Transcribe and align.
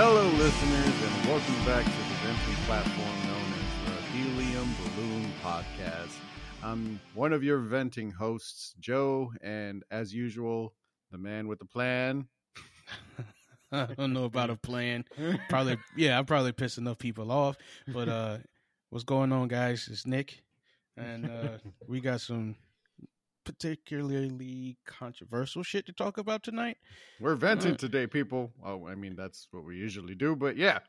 Hello, 0.00 0.28
listeners, 0.28 1.02
and 1.02 1.28
welcome 1.28 1.56
back 1.66 1.84
to 1.84 1.90
the 1.90 2.14
venting 2.22 2.64
platform 2.66 3.16
known 3.26 3.52
as 3.58 3.84
the 3.84 4.00
Helium 4.12 4.72
Balloon 4.94 5.32
Podcast. 5.42 6.14
I'm 6.62 7.00
one 7.14 7.32
of 7.32 7.42
your 7.42 7.58
venting 7.58 8.12
hosts, 8.12 8.76
Joe, 8.78 9.32
and 9.42 9.82
as 9.90 10.14
usual, 10.14 10.72
the 11.10 11.18
man 11.18 11.48
with 11.48 11.58
the 11.58 11.64
plan. 11.64 12.28
I 13.72 13.86
don't 13.86 14.12
know 14.12 14.22
about 14.22 14.50
a 14.50 14.56
plan. 14.56 15.04
Probably, 15.48 15.78
yeah, 15.96 16.16
I 16.16 16.22
probably 16.22 16.52
pissed 16.52 16.78
enough 16.78 16.98
people 16.98 17.32
off. 17.32 17.56
But 17.88 18.08
uh, 18.08 18.38
what's 18.90 19.04
going 19.04 19.32
on, 19.32 19.48
guys? 19.48 19.88
It's 19.90 20.06
Nick, 20.06 20.44
and 20.96 21.28
uh, 21.28 21.58
we 21.88 22.00
got 22.00 22.20
some 22.20 22.54
particularly 23.48 24.76
controversial 24.84 25.62
shit 25.62 25.86
to 25.86 25.92
talk 25.92 26.18
about 26.18 26.42
tonight. 26.42 26.76
We're 27.18 27.34
venting 27.34 27.72
Uh, 27.72 27.76
today, 27.78 28.06
people. 28.06 28.52
Oh, 28.62 28.86
I 28.86 28.94
mean, 28.94 29.16
that's 29.16 29.48
what 29.52 29.64
we 29.64 29.74
usually 29.78 30.14
do, 30.14 30.36
but 30.36 30.58
yeah. 30.58 30.80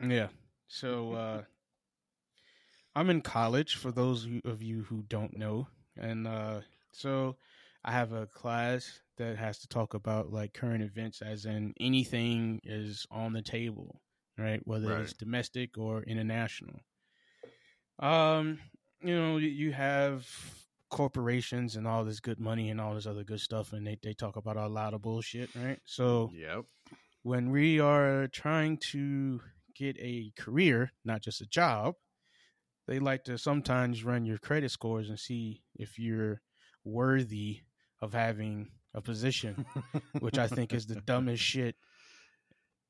Yeah. 0.00 0.28
So 0.68 1.12
uh, 1.14 1.42
I'm 2.94 3.10
in 3.10 3.22
college. 3.22 3.74
For 3.74 3.90
those 3.90 4.24
of 4.44 4.62
you- 4.62 4.84
who 4.84 5.02
don't 5.08 5.36
know, 5.36 5.66
and 5.96 6.28
uh, 6.28 6.60
so 6.92 7.36
I 7.84 7.90
have 7.90 8.12
a 8.12 8.26
class 8.28 9.00
that 9.16 9.36
has 9.36 9.58
to 9.60 9.68
talk 9.68 9.94
about 9.94 10.30
like 10.32 10.54
current 10.54 10.84
events, 10.84 11.22
as 11.22 11.44
in 11.44 11.74
anything 11.80 12.60
is 12.62 13.04
on 13.10 13.32
the 13.32 13.42
table, 13.42 14.00
right? 14.38 14.60
Whether 14.64 14.90
Right. 14.90 15.00
it's 15.00 15.12
domestic 15.12 15.76
or 15.76 16.04
international. 16.04 16.80
Um, 17.98 18.60
you 19.00 19.14
know, 19.16 19.38
you- 19.38 19.48
you 19.48 19.72
have 19.72 20.28
corporations 20.90 21.76
and 21.76 21.86
all 21.86 22.04
this 22.04 22.20
good 22.20 22.38
money 22.40 22.70
and 22.70 22.80
all 22.80 22.94
this 22.94 23.06
other 23.06 23.24
good 23.24 23.40
stuff, 23.40 23.72
and 23.72 23.86
they 23.86 23.98
they 24.02 24.14
talk 24.14 24.36
about 24.36 24.56
a 24.56 24.68
lot 24.68 24.94
of 24.94 25.02
bullshit, 25.02 25.50
right? 25.54 25.80
So 25.84 26.30
Yep. 26.34 26.64
when 27.22 27.50
we 27.50 27.80
are 27.80 28.28
trying 28.28 28.78
to 28.92 29.40
get 29.74 29.96
a 29.98 30.32
career, 30.38 30.92
not 31.04 31.22
just 31.22 31.40
a 31.40 31.46
job, 31.46 31.94
they 32.86 32.98
like 32.98 33.24
to 33.24 33.36
sometimes 33.36 34.04
run 34.04 34.24
your 34.24 34.38
credit 34.38 34.70
scores 34.70 35.08
and 35.08 35.18
see 35.18 35.62
if 35.74 35.98
you're 35.98 36.40
worthy 36.84 37.62
of 38.00 38.12
having 38.12 38.70
a 38.94 39.02
position, 39.02 39.66
which 40.20 40.38
I 40.38 40.46
think 40.46 40.72
is 40.72 40.86
the 40.86 41.00
dumbest 41.06 41.42
shit. 41.42 41.76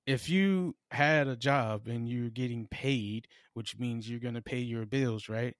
If 0.07 0.29
you 0.29 0.77
had 0.93 1.27
a 1.27 1.35
job 1.37 1.89
and 1.89 2.09
you're 2.09 2.31
getting 2.31 2.69
paid, 2.69 3.27
which 3.55 3.77
means 3.79 4.09
you're 4.09 4.21
going 4.21 4.35
to 4.35 4.43
pay 4.43 4.61
your 4.61 4.87
bills, 4.87 5.29
right? 5.29 5.57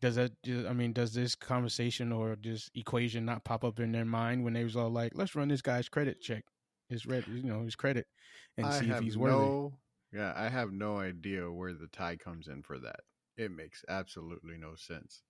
Does 0.00 0.16
that, 0.16 0.32
I 0.46 0.72
mean, 0.72 0.92
does 0.92 1.12
this 1.14 1.34
conversation 1.34 2.12
or 2.12 2.36
this 2.36 2.70
equation 2.74 3.24
not 3.24 3.44
pop 3.44 3.64
up 3.64 3.78
in 3.80 3.92
their 3.92 4.04
mind 4.04 4.44
when 4.44 4.54
they 4.54 4.64
was 4.64 4.76
all 4.76 4.90
like, 4.90 5.12
let's 5.14 5.34
run 5.34 5.48
this 5.48 5.62
guy's 5.62 5.88
credit 5.88 6.20
check? 6.20 6.44
his 6.88 7.06
red, 7.06 7.24
you 7.28 7.44
know, 7.44 7.62
his 7.62 7.76
credit, 7.76 8.08
and 8.56 8.72
I 8.72 8.74
see 8.74 8.90
if 8.90 8.98
he's 8.98 9.16
worthy. 9.16 9.54
no, 9.56 9.80
yeah, 10.12 10.32
I 10.36 10.48
have 10.48 10.72
no 10.72 10.98
idea 10.98 11.50
where 11.50 11.72
the 11.74 11.88
tie 11.88 12.16
comes 12.16 12.48
in 12.48 12.62
for 12.62 12.78
that. 12.78 13.00
It 13.36 13.50
makes 13.50 13.84
absolutely 13.88 14.56
no 14.58 14.74
sense. 14.76 15.22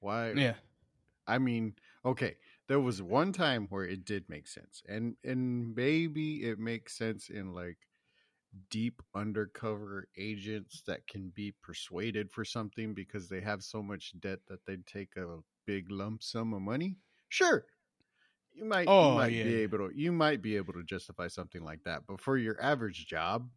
Why? 0.00 0.36
Yeah, 0.36 0.56
I 1.26 1.38
mean, 1.38 1.76
okay, 2.04 2.38
there 2.68 2.80
was 2.80 3.02
one 3.02 3.32
time 3.32 3.68
where 3.68 3.84
it 3.84 4.04
did 4.04 4.28
make 4.28 4.48
sense, 4.48 4.82
and 4.88 5.16
and 5.24 5.74
maybe 5.74 6.44
it 6.44 6.58
makes 6.58 6.96
sense 6.96 7.30
in 7.30 7.54
like 7.54 7.88
deep 8.70 9.02
undercover 9.14 10.08
agents 10.16 10.82
that 10.86 11.06
can 11.06 11.30
be 11.30 11.52
persuaded 11.52 12.30
for 12.30 12.44
something 12.44 12.94
because 12.94 13.28
they 13.28 13.40
have 13.40 13.62
so 13.62 13.82
much 13.82 14.18
debt 14.20 14.40
that 14.46 14.64
they'd 14.66 14.86
take 14.86 15.16
a 15.16 15.38
big 15.66 15.90
lump 15.90 16.22
sum 16.22 16.54
of 16.54 16.62
money. 16.62 16.96
Sure. 17.28 17.66
You 18.52 18.64
might, 18.64 18.86
Oh, 18.86 19.02
you 19.02 19.12
might 19.16 19.28
yeah. 19.28 19.42
be 19.42 19.54
able 19.62 19.78
to 19.78 19.90
you 19.96 20.12
might 20.12 20.42
be 20.42 20.56
able 20.56 20.72
to 20.74 20.82
justify 20.82 21.28
something 21.28 21.62
like 21.62 21.84
that, 21.84 22.06
but 22.06 22.20
for 22.20 22.36
your 22.36 22.60
average 22.60 23.06
job, 23.06 23.48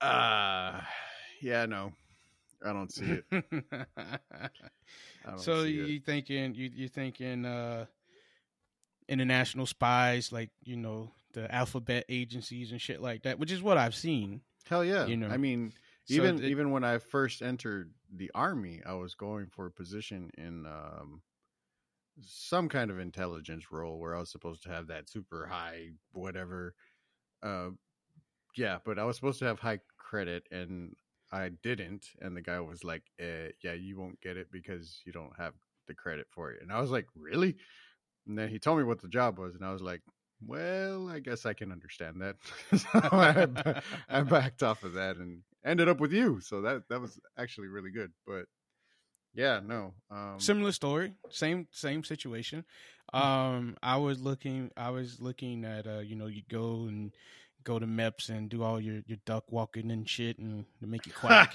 uh 0.00 0.80
yeah, 1.40 1.66
no. 1.66 1.92
I 2.64 2.72
don't 2.72 2.92
see 2.92 3.12
it. 3.12 3.26
Don't 5.24 5.38
so 5.38 5.54
see 5.54 5.70
you 5.70 6.00
it. 6.00 6.00
thinking 6.00 6.54
you 6.54 6.70
you 6.74 6.88
thinking 6.88 7.44
uh 7.44 7.86
international 9.08 9.66
spies 9.66 10.32
like 10.32 10.50
you 10.64 10.76
know 10.76 11.12
the 11.34 11.52
alphabet 11.54 12.04
agencies 12.08 12.72
and 12.72 12.80
shit 12.80 13.00
like 13.02 13.22
that, 13.24 13.38
which 13.38 13.52
is 13.52 13.62
what 13.62 13.76
I've 13.76 13.94
seen. 13.94 14.40
Hell 14.68 14.84
yeah. 14.84 15.06
you 15.06 15.16
know. 15.16 15.28
I 15.28 15.36
mean, 15.36 15.72
So 16.06 16.14
even 16.14 16.36
it- 16.42 16.44
even 16.50 16.70
when 16.70 16.84
I 16.84 16.98
first 16.98 17.42
entered 17.42 17.92
the 18.10 18.30
army, 18.34 18.80
I 18.84 18.94
was 18.94 19.14
going 19.14 19.46
for 19.48 19.66
a 19.66 19.70
position 19.70 20.30
in 20.38 20.64
um, 20.66 21.22
some 22.22 22.68
kind 22.68 22.90
of 22.90 22.98
intelligence 22.98 23.70
role 23.72 23.98
where 23.98 24.14
I 24.14 24.20
was 24.20 24.30
supposed 24.30 24.62
to 24.64 24.68
have 24.70 24.86
that 24.88 25.08
super 25.08 25.46
high 25.46 25.90
whatever. 26.12 26.74
Uh, 27.42 27.70
yeah, 28.56 28.78
but 28.84 28.98
I 28.98 29.04
was 29.04 29.16
supposed 29.16 29.40
to 29.40 29.46
have 29.46 29.58
high 29.58 29.80
credit, 29.98 30.46
and 30.50 30.94
I 31.32 31.48
didn't. 31.62 32.06
And 32.20 32.36
the 32.36 32.40
guy 32.42 32.60
was 32.60 32.84
like, 32.84 33.02
eh, 33.18 33.48
"Yeah, 33.62 33.72
you 33.72 33.98
won't 33.98 34.20
get 34.20 34.36
it 34.36 34.50
because 34.52 35.00
you 35.04 35.12
don't 35.12 35.36
have 35.36 35.54
the 35.88 35.94
credit 35.94 36.28
for 36.30 36.52
it." 36.52 36.62
And 36.62 36.72
I 36.72 36.80
was 36.80 36.90
like, 36.90 37.06
"Really?" 37.16 37.56
And 38.26 38.38
then 38.38 38.48
he 38.48 38.58
told 38.58 38.78
me 38.78 38.84
what 38.84 39.02
the 39.02 39.08
job 39.08 39.38
was, 39.38 39.54
and 39.56 39.64
I 39.64 39.72
was 39.72 39.82
like, 39.82 40.02
"Well, 40.46 41.08
I 41.08 41.20
guess 41.20 41.46
I 41.46 41.52
can 41.52 41.72
understand 41.72 42.20
that." 42.20 42.36
so 42.76 42.88
I, 42.92 43.82
I 44.08 44.22
backed 44.22 44.62
off 44.62 44.84
of 44.84 44.94
that 44.94 45.16
and 45.16 45.42
ended 45.64 45.88
up 45.88 46.00
with 46.00 46.12
you. 46.12 46.40
So 46.40 46.62
that 46.62 46.88
that 46.88 47.00
was 47.00 47.18
actually 47.38 47.68
really 47.68 47.90
good. 47.90 48.12
But 48.26 48.46
yeah, 49.34 49.60
no. 49.64 49.94
Um, 50.10 50.36
Similar 50.38 50.72
story, 50.72 51.14
same 51.30 51.66
same 51.72 52.04
situation. 52.04 52.64
Hmm. 53.12 53.20
Um, 53.20 53.76
I 53.82 53.96
was 53.96 54.20
looking, 54.20 54.70
I 54.76 54.90
was 54.90 55.20
looking 55.20 55.64
at, 55.64 55.86
uh, 55.86 55.98
you 55.98 56.16
know, 56.16 56.26
you 56.26 56.42
go 56.48 56.86
and 56.88 57.12
go 57.64 57.78
to 57.78 57.86
MEPS 57.86 58.28
and 58.28 58.48
do 58.48 58.62
all 58.62 58.80
your 58.80 59.02
your 59.06 59.18
duck 59.26 59.44
walking 59.50 59.90
and 59.90 60.08
shit, 60.08 60.38
and 60.38 60.64
to 60.80 60.86
make 60.86 61.06
you 61.06 61.12
quack, 61.20 61.54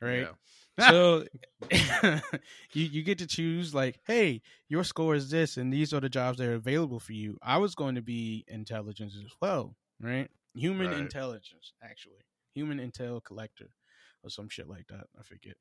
right? 0.00 0.20
yeah. 0.20 0.32
So 0.80 1.24
you 2.72 2.84
you 2.84 3.02
get 3.02 3.18
to 3.18 3.26
choose 3.26 3.74
like, 3.74 4.00
hey, 4.06 4.42
your 4.68 4.84
score 4.84 5.14
is 5.14 5.30
this, 5.30 5.56
and 5.56 5.72
these 5.72 5.92
are 5.92 6.00
the 6.00 6.08
jobs 6.08 6.38
that 6.38 6.48
are 6.48 6.54
available 6.54 7.00
for 7.00 7.12
you. 7.12 7.38
I 7.42 7.58
was 7.58 7.74
going 7.74 7.94
to 7.94 8.02
be 8.02 8.44
intelligence 8.48 9.14
as 9.16 9.32
well, 9.40 9.76
right? 10.00 10.28
Human 10.54 10.88
Right. 10.88 10.98
intelligence, 11.00 11.72
actually, 11.82 12.24
human 12.54 12.78
intel 12.78 13.22
collector, 13.22 13.68
or 14.24 14.30
some 14.30 14.48
shit 14.48 14.68
like 14.68 14.86
that. 14.88 15.06
I 15.18 15.22
forget. 15.22 15.54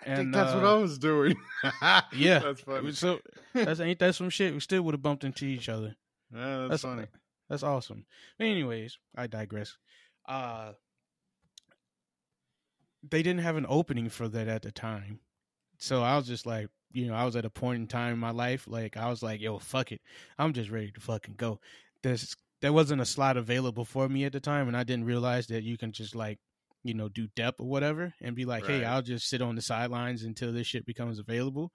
I 0.00 0.04
think 0.04 0.18
And, 0.18 0.34
that's 0.34 0.54
what 0.54 0.64
uh, 0.64 0.76
I 0.76 0.78
was 0.78 0.98
doing. 0.98 1.36
Yeah, 2.14 2.38
that's 2.38 2.62
funny. 2.62 2.92
So 2.92 3.20
that's 3.52 3.80
ain't 3.80 3.98
that 3.98 4.14
some 4.14 4.30
shit? 4.30 4.54
We 4.54 4.60
still 4.60 4.82
would 4.82 4.94
have 4.94 5.02
bumped 5.02 5.24
into 5.24 5.44
each 5.44 5.68
other. 5.68 5.94
Yeah, 6.34 6.58
that's, 6.58 6.70
That's 6.70 6.82
funny. 6.82 7.06
That's 7.50 7.62
awesome. 7.62 8.06
But 8.38 8.46
Anyways, 8.46 8.96
I 9.16 9.26
digress. 9.26 9.76
Uh 10.26 10.72
they 13.10 13.22
didn't 13.22 13.42
have 13.42 13.56
an 13.56 13.66
opening 13.68 14.08
for 14.08 14.28
that 14.28 14.48
at 14.48 14.62
the 14.62 14.72
time. 14.72 15.20
So 15.78 16.02
I 16.02 16.16
was 16.16 16.26
just 16.26 16.46
like, 16.46 16.68
you 16.92 17.06
know, 17.06 17.14
I 17.14 17.24
was 17.24 17.36
at 17.36 17.44
a 17.44 17.50
point 17.50 17.80
in 17.80 17.86
time 17.86 18.14
in 18.14 18.18
my 18.18 18.30
life, 18.30 18.66
like 18.66 18.96
I 18.96 19.08
was 19.08 19.22
like, 19.22 19.40
yo, 19.40 19.58
fuck 19.58 19.92
it. 19.92 20.00
I'm 20.38 20.52
just 20.52 20.70
ready 20.70 20.90
to 20.92 21.00
fucking 21.00 21.34
go. 21.36 21.60
There's 22.02 22.34
there 22.60 22.72
wasn't 22.72 23.00
a 23.00 23.06
slot 23.06 23.36
available 23.36 23.84
for 23.84 24.08
me 24.08 24.24
at 24.24 24.32
the 24.32 24.40
time 24.40 24.68
and 24.68 24.76
I 24.76 24.84
didn't 24.84 25.06
realize 25.06 25.46
that 25.46 25.62
you 25.62 25.78
can 25.78 25.92
just 25.92 26.14
like, 26.14 26.38
you 26.82 26.94
know, 26.94 27.08
do 27.08 27.28
DEP 27.34 27.54
or 27.58 27.68
whatever 27.68 28.14
and 28.20 28.36
be 28.36 28.44
like, 28.44 28.66
hey, 28.66 28.84
I'll 28.84 29.02
just 29.02 29.28
sit 29.28 29.42
on 29.42 29.54
the 29.54 29.62
sidelines 29.62 30.24
until 30.24 30.52
this 30.52 30.66
shit 30.66 30.84
becomes 30.84 31.18
available. 31.18 31.72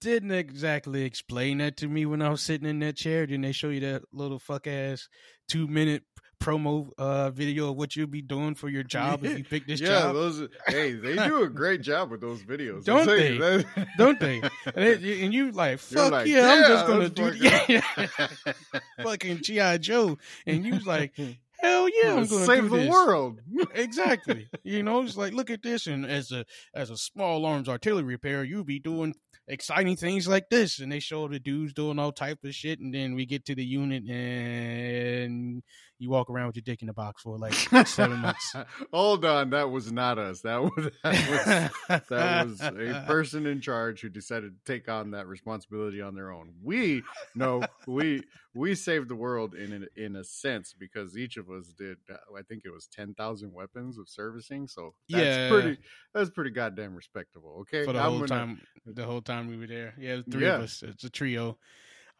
Didn't 0.00 0.32
exactly 0.32 1.04
explain 1.04 1.58
that 1.58 1.78
to 1.78 1.88
me 1.88 2.04
when 2.04 2.20
I 2.20 2.28
was 2.28 2.42
sitting 2.42 2.68
in 2.68 2.78
that 2.80 2.96
chair. 2.96 3.26
Didn't 3.26 3.42
they 3.42 3.52
show 3.52 3.70
you 3.70 3.80
that 3.80 4.02
little 4.12 4.38
fuck 4.38 4.66
ass 4.66 5.08
two 5.48 5.66
minute 5.66 6.02
promo 6.44 6.90
uh 6.98 7.30
video 7.30 7.70
of 7.70 7.76
what 7.76 7.96
you'll 7.96 8.06
be 8.06 8.20
doing 8.20 8.54
for 8.54 8.68
your 8.68 8.82
job 8.82 9.24
if 9.24 9.38
you 9.38 9.44
pick 9.44 9.66
this 9.66 9.80
yeah, 9.80 9.88
job. 10.02 10.14
those. 10.14 10.48
Hey, 10.66 10.92
they 10.92 11.14
do 11.16 11.42
a 11.42 11.48
great 11.48 11.80
job 11.80 12.10
with 12.10 12.20
those 12.20 12.42
videos. 12.42 12.84
Don't 12.84 13.06
they? 13.06 13.38
that. 13.38 13.88
Don't 13.96 14.20
they? 14.20 14.42
And, 14.74 14.84
it, 14.84 15.22
and 15.22 15.32
you 15.32 15.50
like, 15.52 15.78
fuck 15.78 16.12
like, 16.12 16.26
yeah, 16.26 16.52
I'm 16.52 16.62
just 16.68 16.86
gonna 16.86 17.08
do 17.08 17.32
fucking- 17.48 17.82
yeah, 18.18 19.02
fucking 19.02 19.38
GI 19.42 19.78
Joe, 19.78 20.18
and 20.46 20.64
you 20.64 20.78
like, 20.80 21.16
hell 21.60 21.88
yeah, 21.88 22.10
I'm 22.14 22.26
gonna 22.26 22.44
save 22.44 22.70
the 22.70 22.76
this. 22.76 22.90
world. 22.90 23.40
exactly. 23.74 24.48
You 24.62 24.82
know, 24.82 25.02
it's 25.02 25.16
like 25.16 25.32
look 25.32 25.50
at 25.50 25.62
this, 25.62 25.86
and 25.86 26.04
as 26.04 26.30
a 26.30 26.44
as 26.74 26.90
a 26.90 26.96
small 26.96 27.46
arms 27.46 27.68
artillery 27.68 28.04
repair, 28.04 28.44
you'll 28.44 28.64
be 28.64 28.78
doing 28.80 29.14
exciting 29.48 29.96
things 29.96 30.26
like 30.26 30.48
this, 30.50 30.78
and 30.78 30.90
they 30.90 31.00
show 31.00 31.28
the 31.28 31.38
dudes 31.38 31.72
doing 31.74 31.98
all 31.98 32.12
type 32.12 32.38
of 32.44 32.54
shit, 32.54 32.80
and 32.80 32.94
then 32.94 33.14
we 33.14 33.26
get 33.26 33.44
to 33.46 33.54
the 33.54 33.64
unit, 33.64 34.04
and 34.08 35.62
you 35.98 36.10
walk 36.10 36.28
around 36.28 36.48
with 36.48 36.56
your 36.56 36.62
dick 36.64 36.82
in 36.82 36.86
the 36.88 36.92
box 36.92 37.22
for 37.22 37.38
like 37.38 37.54
seven 37.86 38.18
months. 38.20 38.54
Hold 38.92 39.24
on, 39.24 39.50
that 39.50 39.70
was 39.70 39.92
not 39.92 40.18
us. 40.18 40.40
That 40.40 40.60
was 40.62 40.90
that 41.04 41.70
was 41.88 42.08
that 42.08 42.46
was 42.46 42.60
a 42.60 43.04
person 43.06 43.46
in 43.46 43.60
charge 43.60 44.00
who 44.00 44.08
decided 44.08 44.52
to 44.56 44.72
take 44.72 44.88
on 44.88 45.12
that 45.12 45.26
responsibility 45.28 46.00
on 46.02 46.14
their 46.14 46.32
own. 46.32 46.52
We 46.62 47.02
no, 47.34 47.62
we 47.86 48.22
we 48.54 48.74
saved 48.74 49.08
the 49.08 49.14
world 49.16 49.54
in 49.54 49.86
a, 49.96 50.00
in 50.04 50.16
a 50.16 50.24
sense 50.24 50.74
because 50.78 51.16
each 51.16 51.36
of 51.36 51.48
us 51.50 51.72
did. 51.76 51.96
I 52.36 52.42
think 52.42 52.62
it 52.64 52.70
was 52.72 52.86
ten 52.86 53.14
thousand 53.14 53.52
weapons 53.52 53.96
of 53.98 54.08
servicing. 54.08 54.66
So 54.66 54.94
that's 55.08 55.24
Yeah. 55.24 55.48
pretty. 55.48 55.78
That's 56.12 56.30
pretty 56.30 56.50
goddamn 56.50 56.94
respectable. 56.94 57.58
Okay, 57.62 57.84
for 57.84 57.92
the 57.92 58.00
I'm 58.00 58.10
whole 58.10 58.18
gonna- 58.20 58.28
time 58.28 58.60
the 58.86 59.04
whole 59.04 59.22
time 59.22 59.48
we 59.48 59.56
were 59.56 59.66
there. 59.66 59.94
Yeah, 59.98 60.20
three 60.30 60.44
Yeah. 60.44 60.56
of 60.56 60.62
us. 60.62 60.82
It's 60.82 61.04
a 61.04 61.10
trio. 61.10 61.56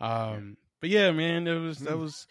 Um 0.01 0.57
but 0.81 0.91
yeah, 0.91 1.11
man, 1.13 1.47
it 1.47 1.59
was 1.59 1.79
that 1.81 1.95
Mm. 1.95 2.01
was 2.01 2.27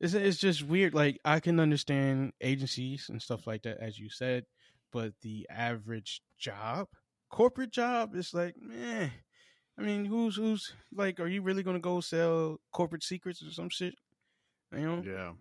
It's 0.00 0.14
it's 0.14 0.38
just 0.38 0.62
weird. 0.62 0.94
Like 0.94 1.18
I 1.24 1.40
can 1.40 1.58
understand 1.60 2.32
agencies 2.40 3.06
and 3.08 3.20
stuff 3.20 3.46
like 3.46 3.62
that, 3.62 3.78
as 3.80 3.98
you 3.98 4.08
said, 4.10 4.44
but 4.92 5.12
the 5.22 5.46
average 5.50 6.22
job, 6.38 6.86
corporate 7.30 7.72
job, 7.72 8.14
is 8.14 8.32
like, 8.32 8.54
man. 8.60 9.10
I 9.78 9.82
mean, 9.82 10.04
who's 10.04 10.36
who's 10.36 10.72
like? 10.92 11.20
Are 11.20 11.28
you 11.28 11.42
really 11.42 11.62
gonna 11.62 11.78
go 11.80 12.00
sell 12.00 12.58
corporate 12.72 13.02
secrets 13.04 13.42
or 13.42 13.50
some 13.52 13.68
shit? 13.68 13.94
You 14.72 14.80
know? 14.80 15.02
Yeah. 15.04 15.32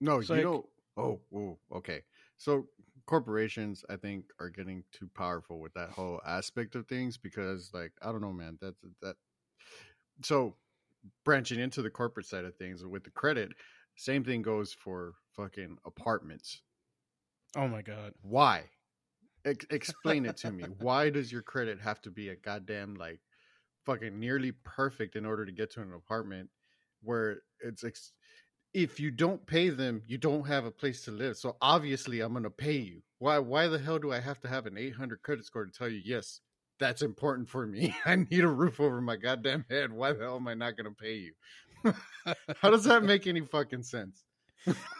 No, 0.00 0.18
It's 0.18 0.28
you 0.28 0.34
like- 0.36 0.44
don't. 0.44 0.66
Oh, 0.96 1.20
oh, 1.34 1.58
okay. 1.76 2.02
So 2.36 2.66
corporations, 3.06 3.84
I 3.88 3.96
think, 3.96 4.24
are 4.40 4.50
getting 4.50 4.84
too 4.92 5.08
powerful 5.14 5.58
with 5.60 5.72
that 5.74 5.90
whole 5.90 6.20
aspect 6.26 6.74
of 6.74 6.86
things 6.86 7.16
because, 7.16 7.70
like, 7.72 7.92
I 8.02 8.12
don't 8.12 8.20
know, 8.20 8.32
man. 8.32 8.58
That's 8.60 8.76
that. 9.00 9.16
So 10.22 10.56
branching 11.24 11.60
into 11.60 11.82
the 11.82 11.90
corporate 11.90 12.26
side 12.26 12.44
of 12.44 12.56
things 12.56 12.84
with 12.84 13.04
the 13.04 13.10
credit, 13.10 13.52
same 14.02 14.24
thing 14.24 14.42
goes 14.42 14.72
for 14.72 15.14
fucking 15.36 15.78
apartments. 15.84 16.62
Oh 17.56 17.68
my 17.68 17.82
god. 17.82 18.14
Why? 18.22 18.64
Ex- 19.44 19.66
explain 19.70 20.26
it 20.26 20.36
to 20.38 20.50
me. 20.50 20.64
Why 20.78 21.10
does 21.10 21.30
your 21.30 21.42
credit 21.42 21.80
have 21.80 22.00
to 22.02 22.10
be 22.10 22.30
a 22.30 22.36
goddamn 22.36 22.94
like 22.94 23.20
fucking 23.86 24.18
nearly 24.18 24.52
perfect 24.52 25.16
in 25.16 25.24
order 25.24 25.46
to 25.46 25.52
get 25.52 25.70
to 25.72 25.82
an 25.82 25.92
apartment 25.92 26.50
where 27.02 27.42
it's 27.60 27.84
ex- 27.84 28.12
if 28.74 28.98
you 28.98 29.10
don't 29.10 29.46
pay 29.46 29.68
them, 29.68 30.02
you 30.06 30.18
don't 30.18 30.46
have 30.46 30.64
a 30.64 30.70
place 30.70 31.04
to 31.04 31.10
live. 31.10 31.36
So 31.36 31.56
obviously, 31.60 32.20
I'm 32.20 32.32
gonna 32.32 32.50
pay 32.50 32.78
you. 32.78 33.02
Why? 33.18 33.38
Why 33.38 33.68
the 33.68 33.78
hell 33.78 33.98
do 33.98 34.12
I 34.12 34.20
have 34.20 34.40
to 34.40 34.48
have 34.48 34.66
an 34.66 34.78
800 34.78 35.22
credit 35.22 35.44
score 35.44 35.64
to 35.64 35.70
tell 35.70 35.88
you 35.88 36.00
yes? 36.04 36.40
That's 36.80 37.02
important 37.02 37.48
for 37.48 37.66
me. 37.66 37.94
I 38.04 38.16
need 38.16 38.42
a 38.42 38.48
roof 38.48 38.80
over 38.80 39.00
my 39.00 39.16
goddamn 39.16 39.64
head. 39.70 39.92
Why 39.92 40.12
the 40.12 40.24
hell 40.24 40.36
am 40.36 40.48
I 40.48 40.54
not 40.54 40.76
gonna 40.76 40.90
pay 40.90 41.14
you? 41.14 41.34
How 42.60 42.70
does 42.70 42.84
that 42.84 43.02
make 43.02 43.26
any 43.26 43.40
fucking 43.40 43.82
sense? 43.82 44.24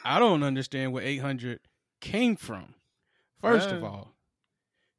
I 0.05 0.19
don't 0.19 0.43
understand 0.43 0.93
where 0.93 1.05
800 1.05 1.61
came 2.01 2.37
from. 2.37 2.75
First 3.41 3.71
of 3.71 3.83
Uh. 3.83 3.87
all, 3.87 4.15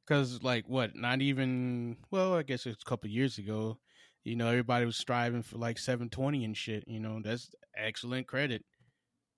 because 0.06 0.42
like 0.42 0.68
what? 0.68 0.94
Not 0.94 1.20
even. 1.22 1.96
Well, 2.10 2.34
I 2.34 2.42
guess 2.42 2.66
it's 2.66 2.82
a 2.82 2.88
couple 2.88 3.08
years 3.10 3.38
ago. 3.38 3.78
You 4.24 4.36
know, 4.36 4.48
everybody 4.48 4.86
was 4.86 4.96
striving 4.96 5.42
for 5.42 5.58
like 5.58 5.78
720 5.78 6.44
and 6.44 6.56
shit. 6.56 6.84
You 6.86 7.00
know, 7.00 7.20
that's 7.22 7.50
excellent 7.76 8.26
credit. 8.26 8.64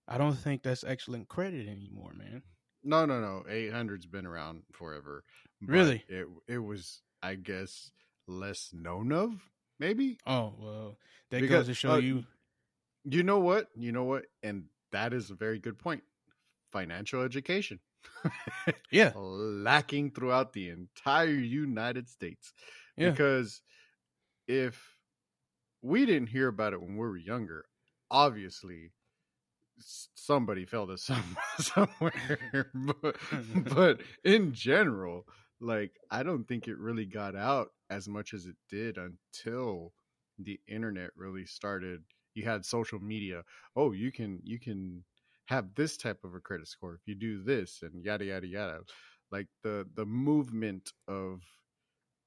I 0.09 0.19
don't 0.19 0.35
think 0.35 0.63
that's 0.63 0.85
excellent 0.85 1.29
credit 1.29 1.67
anymore, 1.69 2.13
man. 2.15 2.43
No, 2.85 3.05
no, 3.05 3.21
no. 3.21 3.43
800's 3.51 4.07
been 4.07 4.27
around 4.27 4.63
forever. 4.73 5.25
Really? 5.61 6.05
It 6.09 6.27
it 6.47 6.59
was, 6.59 7.03
I 7.23 7.35
guess, 7.35 7.91
less 8.29 8.71
known 8.73 9.11
of. 9.13 9.51
Maybe. 9.81 10.19
Oh 10.27 10.55
well, 10.59 10.99
that 11.31 11.41
Because, 11.41 11.67
goes 11.67 11.67
to 11.69 11.75
show 11.75 11.93
uh, 11.93 11.97
you. 11.99 12.25
You 13.09 13.23
know 13.23 13.39
what? 13.39 13.69
You 13.77 13.93
know 13.93 14.05
what? 14.05 14.25
And 14.43 14.65
that 14.93 15.13
is 15.13 15.31
a 15.31 15.35
very 15.35 15.59
good 15.59 15.79
point. 15.79 16.03
Financial 16.73 17.23
education. 17.23 17.81
Yeah, 18.91 19.13
lacking 19.15 20.13
throughout 20.13 20.53
the 20.53 20.71
entire 20.71 21.27
United 21.27 22.09
States. 22.09 22.53
Yeah. 22.97 23.11
Because 23.11 23.61
if 24.47 24.97
we 25.83 26.07
didn't 26.07 26.29
hear 26.29 26.49
about 26.49 26.73
it 26.73 26.81
when 26.81 26.93
we 26.93 27.07
were 27.07 27.17
younger, 27.17 27.65
obviously 28.11 28.93
somebody 29.79 30.65
felt 30.65 30.91
it 30.91 31.01
some, 31.01 31.37
somewhere. 31.59 32.71
but, 32.75 33.17
mm-hmm. 33.19 33.63
but 33.75 34.01
in 34.25 34.53
general, 34.53 35.27
like 35.61 35.93
I 36.11 36.23
don't 36.23 36.47
think 36.47 36.69
it 36.69 36.79
really 36.79 37.07
got 37.07 37.37
out 37.37 37.69
as 37.91 38.09
much 38.09 38.35
as 38.35 38.47
it 38.47 38.57
did 38.69 38.99
until 38.99 39.93
the 40.39 40.61
internet 40.69 41.11
really 41.17 41.47
started. 41.47 42.03
You 42.37 42.45
had 42.45 42.65
social 42.65 43.01
media. 43.01 43.43
Oh, 43.75 43.93
you 43.93 44.13
can 44.13 44.41
you 44.45 44.61
can 44.61 45.05
have 45.47 45.75
this 45.75 45.97
type 45.97 46.19
of 46.25 46.35
a 46.35 46.41
credit 46.41 46.69
score 46.69 46.95
if 46.95 47.07
you 47.07 47.15
do 47.15 47.43
this 47.43 47.81
and 47.83 48.05
yada 48.05 48.25
yada 48.25 48.47
yada 48.49 48.81
like 49.31 49.47
the 49.63 49.87
the 49.95 50.05
movement 50.05 50.91
of 51.07 51.41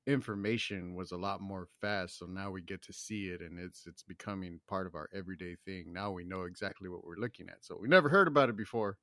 information 0.07 0.95
was 0.95 1.11
a 1.11 1.17
lot 1.17 1.41
more 1.41 1.67
fast 1.81 2.17
so 2.17 2.25
now 2.25 2.49
we 2.49 2.61
get 2.61 2.81
to 2.81 2.93
see 2.93 3.25
it 3.25 3.41
and 3.41 3.59
it's 3.59 3.85
it's 3.87 4.03
becoming 4.03 4.61
part 4.69 4.87
of 4.87 4.95
our 4.95 5.09
everyday 5.13 5.57
thing 5.65 5.91
now 5.91 6.11
we 6.11 6.23
know 6.23 6.43
exactly 6.43 6.87
what 6.87 7.03
we're 7.05 7.17
looking 7.17 7.49
at 7.49 7.57
so 7.59 7.77
we 7.77 7.89
never 7.89 8.07
heard 8.07 8.29
about 8.29 8.47
it 8.47 8.55
before 8.55 8.97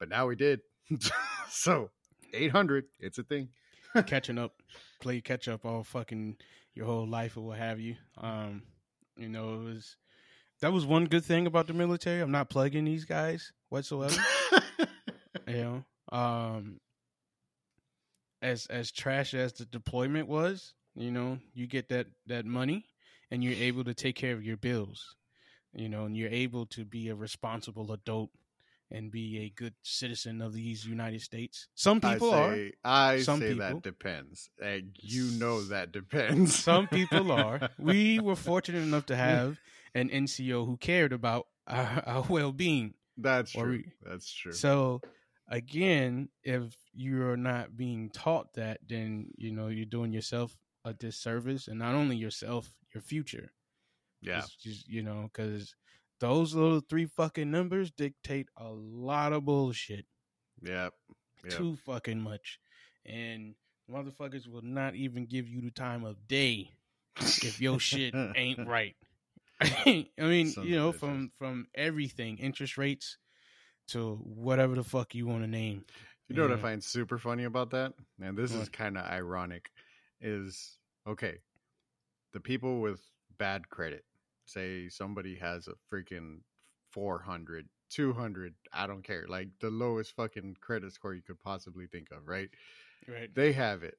but 0.00 0.08
now 0.08 0.26
we 0.26 0.34
did 0.34 0.58
so 1.48 1.90
800 2.34 2.86
it's 2.98 3.18
a 3.18 3.22
thing 3.22 3.50
catching 4.06 4.38
up, 4.38 4.62
play 5.00 5.20
catch 5.20 5.48
up 5.48 5.64
all 5.64 5.82
fucking 5.82 6.36
your 6.74 6.86
whole 6.86 7.06
life 7.06 7.36
or 7.36 7.40
what 7.40 7.58
have 7.58 7.80
you. 7.80 7.96
Um, 8.18 8.62
you 9.16 9.28
know, 9.28 9.54
it 9.54 9.64
was 9.64 9.96
that 10.60 10.72
was 10.72 10.86
one 10.86 11.06
good 11.06 11.24
thing 11.24 11.46
about 11.46 11.66
the 11.66 11.72
military. 11.72 12.20
I'm 12.20 12.30
not 12.30 12.50
plugging 12.50 12.84
these 12.84 13.04
guys 13.04 13.52
whatsoever. 13.68 14.20
you 15.48 15.54
know, 15.54 15.84
um, 16.12 16.80
as 18.42 18.66
as 18.66 18.90
trash 18.90 19.34
as 19.34 19.52
the 19.54 19.66
deployment 19.66 20.28
was, 20.28 20.74
you 20.94 21.10
know, 21.10 21.38
you 21.54 21.66
get 21.66 21.88
that 21.88 22.06
that 22.26 22.44
money 22.44 22.84
and 23.30 23.42
you're 23.42 23.54
able 23.54 23.84
to 23.84 23.94
take 23.94 24.16
care 24.16 24.32
of 24.34 24.44
your 24.44 24.56
bills. 24.56 25.16
You 25.72 25.88
know, 25.88 26.04
and 26.04 26.16
you're 26.16 26.30
able 26.30 26.66
to 26.66 26.84
be 26.84 27.08
a 27.08 27.14
responsible 27.14 27.92
adult 27.92 28.30
and 28.90 29.10
be 29.12 29.38
a 29.44 29.50
good 29.50 29.74
citizen 29.82 30.40
of 30.42 30.52
these 30.52 30.84
United 30.84 31.20
States. 31.22 31.68
Some 31.74 32.00
people 32.00 32.32
I 32.32 32.38
are. 32.38 32.70
I 32.84 33.20
Some 33.22 33.40
say 33.40 33.50
people. 33.54 33.66
that 33.66 33.82
depends. 33.82 34.50
And 34.62 34.96
you 35.00 35.24
know 35.38 35.62
that 35.64 35.92
depends. 35.92 36.54
Some 36.70 36.88
people 36.88 37.30
are. 37.32 37.70
We 37.78 38.18
were 38.20 38.36
fortunate 38.36 38.82
enough 38.82 39.06
to 39.06 39.16
have 39.16 39.58
an 39.94 40.08
NCO 40.10 40.66
who 40.66 40.76
cared 40.76 41.12
about 41.12 41.46
our, 41.66 42.02
our 42.06 42.22
well 42.28 42.52
being. 42.52 42.94
That's 43.16 43.54
or 43.54 43.64
true. 43.64 43.72
we- 43.72 43.92
That's 44.10 44.32
true. 44.32 44.52
So, 44.52 45.02
again, 45.48 46.28
if 46.42 46.74
you're 46.94 47.36
not 47.36 47.76
being 47.76 48.10
taught 48.10 48.54
that, 48.54 48.78
then 48.88 49.30
you 49.36 49.52
know 49.52 49.68
you're 49.68 49.84
doing 49.86 50.12
yourself 50.12 50.56
a 50.84 50.92
disservice, 50.94 51.68
and 51.68 51.78
not 51.78 51.94
only 51.94 52.16
yourself, 52.16 52.72
your 52.94 53.02
future. 53.02 53.52
yeah. 54.22 54.42
Just 54.62 54.88
you 54.88 55.02
know 55.02 55.28
because 55.32 55.74
those 56.20 56.54
little 56.54 56.80
three 56.80 57.06
fucking 57.06 57.50
numbers 57.50 57.90
dictate 57.90 58.48
a 58.56 58.68
lot 58.68 59.32
of 59.32 59.44
bullshit. 59.44 60.06
Yep. 60.62 60.92
Yep. 61.44 61.52
Too 61.52 61.76
fucking 61.86 62.20
much, 62.20 62.60
and 63.06 63.54
motherfuckers 63.90 64.46
will 64.46 64.62
not 64.62 64.94
even 64.94 65.24
give 65.24 65.48
you 65.48 65.62
the 65.62 65.70
time 65.70 66.04
of 66.04 66.28
day 66.28 66.70
if 67.18 67.60
your 67.60 67.80
shit 67.80 68.14
ain't 68.36 68.66
right. 68.68 68.94
I 69.60 70.06
mean, 70.18 70.48
Sons 70.48 70.66
you 70.66 70.76
know, 70.76 70.92
bitches. 70.92 70.98
from 70.98 71.32
from 71.38 71.66
everything, 71.74 72.38
interest 72.38 72.78
rates 72.78 73.18
to 73.88 74.16
whatever 74.16 74.74
the 74.74 74.84
fuck 74.84 75.14
you 75.14 75.26
want 75.26 75.42
to 75.42 75.48
name. 75.48 75.84
You 76.28 76.36
know 76.36 76.42
what 76.42 76.52
I 76.52 76.56
find 76.56 76.82
super 76.82 77.18
funny 77.18 77.44
about 77.44 77.70
that? 77.70 77.92
And 78.22 78.38
this 78.38 78.52
is 78.52 78.68
kind 78.68 78.96
of 78.96 79.04
ironic. 79.04 79.70
Is 80.20 80.78
okay, 81.08 81.38
the 82.32 82.40
people 82.40 82.80
with 82.80 83.00
bad 83.38 83.68
credit, 83.68 84.04
say 84.52 84.88
somebody 84.88 85.36
has 85.36 85.68
a 85.68 85.74
freaking 85.92 86.40
400, 86.90 87.68
200, 87.90 88.54
I 88.72 88.86
don't 88.86 89.02
care, 89.02 89.26
like 89.28 89.48
the 89.60 89.70
lowest 89.70 90.14
fucking 90.16 90.56
credit 90.60 90.92
score 90.92 91.14
you 91.14 91.22
could 91.22 91.40
possibly 91.40 91.86
think 91.86 92.10
of, 92.10 92.26
right? 92.26 92.50
Right. 93.08 93.34
They 93.34 93.52
have 93.52 93.82
it. 93.82 93.96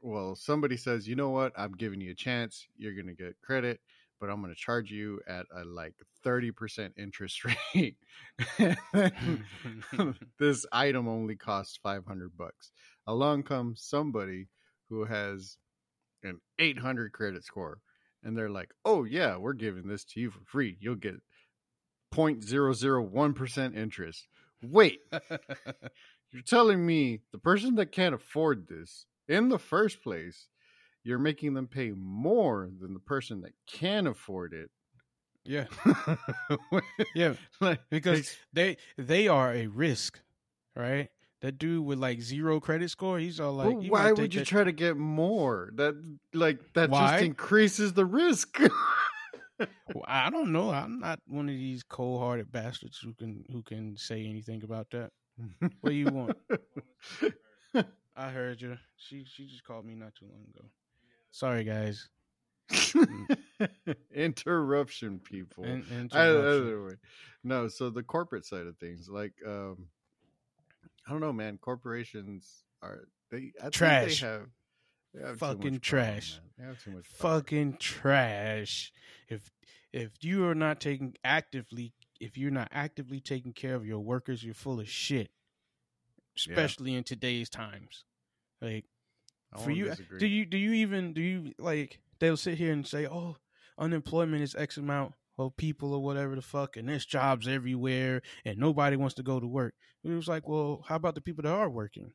Well, 0.00 0.34
somebody 0.34 0.76
says, 0.76 1.06
you 1.06 1.14
know 1.14 1.30
what? 1.30 1.52
I'm 1.56 1.72
giving 1.72 2.00
you 2.00 2.10
a 2.10 2.14
chance. 2.14 2.66
You're 2.76 2.94
going 2.94 3.06
to 3.06 3.14
get 3.14 3.40
credit, 3.42 3.80
but 4.20 4.30
I'm 4.30 4.40
going 4.40 4.52
to 4.52 4.60
charge 4.60 4.90
you 4.90 5.20
at 5.28 5.46
a 5.54 5.64
like 5.64 5.94
30% 6.24 6.92
interest 6.96 7.42
rate. 7.74 7.96
this 10.38 10.66
item 10.72 11.08
only 11.08 11.36
costs 11.36 11.78
500 11.82 12.36
bucks. 12.36 12.72
Along 13.06 13.42
comes 13.42 13.82
somebody 13.82 14.48
who 14.88 15.04
has 15.04 15.56
an 16.22 16.40
800 16.58 17.12
credit 17.12 17.44
score 17.44 17.80
and 18.22 18.36
they're 18.36 18.50
like, 18.50 18.72
"Oh 18.84 19.04
yeah, 19.04 19.36
we're 19.36 19.52
giving 19.52 19.86
this 19.86 20.04
to 20.06 20.20
you 20.20 20.30
for 20.30 20.40
free. 20.44 20.76
You'll 20.80 20.94
get 20.96 21.20
0.001% 22.12 23.76
interest." 23.76 24.28
Wait, 24.62 25.00
you're 26.30 26.42
telling 26.46 26.84
me 26.84 27.20
the 27.32 27.38
person 27.38 27.74
that 27.76 27.92
can't 27.92 28.14
afford 28.14 28.68
this 28.68 29.06
in 29.28 29.48
the 29.48 29.58
first 29.58 30.02
place, 30.02 30.48
you're 31.02 31.18
making 31.18 31.54
them 31.54 31.66
pay 31.66 31.90
more 31.90 32.70
than 32.80 32.94
the 32.94 33.00
person 33.00 33.40
that 33.40 33.52
can 33.66 34.06
afford 34.06 34.52
it. 34.52 34.70
yeah, 35.44 35.66
yeah, 37.14 37.34
because 37.90 38.36
they 38.52 38.76
they 38.96 39.26
are 39.26 39.52
a 39.52 39.66
risk, 39.66 40.20
right? 40.76 41.08
That 41.42 41.58
dude 41.58 41.84
with 41.84 41.98
like 41.98 42.20
zero 42.22 42.58
credit 42.60 42.88
score, 42.90 43.18
he's 43.18 43.38
all 43.40 43.52
like, 43.52 43.82
you 43.82 43.90
why 43.90 44.12
would 44.12 44.32
you 44.32 44.40
that- 44.40 44.46
try 44.46 44.64
to 44.64 44.72
get 44.72 44.96
more? 44.96 45.70
That 45.74 45.94
like 46.32 46.58
that 46.74 46.88
Why? 46.90 47.12
just 47.12 47.24
increases 47.24 47.92
the 47.92 48.06
risk. 48.06 48.58
Well, 49.94 50.04
I 50.08 50.28
don't 50.30 50.50
know. 50.50 50.70
I'm 50.70 50.98
not 50.98 51.20
one 51.28 51.48
of 51.48 51.54
these 51.54 51.84
cold-hearted 51.84 52.50
bastards 52.50 52.98
who 52.98 53.12
can 53.14 53.44
who 53.52 53.62
can 53.62 53.96
say 53.96 54.26
anything 54.26 54.64
about 54.64 54.88
that. 54.90 55.10
What 55.80 55.90
do 55.90 55.94
you 55.94 56.06
want? 56.06 56.36
I 58.16 58.30
heard 58.30 58.60
you. 58.60 58.76
She 58.96 59.24
she 59.24 59.46
just 59.46 59.62
called 59.62 59.84
me 59.84 59.94
not 59.94 60.16
too 60.16 60.26
long 60.26 60.46
ago. 60.52 60.66
Sorry, 61.30 61.62
guys. 61.62 62.08
Interruption, 64.14 65.20
people. 65.20 65.64
In- 65.64 65.84
I- 65.90 66.00
interruption. 66.00 66.86
way. 66.86 66.94
No, 67.44 67.68
so 67.68 67.90
the 67.90 68.02
corporate 68.02 68.44
side 68.44 68.66
of 68.66 68.76
things, 68.78 69.08
like 69.08 69.34
um 69.46 69.86
I 71.06 71.10
don't 71.10 71.20
know, 71.20 71.32
man. 71.32 71.58
Corporations 71.58 72.64
are 72.82 73.08
they 73.30 73.52
I 73.62 73.70
Trash. 73.70 74.20
they 74.20 74.26
have, 74.26 74.46
they 75.14 75.26
have 75.26 75.38
Fucking 75.38 75.80
trash. 75.80 76.38
man. 76.40 76.50
They 76.58 76.64
have 76.64 76.82
too 76.84 76.90
much 76.92 77.04
power. 77.18 77.30
fucking 77.40 77.76
trash. 77.78 78.92
If 79.28 79.50
if 79.92 80.10
you 80.22 80.46
are 80.46 80.54
not 80.54 80.80
taking 80.80 81.14
actively 81.24 81.92
if 82.20 82.38
you're 82.38 82.50
not 82.52 82.68
actively 82.70 83.20
taking 83.20 83.52
care 83.52 83.74
of 83.74 83.84
your 83.84 83.98
workers, 84.00 84.44
you're 84.44 84.54
full 84.54 84.78
of 84.80 84.88
shit. 84.88 85.30
Yeah. 86.46 86.52
Especially 86.54 86.94
in 86.94 87.04
today's 87.04 87.48
times. 87.50 88.04
Like 88.60 88.84
I 89.52 89.58
for 89.60 89.70
you 89.70 89.86
disagree. 89.86 90.18
do 90.20 90.26
you 90.26 90.46
do 90.46 90.56
you 90.56 90.72
even 90.74 91.12
do 91.12 91.20
you 91.20 91.52
like 91.58 91.98
they'll 92.20 92.36
sit 92.36 92.58
here 92.58 92.72
and 92.72 92.86
say, 92.86 93.06
Oh, 93.06 93.36
unemployment 93.76 94.42
is 94.42 94.54
X 94.54 94.76
amount 94.76 95.14
of 95.38 95.56
people 95.56 95.94
or 95.94 96.02
whatever 96.02 96.34
the 96.34 96.42
fuck 96.42 96.76
and 96.76 96.88
there's 96.88 97.06
jobs 97.06 97.48
everywhere 97.48 98.22
and 98.44 98.58
nobody 98.58 98.96
wants 98.96 99.14
to 99.16 99.22
go 99.22 99.40
to 99.40 99.46
work. 99.46 99.74
It 100.04 100.10
was 100.10 100.28
like, 100.28 100.48
well, 100.48 100.84
how 100.88 100.96
about 100.96 101.14
the 101.14 101.20
people 101.20 101.42
that 101.42 101.52
are 101.52 101.70
working? 101.70 102.12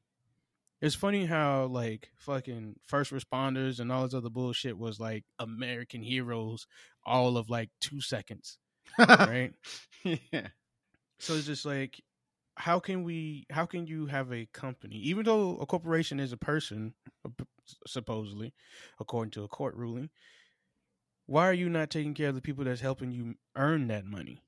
It's 0.81 0.95
funny 0.95 1.25
how 1.25 1.65
like 1.65 2.11
fucking 2.17 2.75
first 2.85 3.11
responders 3.11 3.79
and 3.79 3.91
all 3.91 4.03
this 4.03 4.13
other 4.13 4.29
bullshit 4.29 4.77
was 4.77 4.99
like 4.99 5.23
American 5.39 6.03
heroes 6.03 6.67
all 7.05 7.37
of 7.37 7.49
like 7.49 7.69
two 7.81 8.01
seconds, 8.01 8.59
right? 8.99 9.53
yeah. 10.03 10.47
so 11.17 11.33
it's 11.33 11.47
just 11.47 11.65
like 11.65 11.99
how 12.57 12.79
can 12.79 13.03
we 13.03 13.45
how 13.51 13.65
can 13.65 13.85
you 13.85 14.07
have 14.07 14.33
a 14.33 14.47
company 14.51 14.95
even 14.95 15.23
though 15.23 15.57
a 15.57 15.65
corporation 15.65 16.19
is 16.19 16.31
a 16.31 16.37
person 16.37 16.93
supposedly 17.85 18.53
according 18.99 19.29
to 19.29 19.43
a 19.43 19.47
court 19.47 19.75
ruling 19.75 20.09
why 21.27 21.47
are 21.47 21.53
you 21.53 21.69
not 21.69 21.91
taking 21.91 22.15
care 22.15 22.29
of 22.29 22.35
the 22.35 22.41
people 22.41 22.63
that's 22.65 22.81
helping 22.81 23.11
you 23.11 23.35
earn 23.55 23.87
that 23.87 24.05
money 24.05 24.43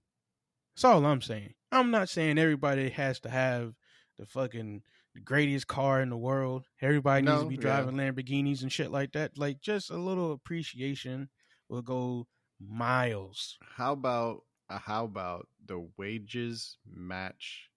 that's 0.76 0.86
all 0.86 1.06
i'm 1.06 1.22
saying 1.22 1.54
i'm 1.72 1.92
not 1.92 2.10
saying 2.10 2.38
everybody 2.38 2.90
has 2.90 3.20
to 3.20 3.30
have 3.30 3.76
the 4.18 4.26
fucking 4.26 4.84
greatest 5.24 5.68
car 5.68 6.02
in 6.02 6.10
the 6.10 6.18
world 6.18 6.66
everybody 6.82 7.24
needs 7.28 7.40
to 7.42 7.46
No, 7.46 7.50
be 7.50 7.56
yeah. 7.56 7.62
driving 7.62 7.96
lamborghinis 7.96 8.62
and 8.62 8.72
shit 8.72 8.92
like 8.92 9.12
that 9.14 9.38
like 9.38 9.62
just 9.62 9.90
a 9.92 9.98
little 9.98 10.32
appreciation 10.34 11.30
will 11.70 11.82
go 11.82 12.28
miles 12.60 13.58
How 13.62 13.94
about 13.94 14.46
uh, 14.70 14.80
how 14.80 15.06
about 15.06 15.48
the 15.66 15.80
wages 15.98 16.78
match 16.86 17.70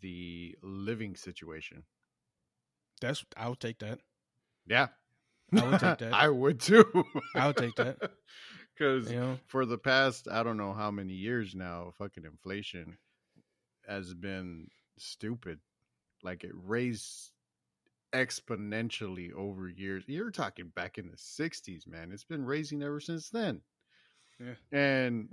the 0.00 0.56
living 0.62 1.16
situation? 1.16 1.84
that's 3.00 3.24
i'll 3.36 3.54
take 3.54 3.78
that 3.78 4.00
Yeah. 4.66 4.88
I 5.52 5.64
would 5.64 5.80
take 5.80 5.98
that. 5.98 6.12
I 6.12 6.28
would 6.28 6.60
too. 6.60 7.04
I 7.34 7.46
would 7.46 7.56
take 7.56 7.76
that. 7.76 7.98
Because 8.78 9.10
you 9.10 9.18
know 9.18 9.38
for 9.48 9.66
the 9.66 9.76
past, 9.76 10.28
I 10.30 10.44
don't 10.44 10.56
know 10.56 10.72
how 10.72 10.92
many 10.92 11.14
years 11.14 11.52
now, 11.52 11.94
fucking 11.98 12.24
inflation 12.24 12.96
has 13.88 14.14
been 14.14 14.68
stupid. 14.98 15.58
Like 16.22 16.44
it 16.44 16.52
raised 16.54 17.32
exponentially 18.12 19.32
over 19.32 19.68
years. 19.68 20.04
You're 20.06 20.30
talking 20.30 20.70
back 20.74 20.98
in 20.98 21.08
the 21.08 21.16
60s, 21.16 21.88
man. 21.88 22.10
It's 22.12 22.24
been 22.24 22.44
raising 22.44 22.82
ever 22.84 23.00
since 23.00 23.30
then. 23.30 23.62
Yeah. 24.38 24.54
And 24.78 25.28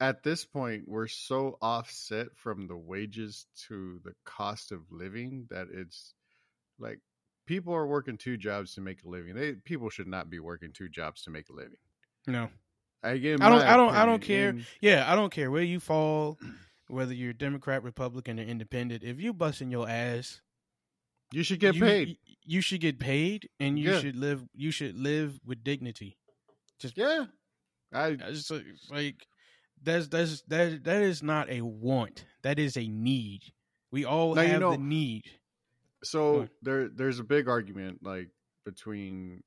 at 0.00 0.22
this 0.22 0.44
point, 0.44 0.84
we're 0.86 1.06
so 1.06 1.58
offset 1.60 2.28
from 2.36 2.66
the 2.66 2.76
wages 2.76 3.46
to 3.68 4.00
the 4.04 4.14
cost 4.24 4.72
of 4.72 4.80
living 4.90 5.46
that 5.50 5.66
it's 5.72 6.14
like 6.78 7.00
people 7.50 7.74
are 7.74 7.86
working 7.86 8.16
two 8.16 8.36
jobs 8.36 8.74
to 8.74 8.80
make 8.80 9.02
a 9.04 9.08
living. 9.08 9.34
They 9.34 9.54
people 9.54 9.90
should 9.90 10.06
not 10.06 10.30
be 10.30 10.38
working 10.38 10.70
two 10.72 10.88
jobs 10.88 11.22
to 11.22 11.30
make 11.30 11.48
a 11.50 11.52
living. 11.52 11.78
no 12.26 12.48
Again, 13.02 13.40
I 13.42 13.48
don't- 13.48 13.62
I 13.62 13.76
don't- 13.76 13.94
I 13.94 14.04
don't 14.04 14.22
opinion, 14.22 14.58
care. 14.58 14.66
Yeah, 14.82 15.10
I 15.10 15.16
don't 15.16 15.32
care 15.32 15.50
where 15.50 15.62
you 15.62 15.80
fall, 15.80 16.38
whether 16.88 17.14
you're 17.14 17.32
Democrat, 17.32 17.82
Republican, 17.82 18.38
or 18.38 18.42
Independent. 18.42 19.02
If 19.02 19.18
you 19.18 19.32
busting 19.32 19.70
your 19.70 19.88
ass, 19.88 20.42
You 21.32 21.42
should 21.42 21.60
get 21.60 21.74
you, 21.76 21.80
paid. 21.80 22.18
You 22.44 22.60
should 22.60 22.80
get 22.82 22.98
paid, 22.98 23.48
and 23.58 23.78
you 23.78 23.92
Yeah. 23.92 24.00
should 24.00 24.16
live. 24.16 24.46
You 24.52 24.70
should 24.70 24.96
live 24.98 25.40
with 25.44 25.64
dignity. 25.64 26.18
Just 26.78 26.96
Yeah, 26.98 27.26
I 27.92 28.08
It's 28.10 28.48
just 28.48 28.90
like- 28.90 29.26
that's 29.82 30.06
that's 30.08 30.42
that 30.48 30.84
that 30.84 31.02
is 31.02 31.22
not 31.22 31.48
a 31.48 31.62
want. 31.62 32.26
That 32.42 32.58
is 32.58 32.76
a 32.76 32.86
need. 32.86 33.42
We 33.90 34.04
all 34.04 34.34
Now, 34.34 34.42
you 34.42 34.48
have 34.48 34.60
know- 34.60 34.72
the 34.72 34.78
need. 34.78 35.39
So 36.02 36.48
there 36.62 36.88
there's 36.88 37.18
a 37.18 37.24
big 37.24 37.48
argument 37.48 37.98
like 38.02 38.28
between 38.64 39.42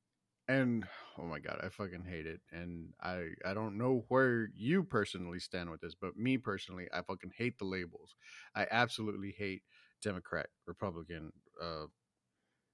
and 0.47 0.85
oh 1.17 1.23
my 1.23 1.39
god 1.39 1.59
i 1.63 1.69
fucking 1.69 2.03
hate 2.03 2.25
it 2.27 2.41
and 2.51 2.93
i 3.01 3.27
i 3.45 3.53
don't 3.53 3.77
know 3.77 4.03
where 4.09 4.49
you 4.55 4.83
personally 4.83 5.39
stand 5.39 5.69
with 5.69 5.79
this 5.81 5.95
but 5.95 6.17
me 6.17 6.37
personally 6.37 6.87
i 6.93 7.01
fucking 7.01 7.31
hate 7.37 7.57
the 7.57 7.65
labels. 7.65 8.15
I 8.55 8.67
absolutely 8.69 9.33
hate 9.37 9.63
democrat 10.01 10.47
republican 10.67 11.31
uh 11.61 11.85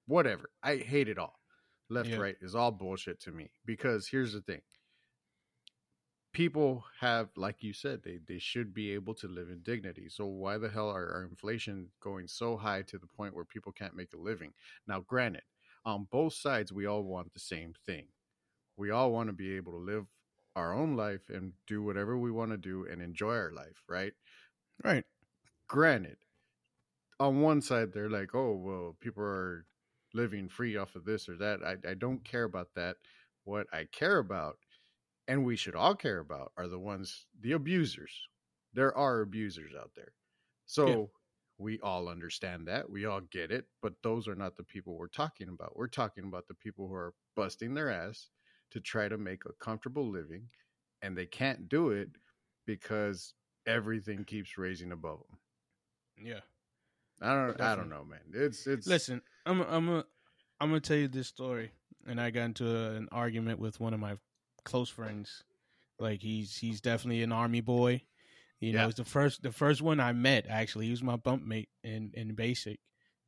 whatever. 0.07 0.49
I 0.63 0.77
hate 0.77 1.07
it 1.07 1.17
all. 1.19 1.39
Left 1.89 2.09
Yeah. 2.09 2.17
right 2.17 2.35
is 2.41 2.55
all 2.55 2.71
bullshit 2.71 3.19
to 3.21 3.31
me 3.31 3.51
because 3.65 4.07
here's 4.07 4.33
the 4.33 4.41
thing 4.41 4.61
people 6.33 6.83
have 6.99 7.29
like 7.35 7.63
you 7.63 7.73
said 7.73 8.01
they 8.03 8.19
they 8.27 8.39
should 8.39 8.73
be 8.73 8.91
able 8.93 9.13
to 9.15 9.27
live 9.27 9.49
in 9.49 9.61
dignity. 9.61 10.09
So 10.09 10.25
why 10.25 10.57
the 10.57 10.69
hell 10.69 10.89
are 10.89 11.11
our 11.13 11.23
inflation 11.23 11.89
going 12.01 12.27
so 12.27 12.57
high 12.57 12.83
to 12.83 12.97
the 12.97 13.07
point 13.07 13.35
where 13.35 13.45
people 13.45 13.71
can't 13.71 13.95
make 13.95 14.13
a 14.13 14.17
living? 14.17 14.53
Now 14.87 15.01
granted 15.01 15.43
on 15.85 16.07
both 16.11 16.33
sides 16.33 16.71
we 16.73 16.85
all 16.85 17.03
want 17.03 17.33
the 17.33 17.39
same 17.39 17.73
thing. 17.85 18.07
We 18.77 18.91
all 18.91 19.11
want 19.11 19.29
to 19.29 19.33
be 19.33 19.55
able 19.55 19.73
to 19.73 19.79
live 19.79 20.05
our 20.55 20.73
own 20.73 20.95
life 20.95 21.29
and 21.29 21.53
do 21.67 21.83
whatever 21.83 22.17
we 22.17 22.31
want 22.31 22.51
to 22.51 22.57
do 22.57 22.85
and 22.89 23.01
enjoy 23.01 23.35
our 23.35 23.51
life 23.51 23.83
right? 23.87 24.13
Right. 24.83 25.05
granted 25.67 26.17
on 27.19 27.41
one 27.41 27.61
side 27.61 27.91
they're 27.93 28.09
like 28.09 28.33
oh 28.33 28.53
well 28.53 28.95
people 28.99 29.23
are 29.23 29.65
living 30.13 30.49
free 30.49 30.75
off 30.75 30.95
of 30.95 31.05
this 31.05 31.29
or 31.29 31.35
that. 31.37 31.59
I, 31.63 31.75
I 31.87 31.93
don't 31.93 32.23
care 32.23 32.43
about 32.43 32.69
that. 32.75 32.97
What 33.43 33.67
i 33.71 33.85
care 33.91 34.17
about 34.17 34.57
and 35.29 35.45
we 35.45 35.55
should 35.55 35.75
all 35.75 35.95
care 35.95 36.19
about 36.19 36.51
are 36.57 36.67
the 36.67 36.79
ones 36.79 37.27
the 37.41 37.53
abusers 37.53 38.11
there 38.73 38.95
are 38.97 39.21
abusers 39.21 39.71
out 39.79 39.91
there 39.95 40.13
so 40.65 40.87
Yeah. 40.87 41.05
we 41.57 41.79
all 41.81 42.09
understand 42.09 42.67
that 42.67 42.89
we 42.89 43.05
all 43.05 43.21
get 43.21 43.51
it 43.51 43.65
but 43.81 43.93
those 44.03 44.27
are 44.27 44.35
not 44.35 44.57
the 44.57 44.63
people 44.63 44.97
we're 44.97 45.07
talking 45.07 45.49
about 45.49 45.77
we're 45.77 45.87
talking 45.87 46.25
about 46.25 46.47
the 46.47 46.53
people 46.55 46.87
who 46.87 46.95
are 46.95 47.13
busting 47.35 47.73
their 47.73 47.89
ass 47.91 48.29
to 48.71 48.79
try 48.81 49.07
to 49.07 49.17
make 49.17 49.43
a 49.45 49.53
comfortable 49.63 50.09
living 50.09 50.49
and 51.01 51.17
they 51.17 51.25
can't 51.25 51.69
do 51.69 51.91
it 51.91 52.09
because 52.65 53.33
everything 53.67 54.23
keeps 54.25 54.57
raising 54.57 54.91
above 54.91 55.19
them 55.29 55.39
Yeah. 56.27 56.41
I 57.21 57.33
don't. 57.33 57.59
I 57.61 57.75
don't 57.75 57.89
know, 57.89 58.05
man. 58.05 58.21
It's 58.33 58.65
it's. 58.65 58.87
Listen, 58.87 59.21
I'm 59.45 59.59
I'm 59.61 59.89
a, 59.89 60.05
I'm 60.61 60.69
gonna 60.69 60.79
tell 60.79 60.95
you 60.95 61.09
this 61.09 61.27
story, 61.27 61.71
and 62.07 62.19
I 62.21 62.29
got 62.29 62.43
into 62.43 62.65
a, 62.65 62.91
an 62.95 63.09
argument 63.11 63.59
with 63.59 63.77
one 63.81 63.93
of 63.93 63.99
my 63.99 64.15
close 64.63 64.89
friends. 64.89 65.43
Like 65.99 66.21
he's 66.21 66.55
he's 66.57 66.81
definitely 66.81 67.23
an 67.23 67.31
army 67.31 67.61
boy. 67.61 68.03
You 68.59 68.73
know, 68.73 68.79
Yeah. 68.81 68.87
it's 68.87 68.97
the 68.97 69.05
first 69.05 69.41
the 69.43 69.51
first 69.51 69.81
one 69.81 69.99
I 69.99 70.13
met. 70.13 70.45
Actually, 70.49 70.85
he 70.85 70.91
was 70.91 71.03
my 71.03 71.15
bump 71.17 71.43
mate 71.45 71.69
in 71.83 72.11
in 72.13 72.35
basic, 72.35 72.79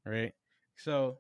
right? 0.06 0.34
So 0.78 1.18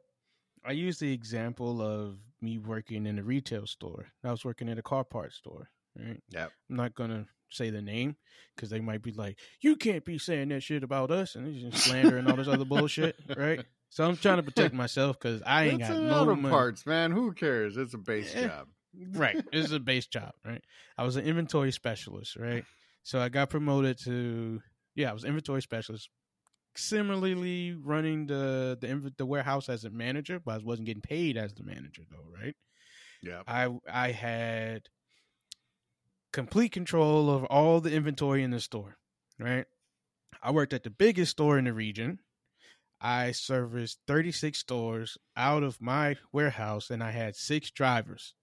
I 0.65 0.72
use 0.74 1.00
the 1.00 1.12
example 1.13 1.82
of 1.82 2.18
me 2.41 2.58
working 2.58 3.06
in 3.06 3.20
a 3.20 3.24
retail 3.24 3.68
store. 3.68 4.08
I 4.24 4.32
was 4.32 4.46
working 4.46 4.70
at 4.70 4.77
a 4.77 4.82
car 4.84 5.03
parts 5.03 5.36
store, 5.38 5.70
right? 5.98 6.22
Yep. 6.30 6.51
I'm 6.70 6.75
not 6.75 6.96
gonna 6.96 7.25
say 7.50 7.70
the 7.70 7.82
name 7.82 8.15
because 8.56 8.70
they 8.70 8.80
might 8.80 9.01
be 9.01 9.12
like, 9.12 9.38
"You 9.60 9.75
can't 9.75 10.06
be 10.06 10.18
saying 10.18 10.50
that 10.50 10.62
shit 10.63 10.84
about 10.84 11.12
us," 11.12 11.36
and 11.36 11.48
it's 11.48 11.60
just 11.75 11.86
slander 11.89 12.18
and 12.18 12.27
all 12.30 12.38
this 12.38 12.48
other 12.48 12.65
bullshit, 12.65 13.15
right? 13.38 13.65
So 13.89 14.06
I'm 14.08 14.15
trying 14.15 14.38
to 14.38 14.44
protect 14.44 14.74
myself 14.74 15.20
because 15.20 15.41
I 15.46 15.65
ain't 15.65 15.82
it's 15.82 15.89
got 15.89 16.01
no 16.01 16.50
parts, 16.50 16.86
man. 16.86 17.12
Who 17.12 17.34
cares? 17.34 17.75
It's 17.75 17.94
a 17.94 17.98
base 17.98 18.34
Eh. 18.36 18.48
job. 18.48 18.68
Right, 19.13 19.36
this 19.51 19.65
is 19.65 19.71
a 19.71 19.79
base 19.79 20.07
job, 20.07 20.33
right? 20.45 20.63
I 20.98 21.03
was 21.03 21.15
an 21.15 21.25
inventory 21.25 21.71
specialist, 21.71 22.36
right? 22.36 22.65
So 23.03 23.19
I 23.19 23.29
got 23.29 23.50
promoted 23.50 23.98
to 24.03 24.62
yeah, 24.95 25.10
I 25.10 25.13
was 25.13 25.24
inventory 25.24 25.62
specialist. 25.62 26.10
Similarly, 26.75 27.74
running 27.74 28.27
the 28.27 28.77
the 28.79 29.13
the 29.17 29.25
warehouse 29.25 29.69
as 29.69 29.83
a 29.83 29.89
manager, 29.89 30.39
but 30.39 30.55
I 30.55 30.63
wasn't 30.63 30.88
getting 30.88 31.01
paid 31.01 31.38
as 31.38 31.53
the 31.53 31.63
manager 31.63 32.03
though, 32.10 32.31
right? 32.41 32.55
Yeah. 33.21 33.41
I 33.48 33.69
I 33.91 34.12
had 34.12 34.83
complete 36.31 36.71
control 36.71 37.29
of 37.29 37.43
all 37.45 37.81
the 37.81 37.93
inventory 37.93 38.43
in 38.43 38.51
the 38.51 38.60
store, 38.60 38.98
right? 39.39 39.65
I 40.41 40.51
worked 40.51 40.74
at 40.74 40.83
the 40.83 40.89
biggest 40.89 41.31
store 41.31 41.57
in 41.57 41.65
the 41.65 41.74
region. 41.74 42.19
I 43.01 43.31
serviced 43.31 44.00
36 44.07 44.57
stores 44.57 45.17
out 45.36 45.63
of 45.63 45.81
my 45.81 46.17
warehouse 46.31 46.89
and 46.89 47.03
I 47.03 47.12
had 47.12 47.36
six 47.36 47.71
drivers. 47.71 48.36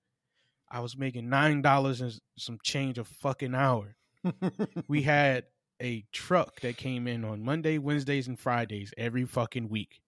I 0.70 0.80
was 0.80 0.96
making 0.96 1.28
$9 1.28 2.00
and 2.00 2.18
some 2.38 2.58
change 2.62 2.98
a 2.98 3.04
fucking 3.04 3.54
hour. 3.54 3.96
We 4.88 5.02
had 5.02 5.44
a 5.80 6.04
truck 6.12 6.60
that 6.60 6.76
came 6.76 7.06
in 7.06 7.25
on 7.25 7.42
Monday, 7.44 7.78
Wednesdays, 7.78 8.28
and 8.28 8.38
Fridays 8.38 8.92
every 8.98 9.25
fucking 9.26 9.68
week, 9.68 10.00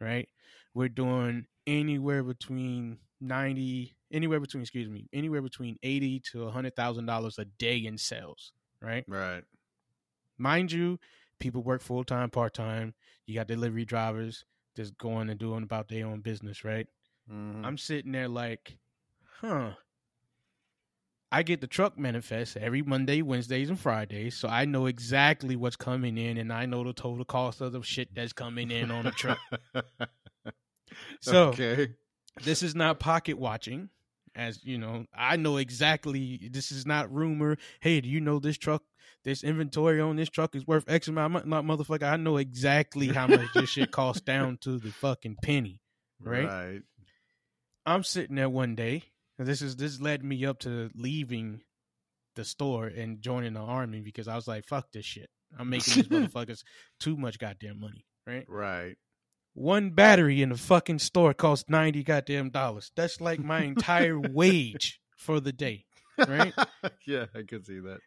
right? 0.00 0.28
We're 0.74 0.88
doing 0.88 1.46
anywhere 1.66 2.22
between 2.22 2.98
90 3.20 3.94
anywhere 4.12 4.40
between 4.40 4.62
excuse 4.62 4.88
me, 4.88 5.08
anywhere 5.12 5.42
between 5.42 5.78
eighty 5.82 6.20
to 6.20 6.44
a 6.44 6.50
hundred 6.50 6.76
thousand 6.76 7.06
dollars 7.06 7.38
a 7.38 7.44
day 7.46 7.78
in 7.78 7.96
sales, 7.98 8.52
right? 8.80 9.06
Right. 9.06 9.44
Mind 10.38 10.72
you, 10.72 10.98
people 11.38 11.62
work 11.62 11.82
full 11.82 12.04
time, 12.04 12.30
part 12.30 12.54
time. 12.54 12.94
You 13.26 13.34
got 13.34 13.48
delivery 13.48 13.84
drivers 13.84 14.44
just 14.76 14.96
going 14.98 15.30
and 15.30 15.38
doing 15.38 15.62
about 15.62 15.88
their 15.88 16.06
own 16.06 16.20
business, 16.20 16.64
right? 16.64 16.86
Mhm. 17.30 17.64
I'm 17.64 17.78
sitting 17.78 18.12
there 18.12 18.28
like, 18.28 18.78
huh. 19.40 19.74
I 21.34 21.42
get 21.42 21.60
the 21.60 21.66
truck 21.66 21.98
manifest 21.98 22.56
every 22.56 22.82
Monday, 22.82 23.20
Wednesdays, 23.20 23.68
and 23.68 23.76
Fridays, 23.76 24.36
so 24.36 24.46
I 24.46 24.66
know 24.66 24.86
exactly 24.86 25.56
what's 25.56 25.74
coming 25.74 26.16
in, 26.16 26.36
and 26.36 26.52
I 26.52 26.64
know 26.66 26.84
the 26.84 26.92
total 26.92 27.24
cost 27.24 27.60
of 27.60 27.72
the 27.72 27.82
shit 27.82 28.14
that's 28.14 28.32
coming 28.32 28.70
in 28.70 28.92
on 28.92 29.04
the 29.04 29.10
truck. 29.10 29.38
So 31.20 31.48
okay. 31.48 31.88
this 32.44 32.62
is 32.62 32.76
not 32.76 33.00
pocket 33.00 33.36
watching, 33.36 33.88
as 34.36 34.64
you 34.64 34.78
know. 34.78 35.06
I 35.12 35.34
know 35.34 35.56
exactly. 35.56 36.48
This 36.52 36.70
is 36.70 36.86
not 36.86 37.12
rumor. 37.12 37.58
Hey, 37.80 38.00
do 38.00 38.08
you 38.08 38.20
know 38.20 38.38
this 38.38 38.56
truck? 38.56 38.84
This 39.24 39.42
inventory 39.42 40.00
on 40.00 40.14
this 40.14 40.28
truck 40.28 40.54
is 40.54 40.64
worth 40.64 40.88
X 40.88 41.08
amount. 41.08 41.48
Not 41.48 41.64
motherfucker. 41.64 42.04
I 42.04 42.16
know 42.16 42.36
exactly 42.36 43.08
how 43.08 43.26
much 43.26 43.48
this 43.54 43.70
shit 43.70 43.90
costs 43.90 44.22
down 44.22 44.58
to 44.58 44.78
the 44.78 44.92
fucking 44.92 45.38
penny. 45.42 45.80
Right? 46.20 46.46
Right. 46.46 46.82
I'm 47.84 48.04
sitting 48.04 48.36
there 48.36 48.48
one 48.48 48.76
day. 48.76 49.02
And 49.38 49.46
This 49.48 49.62
is 49.62 49.76
this 49.76 50.00
led 50.00 50.24
me 50.24 50.44
up 50.44 50.60
to 50.60 50.90
leaving 50.94 51.60
the 52.36 52.44
store 52.44 52.86
and 52.86 53.20
joining 53.20 53.54
the 53.54 53.60
army 53.60 54.00
because 54.00 54.28
I 54.28 54.36
was 54.36 54.46
like, 54.48 54.66
"Fuck 54.66 54.92
this 54.92 55.04
shit. 55.04 55.28
I'm 55.58 55.70
making 55.70 55.94
these 55.94 56.08
motherfuckers 56.08 56.62
too 57.00 57.16
much 57.16 57.38
goddamn 57.38 57.80
money." 57.80 58.04
Right? 58.26 58.44
Right. 58.48 58.96
One 59.54 59.90
battery 59.90 60.42
in 60.42 60.48
the 60.48 60.56
fucking 60.56 60.98
store 60.98 61.34
costs 61.34 61.68
ninety 61.68 62.02
goddamn 62.02 62.50
dollars. 62.50 62.90
That's 62.96 63.20
like 63.20 63.40
my 63.40 63.62
entire 63.62 64.18
wage 64.32 65.00
for 65.16 65.40
the 65.40 65.52
day. 65.52 65.84
Right? 66.18 66.54
yeah, 67.06 67.26
I 67.34 67.42
could 67.42 67.66
see 67.66 67.80
that. 67.80 67.98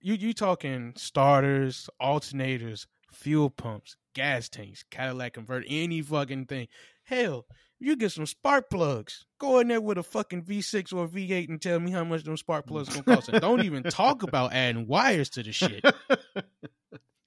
You 0.00 0.14
you 0.14 0.32
talking 0.32 0.92
starters, 0.96 1.88
alternators, 2.00 2.86
fuel 3.12 3.50
pumps, 3.50 3.96
gas 4.14 4.48
tanks, 4.48 4.84
Cadillac 4.90 5.34
converter, 5.34 5.66
any 5.68 6.02
fucking 6.02 6.46
thing. 6.46 6.68
Hell, 7.04 7.46
you 7.78 7.96
get 7.96 8.12
some 8.12 8.26
spark 8.26 8.70
plugs. 8.70 9.24
Go 9.38 9.60
in 9.60 9.68
there 9.68 9.80
with 9.80 9.98
a 9.98 10.02
fucking 10.02 10.44
V6 10.44 10.94
or 10.94 11.08
V8 11.08 11.48
and 11.48 11.60
tell 11.60 11.78
me 11.78 11.90
how 11.90 12.04
much 12.04 12.24
them 12.24 12.36
spark 12.36 12.66
plugs 12.66 12.88
gonna 12.88 13.02
cost. 13.02 13.28
And 13.28 13.40
don't 13.40 13.64
even 13.64 13.82
talk 13.82 14.22
about 14.22 14.52
adding 14.52 14.86
wires 14.86 15.30
to 15.30 15.42
the 15.42 15.52
shit. 15.52 15.84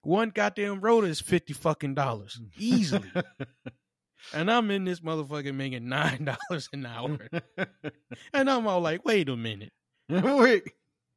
One 0.02 0.30
goddamn 0.30 0.80
rotor 0.80 1.08
is 1.08 1.20
fifty 1.20 1.54
fucking 1.54 1.94
dollars 1.94 2.42
easily, 2.58 3.12
and 4.34 4.50
I'm 4.50 4.72
in 4.72 4.86
this 4.86 5.02
motherfucker 5.02 5.54
making 5.54 5.90
nine 5.90 6.26
dollars 6.50 6.70
an 6.72 6.86
hour, 6.86 7.20
and 8.34 8.50
I'm 8.50 8.66
all 8.66 8.80
like, 8.82 9.06
wait 9.06 9.30
a 9.30 9.36
minute. 9.36 9.74
Wait. 10.10 10.64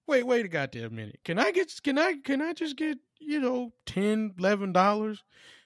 wait, 0.06 0.26
wait 0.26 0.44
a 0.44 0.48
goddamn 0.48 0.94
minute. 0.94 1.20
Can 1.24 1.38
I 1.38 1.52
get 1.52 1.72
can 1.82 1.96
I 1.96 2.16
can 2.22 2.42
I 2.42 2.52
just 2.52 2.76
get, 2.76 2.98
you 3.18 3.40
know, 3.40 3.72
ten, 3.86 4.34
eleven 4.38 4.72
dollars? 4.72 5.22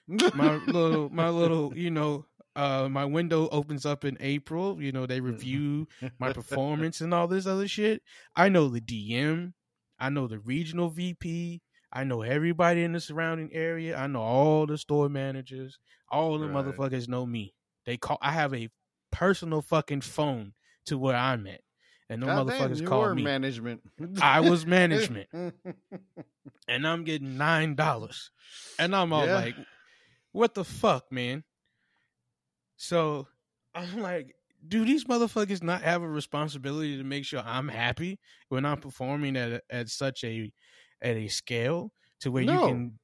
My 0.07 0.55
little 0.67 1.09
my 1.09 1.27
little, 1.27 1.75
you 1.75 1.91
know, 1.91 2.25
uh 2.57 2.89
my 2.89 3.05
window 3.05 3.47
opens 3.49 3.85
up 3.85 4.03
in 4.03 4.17
April. 4.19 4.81
You 4.81 4.91
know, 4.91 5.05
they 5.05 5.19
review 5.21 5.87
my 6.19 6.33
performance 6.33 6.99
and 7.01 7.13
all 7.13 7.27
this 7.27 7.45
other 7.45 7.67
shit. 7.67 8.01
I 8.35 8.49
know 8.49 8.67
the 8.67 8.81
DM, 8.81 9.53
I 9.99 10.09
know 10.09 10.27
the 10.27 10.39
regional 10.39 10.89
VP, 10.89 11.61
I 11.93 12.03
know 12.03 12.21
everybody 12.23 12.83
in 12.83 12.91
the 12.93 12.99
surrounding 12.99 13.53
area, 13.53 13.95
I 13.95 14.07
know 14.07 14.21
all 14.21 14.65
the 14.65 14.77
store 14.77 15.07
managers, 15.09 15.79
all 16.09 16.37
the 16.39 16.47
Right. 16.47 16.65
motherfuckers 16.65 17.07
know 17.07 17.25
me. 17.25 17.53
They 17.85 17.95
call 17.97 18.17
I 18.21 18.31
have 18.31 18.53
a 18.53 18.69
personal 19.11 19.61
fucking 19.61 20.01
phone 20.01 20.53
to 20.87 20.97
where 20.97 21.15
I'm 21.15 21.47
at. 21.47 21.61
And 22.09 22.21
no 22.21 22.27
God 22.27 22.47
damn, 22.47 22.69
motherfuckers 22.71 22.85
call 22.85 23.13
me. 23.13 23.23
management. 23.23 23.81
I 24.21 24.39
was 24.41 24.65
management. 24.77 25.27
and 26.67 26.87
I'm 26.87 27.03
getting 27.03 27.37
nine 27.37 27.75
dollars, 27.75 28.31
and 28.79 28.95
I'm 28.95 29.13
all 29.13 29.25
Yeah. 29.27 29.35
like, 29.35 29.55
"What 30.31 30.53
the 30.53 30.63
fuck, 30.63 31.11
man?" 31.11 31.43
So 32.77 33.27
I'm 33.75 33.99
like, 34.01 34.35
"Do 34.67 34.85
these 34.85 35.05
motherfuckers 35.05 35.63
not 35.63 35.81
have 35.81 36.01
a 36.01 36.07
responsibility 36.09 36.97
to 36.97 37.03
make 37.03 37.25
sure 37.25 37.41
I'm 37.45 37.67
happy 37.69 38.19
when 38.49 38.65
I'm 38.65 38.79
performing 38.79 39.35
at 39.37 39.51
a, 39.51 39.61
at 39.69 39.89
such 39.89 40.23
a 40.23 40.51
at 41.01 41.15
a 41.17 41.27
scale 41.27 41.91
to 42.21 42.31
where 42.31 42.43
No. 42.43 42.53
you 42.53 42.59
can?" 42.59 42.99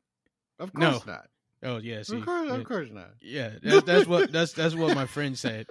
of 0.59 0.73
No. 0.73 0.91
course 0.91 1.05
not. 1.05 1.29
Oh 1.63 1.77
yeah, 1.77 2.03
see, 2.03 2.17
of 2.17 2.25
course, 2.25 2.49
yeah, 2.49 2.55
of 2.57 2.65
course 2.65 2.89
not. 2.91 3.11
yeah, 3.21 3.55
that, 3.63 3.85
that's 3.85 4.07
what 4.07 4.31
that's 4.31 4.53
that's 4.53 4.75
what 4.75 4.93
my 4.95 5.05
friend 5.05 5.37
said, 5.37 5.67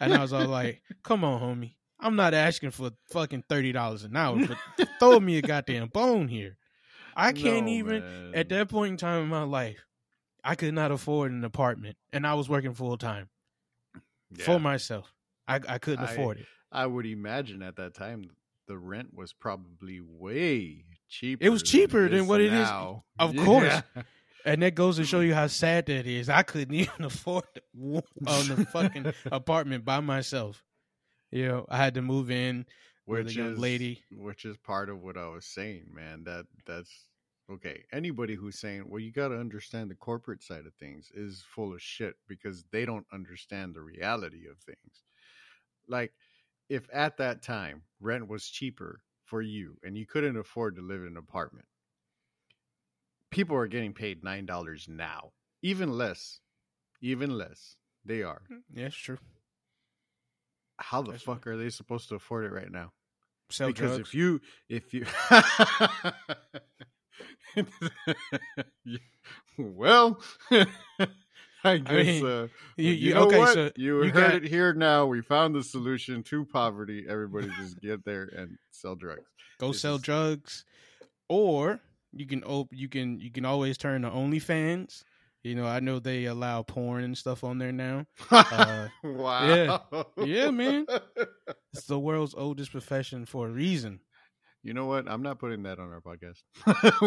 and 0.00 0.14
I 0.14 0.22
was 0.22 0.32
all 0.32 0.46
like, 0.46 0.82
"Come 1.02 1.24
on, 1.24 1.40
homie." 1.40 1.76
I'm 2.00 2.16
not 2.16 2.34
asking 2.34 2.70
for 2.72 2.90
fucking 3.10 3.44
thirty 3.48 3.72
dollars 3.72 4.04
an 4.04 4.16
hour, 4.16 4.40
but 4.40 4.58
throw 4.98 5.20
me 5.20 5.38
a 5.38 5.42
goddamn 5.42 5.88
bone 5.88 6.28
here. 6.28 6.56
I 7.16 7.32
can't 7.32 7.68
No, 7.68 7.68
even 7.68 8.02
man. 8.02 8.34
at 8.34 8.48
that 8.50 8.68
point 8.68 8.92
in 8.92 8.96
time 8.96 9.22
in 9.24 9.28
my 9.28 9.42
life, 9.44 9.84
I 10.44 10.54
could 10.56 10.74
not 10.74 10.92
afford 10.92 11.32
an 11.32 11.44
apartment, 11.44 11.96
and 12.12 12.26
I 12.26 12.34
was 12.34 12.48
working 12.48 12.74
full 12.74 12.96
time 12.98 13.30
Yeah. 14.36 14.44
for 14.44 14.58
myself. 14.60 15.12
I 15.48 15.60
I 15.68 15.78
couldn't 15.78 16.04
I- 16.04 16.12
afford 16.12 16.38
it. 16.38 16.46
I 16.70 16.86
would 16.86 17.04
imagine 17.06 17.62
at 17.62 17.76
that 17.76 17.94
time 17.94 18.30
the 18.66 18.78
rent 18.78 19.12
was 19.12 19.32
probably 19.32 20.00
way 20.00 20.84
cheaper. 21.08 21.44
It 21.44 21.50
was 21.50 21.62
cheaper 21.62 22.08
than 22.08 22.20
is 22.20 22.26
what 22.26 22.40
it 22.40 22.52
is- 22.52 22.68
now. 22.68 23.04
of 23.18 23.34
Yeah. 23.34 23.44
course. 23.44 23.82
And 24.44 24.62
that 24.62 24.74
goes 24.74 24.96
to 24.96 25.04
show 25.04 25.20
you 25.20 25.34
how 25.34 25.46
sad 25.46 25.86
that 25.86 26.06
is. 26.06 26.28
I 26.28 26.42
couldn't 26.42 26.74
even 26.84 27.04
afford 27.04 27.44
on 27.78 28.02
um, 28.26 28.48
the 28.48 28.66
fucking 28.72 29.12
apartment 29.32 29.84
by 29.84 30.00
myself. 30.00 30.62
You 31.30 31.48
know, 31.48 31.66
I 31.68 31.76
had 31.76 31.94
to 31.94 32.02
move 32.02 32.30
in 32.30 32.66
with 33.06 33.28
a 33.28 33.32
young 33.32 33.52
is 33.52 33.58
lady. 33.58 34.02
which 34.10 34.44
is 34.44 34.56
part 34.58 34.88
of 34.90 35.00
what 35.02 35.16
I 35.16 35.28
was 35.28 35.44
saying, 35.46 35.86
man. 35.94 36.24
That 36.24 36.46
that's 36.66 36.90
okay. 37.52 37.84
Anybody 37.92 38.34
who's 38.34 38.58
saying, 38.58 38.84
"Well, 38.88 39.00
you 39.00 39.12
got 39.12 39.28
to 39.28 39.38
understand 39.38 39.90
the 39.90 39.94
corporate 39.94 40.42
side 40.42 40.66
of 40.66 40.74
things," 40.74 41.10
is 41.14 41.44
full 41.54 41.72
of 41.72 41.82
shit 41.82 42.16
because 42.28 42.64
they 42.70 42.84
don't 42.84 43.06
understand 43.12 43.74
the 43.74 43.82
reality 43.82 44.46
of 44.46 44.58
things. 44.58 45.04
Like, 45.88 46.12
if 46.68 46.88
at 46.92 47.16
that 47.18 47.42
time 47.42 47.82
rent 48.00 48.28
was 48.28 48.48
cheaper 48.48 49.02
for 49.24 49.42
you 49.42 49.76
and 49.82 49.96
you 49.96 50.06
couldn't 50.06 50.36
afford 50.36 50.76
to 50.76 50.82
live 50.82 51.02
in 51.02 51.08
an 51.08 51.16
apartment, 51.16 51.66
people 53.30 53.56
are 53.56 53.66
getting 53.66 53.92
paid 53.92 54.22
nine 54.24 54.46
dollars 54.46 54.86
now, 54.88 55.32
even 55.62 55.90
less, 55.96 56.40
even 57.00 57.36
less. 57.36 57.76
They 58.04 58.22
are. 58.22 58.42
Mm, 58.50 58.62
yeah, 58.74 58.86
it's 58.86 58.96
true. 58.96 59.18
How 60.78 61.02
the 61.02 61.12
That's 61.12 61.22
fuck 61.22 61.46
are 61.46 61.56
they 61.56 61.70
supposed 61.70 62.08
to 62.08 62.16
afford 62.16 62.44
it 62.44 62.52
right 62.52 62.70
now? 62.70 62.92
Sell 63.50 63.68
because 63.68 63.96
drugs. 63.96 64.08
if 64.08 64.14
you 64.14 64.40
if 64.68 64.94
you 64.94 65.04
well 69.58 70.20
i 71.64 71.76
guess 71.78 72.06
mean, 72.06 72.26
uh, 72.26 72.48
you, 72.76 72.90
you, 72.90 72.90
you- 72.92 73.14
know 73.14 73.26
okay, 73.26 73.38
what 73.38 73.54
so 73.54 73.70
you, 73.76 74.02
you 74.04 74.10
heard 74.10 74.32
got- 74.32 74.34
it 74.34 74.44
here 74.48 74.72
now 74.74 75.06
we 75.06 75.20
found 75.20 75.54
the 75.54 75.62
solution 75.62 76.22
to 76.22 76.44
poverty 76.44 77.04
everybody 77.08 77.48
just 77.60 77.80
get 77.80 78.04
there 78.04 78.28
and 78.36 78.56
sell 78.70 78.94
drugs 78.94 79.22
go 79.58 79.70
sell 79.72 79.98
drugs, 79.98 80.64
or 81.28 81.80
you 82.12 82.26
can 82.26 82.42
op- 82.44 82.72
you 82.72 82.88
can 82.88 83.20
you 83.20 83.30
can 83.30 83.44
always 83.44 83.78
turn 83.78 84.02
to 84.02 84.10
OnlyFans. 84.10 85.04
You 85.44 85.54
know, 85.54 85.66
I 85.66 85.78
know 85.80 85.98
they 86.00 86.24
allow 86.26 86.62
porn 86.62 87.04
and 87.04 87.16
stuff 87.16 87.42
on 87.44 87.58
there 87.58 87.70
now. 87.72 88.06
Uh, 88.30 88.88
wow 89.04 90.06
Yeah, 90.18 90.50
man. 90.50 90.86
It's 91.72 91.86
the 91.86 91.98
world's 91.98 92.34
oldest 92.34 92.70
profession 92.72 93.24
for 93.24 93.46
a 93.46 93.50
reason. 93.50 94.00
You 94.64 94.72
know 94.74 94.86
what 94.86 95.08
i'm 95.08 95.22
not 95.22 95.38
putting 95.38 95.62
that 95.64 95.78
on 95.78 95.90
our 95.90 96.00
podcast 96.00 96.42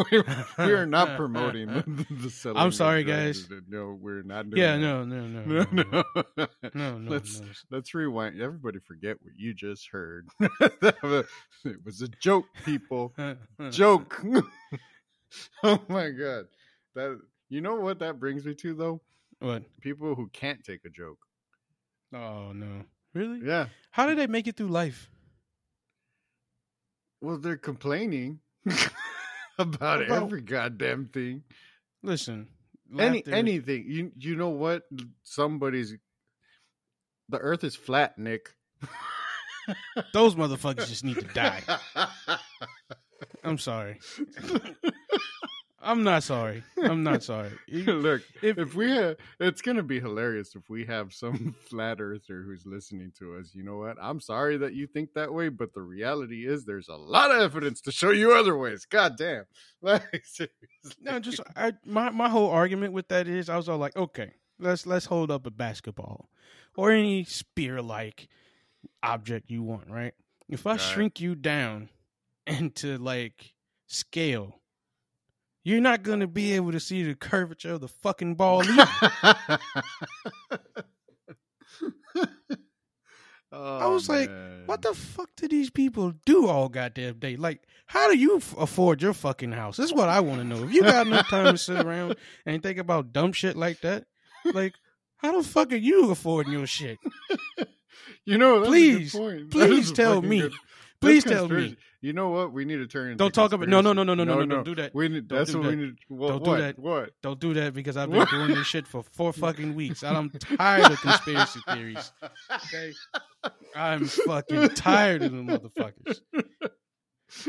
we, 0.11 0.65
we 0.65 0.73
are 0.73 0.85
not 0.85 1.15
promoting 1.17 1.67
the, 1.67 2.05
the 2.21 2.29
selling 2.41 2.57
I'm 2.57 2.71
sorry, 2.71 3.03
guys. 3.03 3.47
no 3.67 3.97
we're 3.99 4.23
not 4.23 4.49
doing 4.49 4.61
Yeah, 4.61 4.75
that. 4.75 4.81
no, 4.81 5.03
no, 5.05 5.27
no, 5.27 5.43
no, 5.45 5.65
no, 5.71 5.83
no, 5.93 6.23
no. 6.37 6.47
no, 6.73 6.97
no. 6.97 7.11
Let's- 7.11 7.39
no. 7.39 7.47
Let's 7.71 7.93
rewind. 7.93 8.41
Everybody 8.41 8.79
forget 8.79 9.17
what 9.21 9.33
you 9.37 9.53
just 9.53 9.87
heard. 9.91 10.27
it 10.39 11.77
was 11.85 12.01
a 12.01 12.07
joke, 12.21 12.45
people. 12.65 13.13
Joke. 13.71 14.21
oh 15.63 15.79
my 15.87 16.09
god. 16.11 16.45
That 16.95 17.19
you 17.49 17.61
know 17.61 17.75
what 17.75 17.99
that 17.99 18.19
brings 18.19 18.45
me 18.45 18.53
to 18.55 18.73
though? 18.73 19.01
What? 19.39 19.63
People 19.81 20.15
who 20.15 20.27
can't 20.33 20.63
take 20.63 20.81
a 20.85 20.89
joke. 20.89 21.19
Oh 22.13 22.51
no! 22.53 22.83
Really? 23.13 23.41
Yeah. 23.45 23.67
How 23.91 24.05
did 24.07 24.17
they 24.17 24.27
make 24.27 24.47
it 24.47 24.55
through 24.57 24.67
life? 24.69 25.09
Well, 27.25 27.37
they're 27.39 27.57
complaining 27.57 28.39
about, 29.57 30.03
About- 30.03 30.23
every 30.23 30.41
goddamn 30.41 31.09
thing. 31.11 31.41
Listen, 32.03 32.49
Any 32.99 33.17
laughter- 33.17 33.33
anything. 33.33 33.85
You 33.87 34.11
you 34.17 34.35
know 34.35 34.49
what? 34.49 34.83
Somebody's 35.23 35.95
the 37.29 37.39
earth 37.39 37.63
is 37.63 37.75
flat, 37.75 38.19
Nick. 38.19 38.49
those 40.13 40.35
motherfuckers 40.35 40.87
just 40.87 41.03
need 41.03 41.15
to 41.15 41.23
die. 41.33 41.63
I'm 43.43 43.57
sorry. 43.57 43.99
I'm 45.85 46.03
not 46.03 46.23
sorry. 46.23 46.63
I'm 46.81 47.03
not 47.03 47.21
sorry. 47.23 47.51
Look, 47.69 48.23
If- 48.41 48.57
if, 48.57 48.73
we 48.75 48.89
have, 48.91 49.17
it's 49.39 49.61
gonna 49.61 49.83
be 49.83 49.99
hilarious 49.99 50.55
if 50.55 50.69
we 50.69 50.83
have 50.85 51.13
some 51.13 51.55
flat 51.69 52.01
earther 52.01 52.41
who's 52.41 52.65
listening 52.65 53.11
to 53.19 53.35
us. 53.35 53.51
You 53.53 53.63
know 53.63 53.77
what? 53.77 53.95
I'm 54.01 54.19
sorry 54.19 54.57
that 54.57 54.73
you 54.73 54.87
think 54.87 55.13
that 55.13 55.31
way, 55.31 55.49
but 55.49 55.73
the 55.73 55.81
reality 55.81 56.47
is 56.47 56.65
there's 56.65 56.89
a 56.89 56.95
lot 56.95 57.29
of 57.31 57.39
evidence 57.41 57.81
to 57.81 57.91
show 57.91 58.09
you 58.09 58.33
otherwise. 58.33 58.85
God 58.85 59.15
damn. 59.17 59.45
Like, 59.81 60.25
seriously. 60.25 60.49
No, 61.01 61.19
just 61.19 61.41
I 61.55 61.73
my 61.85 62.09
my 62.09 62.27
whole 62.27 62.49
argument 62.49 62.93
with 62.93 63.07
that 63.09 63.27
is 63.27 63.49
I 63.49 63.55
was 63.57 63.69
all 63.69 63.77
like, 63.77 63.95
okay, 63.95 64.31
let's 64.57 64.87
let's 64.87 65.05
hold 65.05 65.29
up 65.29 65.45
a 65.45 65.51
basketball 65.51 66.29
or 66.75 66.89
any 66.91 67.23
spear 67.25 67.83
like 67.83 68.27
object 69.03 69.51
you 69.51 69.61
want, 69.61 69.89
right? 69.91 70.13
If 70.49 70.65
I 70.65 70.71
Right. 70.71 70.79
shrink 70.81 71.19
you 71.21 71.35
down 71.35 71.89
into 72.47 72.97
like 72.97 73.53
scale, 73.85 74.59
you're 75.65 75.81
not 75.81 76.03
gonna 76.03 76.27
be 76.27 76.53
able 76.53 76.71
to 76.71 76.79
see 76.79 77.03
the 77.03 77.15
curvature 77.15 77.73
of 77.73 77.81
the 77.81 77.89
fucking 77.89 78.35
ball 78.35 78.63
either. 78.63 79.59
Oh, 83.51 83.77
I 83.77 83.85
was 83.87 84.09
like, 84.09 84.29
what 84.65 84.81
the 84.81 84.93
fuck 84.93 85.29
do 85.37 85.47
these 85.47 85.69
people 85.69 86.11
do 86.25 86.47
all 86.47 86.67
goddamn 86.67 87.19
day? 87.19 87.37
Like, 87.37 87.61
how 87.85 88.11
do 88.11 88.17
you 88.17 88.37
f- 88.37 88.53
afford 88.57 89.01
your 89.01 89.13
fucking 89.13 89.53
house? 89.53 89.77
This 89.77 89.85
is 89.85 89.93
what 89.93 90.09
I 90.09 90.19
want 90.19 90.39
to 90.41 90.43
know. 90.43 90.63
If 90.65 90.73
you 90.73 90.81
got 90.81 91.07
enough 91.07 91.29
time 91.29 91.53
to 91.53 91.57
sit 91.57 91.85
around 91.85 92.17
and 92.45 92.61
think 92.61 92.79
about 92.79 93.13
dumb 93.13 93.31
shit 93.31 93.55
like 93.55 93.79
that, 93.81 94.05
like, 94.53 94.73
how 95.17 95.37
the 95.41 95.47
fuck 95.47 95.71
are 95.71 95.77
you 95.77 96.11
affording 96.11 96.51
your 96.53 96.67
shit? 96.67 96.97
You 98.25 98.37
know, 98.39 98.59
that's 98.59 98.69
Please, 98.69 99.13
a 99.15 99.17
good 99.17 99.23
point. 99.23 99.51
Please 99.51 99.91
tell 99.91 100.19
me. 100.21 100.41
good- 100.41 100.53
Please 101.05 101.23
tell 101.23 101.47
me. 101.47 101.77
You 102.01 102.13
know 102.13 102.29
what? 102.29 102.53
We 102.53 102.65
need 102.65 102.77
to 102.77 102.87
turn. 102.87 103.17
Don't 103.17 103.33
talk 103.33 103.51
about. 103.51 103.67
No, 103.67 103.81
no, 103.81 103.93
no, 103.93 104.03
no, 104.03 104.13
no, 104.13 104.23
no, 104.23 104.39
no. 104.39 104.45
Don't 104.45 104.63
do 104.63 104.75
that. 104.75 104.93
We 104.93 105.07
need, 105.07 105.27
that's 105.27 105.51
do 105.51 105.57
what 105.57 105.63
that. 105.63 105.69
we 105.69 105.75
need. 105.75 105.95
Well, 106.09 106.29
don't 106.39 106.47
what? 106.47 106.55
do 106.57 106.61
that. 106.61 106.79
What? 106.79 107.09
Don't 107.21 107.39
do 107.39 107.53
that 107.55 107.73
because 107.73 107.97
I've 107.97 108.09
been 108.09 108.19
what? 108.19 108.29
doing 108.29 108.49
this 108.49 108.67
shit 108.67 108.87
for 108.87 109.03
four 109.11 109.33
fucking 109.45 109.73
weeks. 109.73 110.03
I'm 110.03 110.29
tired 110.29 110.91
of 110.91 111.01
conspiracy 111.01 111.59
theories. 111.67 112.11
Okay, 112.51 112.93
I'm 113.75 114.05
fucking 114.05 114.69
tired 114.69 115.23
of 115.23 115.31
the 115.31 115.37
motherfuckers. 115.37 116.19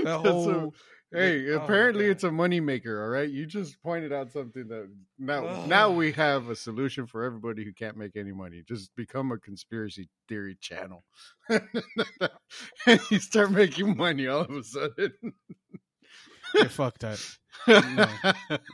That 0.02 0.18
whole 0.20 0.74
Hey, 1.12 1.52
Oh, 1.52 1.58
apparently 1.58 2.06
it's 2.06 2.24
a 2.24 2.30
moneymaker. 2.30 3.00
All 3.02 3.08
right, 3.08 3.28
you 3.28 3.46
just 3.46 3.80
pointed 3.82 4.12
out 4.12 4.32
something 4.32 4.66
that 4.68 4.90
now 5.18 5.64
now 5.66 5.90
we 5.90 6.12
have 6.12 6.48
a 6.48 6.56
solution 6.56 7.06
for 7.06 7.22
everybody 7.22 7.64
who 7.64 7.72
can't 7.72 7.96
make 7.96 8.16
any 8.16 8.32
money. 8.32 8.62
Just 8.66 8.94
become 8.96 9.30
a 9.32 9.38
conspiracy 9.38 10.08
theory 10.28 10.56
channel. 10.60 11.04
And 12.86 13.00
you 13.10 13.18
start 13.18 13.50
making 13.50 13.96
money 13.96 14.26
all 14.26 14.42
of 14.42 14.50
a 14.50 14.62
sudden. 14.62 15.12
yeah, 16.54 16.68
fuck 16.68 16.98
that. 17.00 17.20
No, 17.66 18.08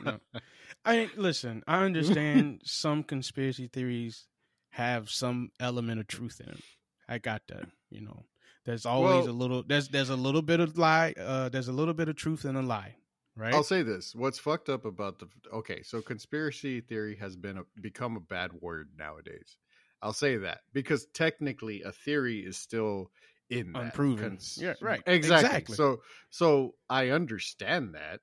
no. 0.03 0.19
I 0.85 1.09
listen. 1.15 1.63
I 1.67 1.83
understand 1.83 2.61
some 2.65 3.03
conspiracy 3.03 3.67
theories 3.67 4.27
have 4.71 5.09
some 5.09 5.51
element 5.59 5.99
of 5.99 6.07
truth 6.07 6.39
in 6.39 6.47
them. 6.47 6.59
I 7.07 7.17
got 7.19 7.43
that. 7.47 7.67
You 7.89 8.01
know, 8.01 8.25
there's 8.65 8.85
always 8.85 9.25
Well- 9.25 9.29
a 9.29 9.37
little. 9.37 9.63
There's 9.63 9.89
there's 9.89 10.09
a 10.09 10.15
little 10.15 10.41
bit 10.41 10.59
of 10.59 10.77
lie. 10.77 11.13
Uh, 11.17 11.49
there's 11.49 11.67
a 11.67 11.73
little 11.73 11.93
bit 11.93 12.09
of 12.09 12.15
truth 12.15 12.45
in 12.45 12.55
a 12.55 12.61
lie, 12.61 12.95
right? 13.35 13.53
I'll 13.53 13.63
say 13.63 13.83
this: 13.83 14.15
What's 14.15 14.39
fucked 14.39 14.69
up 14.69 14.85
about 14.85 15.19
the 15.19 15.27
okay? 15.51 15.83
So 15.83 16.01
conspiracy 16.01 16.81
theory 16.81 17.15
has 17.17 17.35
been 17.35 17.57
a, 17.57 17.63
become 17.81 18.15
a 18.15 18.21
bad 18.21 18.51
word 18.53 18.89
nowadays. 18.97 19.57
I'll 20.01 20.13
say 20.13 20.37
that 20.37 20.61
because 20.73 21.05
technically 21.13 21.81
a 21.83 21.91
theory 21.91 22.39
is 22.39 22.57
still 22.57 23.11
in 23.49 23.73
Unproven. 23.75 24.37
Yeah, 24.57 24.73
right. 24.81 25.01
Exactly. 25.05 25.47
Exactly. 25.47 25.75
So 25.75 26.01
so 26.29 26.75
I 26.89 27.09
understand 27.09 27.95
that 27.95 28.19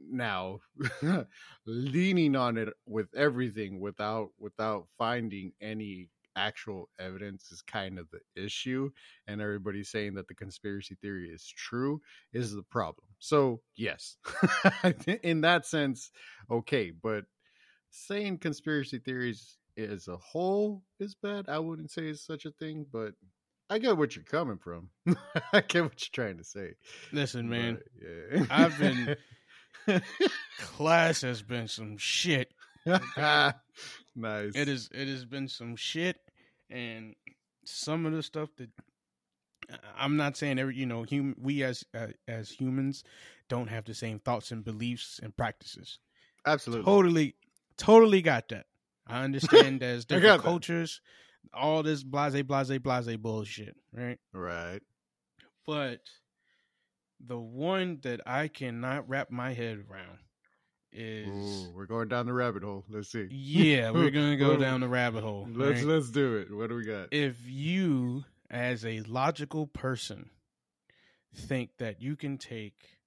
now 0.00 0.58
leaning 1.66 2.36
on 2.36 2.58
it 2.58 2.68
with 2.86 3.08
everything 3.14 3.80
without 3.80 4.30
without 4.38 4.88
finding 4.98 5.52
any 5.60 6.08
actual 6.36 6.88
evidence 6.98 7.50
is 7.52 7.62
kind 7.62 7.98
of 7.98 8.08
the 8.10 8.20
issue 8.42 8.90
and 9.26 9.40
everybody 9.40 9.82
saying 9.84 10.14
that 10.14 10.28
the 10.28 10.34
conspiracy 10.34 10.96
theory 11.00 11.28
is 11.28 11.46
true 11.46 12.00
is 12.32 12.52
the 12.54 12.62
problem 12.62 13.06
so 13.18 13.60
yes 13.76 14.16
in 15.22 15.40
that 15.42 15.66
sense 15.66 16.10
okay 16.50 16.90
but 16.90 17.24
saying 17.90 18.38
conspiracy 18.38 18.98
theories 18.98 19.56
as 19.76 20.08
a 20.08 20.16
whole 20.16 20.82
is 21.00 21.14
bad 21.14 21.46
i 21.48 21.58
wouldn't 21.58 21.90
say 21.90 22.08
it's 22.08 22.26
such 22.26 22.44
a 22.46 22.50
thing 22.52 22.86
but 22.92 23.12
i 23.70 23.78
get 23.78 23.96
what 23.96 24.14
you're 24.16 24.24
coming 24.24 24.58
from 24.58 24.88
i 25.52 25.60
get 25.60 25.82
what 25.82 26.00
you're 26.00 26.24
trying 26.26 26.38
to 26.38 26.44
say 26.44 26.72
Listen, 27.12 27.48
man, 27.48 27.78
but, 28.00 28.38
yeah. 28.40 28.46
I've 28.50 28.78
been- 28.78 29.16
class 30.60 31.22
has 31.22 31.42
been 31.42 31.68
some 31.68 31.96
shit. 31.96 32.52
nice 32.86 34.52
It 34.54 34.68
is. 34.68 34.88
It 34.92 35.08
has 35.08 35.24
been 35.24 35.48
some 35.48 35.76
shit, 35.76 36.18
and 36.70 37.14
some 37.64 38.06
of 38.06 38.12
the 38.12 38.22
stuff 38.22 38.50
that 38.56 38.70
I'm 39.96 40.16
not 40.16 40.36
saying 40.36 40.58
every. 40.58 40.76
You 40.76 40.86
know, 40.86 41.04
hum, 41.08 41.34
we 41.38 41.62
as 41.62 41.84
uh, 41.94 42.08
as 42.26 42.50
humans 42.50 43.04
don't 43.48 43.68
have 43.68 43.84
the 43.84 43.94
same 43.94 44.18
thoughts 44.18 44.50
and 44.50 44.64
beliefs 44.64 45.20
and 45.22 45.36
practices. 45.36 45.98
absolutely 46.46 46.84
Totally, 46.84 47.34
totally 47.76 48.22
got 48.22 48.48
that. 48.48 48.66
I 49.06 49.22
understand 49.22 49.80
there's 49.80 50.04
different 50.04 50.42
that. 50.42 50.48
cultures, 50.48 51.00
all 51.54 51.82
this 51.82 52.02
blase, 52.02 52.42
blase, 52.42 52.78
blase 52.78 53.16
bullshit, 53.16 53.76
right? 53.92 54.18
right 54.32 54.80
But 55.66 56.00
the 57.24 57.38
one 57.38 58.00
that 58.02 58.20
I 58.26 58.48
cannot 58.48 59.08
wrap 59.08 59.30
my 59.30 59.52
head 59.52 59.84
around 59.90 60.18
is 60.92 61.28
Ooh, 61.28 61.72
we're 61.74 61.86
going 61.86 62.08
down 62.08 62.26
the 62.26 62.32
rabbit 62.32 62.62
hole. 62.62 62.84
Let's 62.88 63.10
see. 63.10 63.28
Yeah, 63.30 63.90
we're 63.90 64.10
gonna 64.18 64.36
go 64.36 64.56
down 64.56 64.80
the 64.80 64.88
rabbit 64.88 65.22
hole. 65.22 65.48
let's 65.52 65.82
right? 65.82 65.88
let's 65.88 66.10
do 66.10 66.36
it. 66.36 66.54
What 66.54 66.68
do 66.68 66.76
we 66.76 66.84
got? 66.84 67.08
If 67.12 67.36
you 67.46 68.24
as 68.50 68.84
a 68.84 69.00
logical 69.00 69.66
person 69.66 70.30
think 71.34 71.70
that 71.78 72.02
you 72.02 72.16
can 72.16 72.36
take 72.36 72.98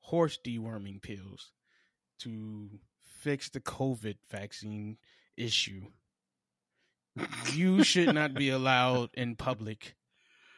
horse 0.00 0.38
deworming 0.44 1.02
pills 1.02 1.50
to 2.20 2.68
fix 3.20 3.48
the 3.48 3.58
covid 3.58 4.16
vaccine 4.30 4.96
issue 5.36 5.82
you 7.52 7.82
should 7.84 8.14
not 8.14 8.34
be 8.34 8.48
allowed 8.50 9.10
in 9.14 9.36
public. 9.36 9.94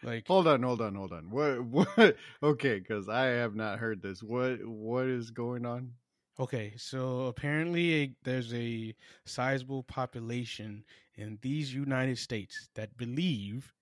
Like 0.02 0.26
hold 0.26 0.46
on 0.46 0.62
hold 0.62 0.80
on 0.80 0.94
hold 0.94 1.12
on. 1.12 1.30
What 1.30 1.64
what? 1.96 2.16
Okay 2.42 2.78
because 2.78 3.08
i 3.08 3.26
have 3.26 3.54
not 3.54 3.78
heard 3.78 4.02
this. 4.02 4.22
What 4.22 4.64
what 4.64 5.06
is 5.06 5.30
going 5.30 5.66
on 5.66 5.92
Okay, 6.38 6.74
so 6.76 7.26
apparently 7.26 8.02
a, 8.02 8.14
there's 8.24 8.52
a 8.52 8.94
sizable 9.24 9.82
population 9.82 10.84
in 11.14 11.38
these 11.40 11.72
United 11.72 12.18
States 12.18 12.68
that 12.74 12.96
believe 12.96 13.72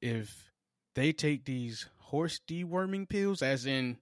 if 0.00 0.52
they 0.94 1.12
take 1.12 1.44
these 1.44 1.88
horse 1.98 2.40
deworming 2.46 3.08
pills, 3.08 3.42
as 3.42 3.66
in 3.66 3.96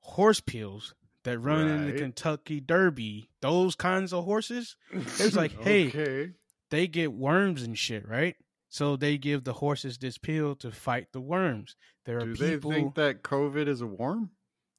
horse 0.00 0.40
pills 0.40 0.94
that 1.24 1.38
run 1.38 1.68
in 1.68 1.86
the 1.86 1.92
Kentucky 1.92 2.60
Derby, 2.60 3.28
those 3.42 3.74
kinds 3.74 4.12
of 4.14 4.24
horses, 4.24 4.76
It's 4.90 5.36
like, 5.36 5.52
hey, 5.62 5.88
okay 5.88 6.30
they 6.70 6.86
get 6.86 7.12
worms 7.12 7.62
and 7.62 7.78
shit, 7.78 8.08
right? 8.08 8.36
So 8.68 8.96
they 8.96 9.18
give 9.18 9.44
the 9.44 9.52
horses 9.54 9.98
this 9.98 10.18
pill 10.18 10.56
to 10.56 10.70
fight 10.70 11.08
the 11.12 11.20
worms. 11.20 11.76
There 12.04 12.18
are 12.18 12.26
do 12.26 12.34
people. 12.34 12.70
they 12.70 12.76
think 12.76 12.94
that 12.96 13.22
covid 13.22 13.68
is 13.68 13.80
a 13.80 13.86
worm 13.86 14.30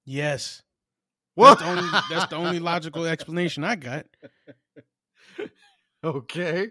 yes, 0.06 0.62
what 1.38 1.60
that's 1.60 1.62
the 1.62 1.68
only 1.70 1.90
that's 2.10 2.30
the 2.30 2.36
only 2.36 2.60
logical 2.60 3.06
explanation 3.06 3.64
I 3.64 3.76
got. 3.76 4.06
okay 6.04 6.70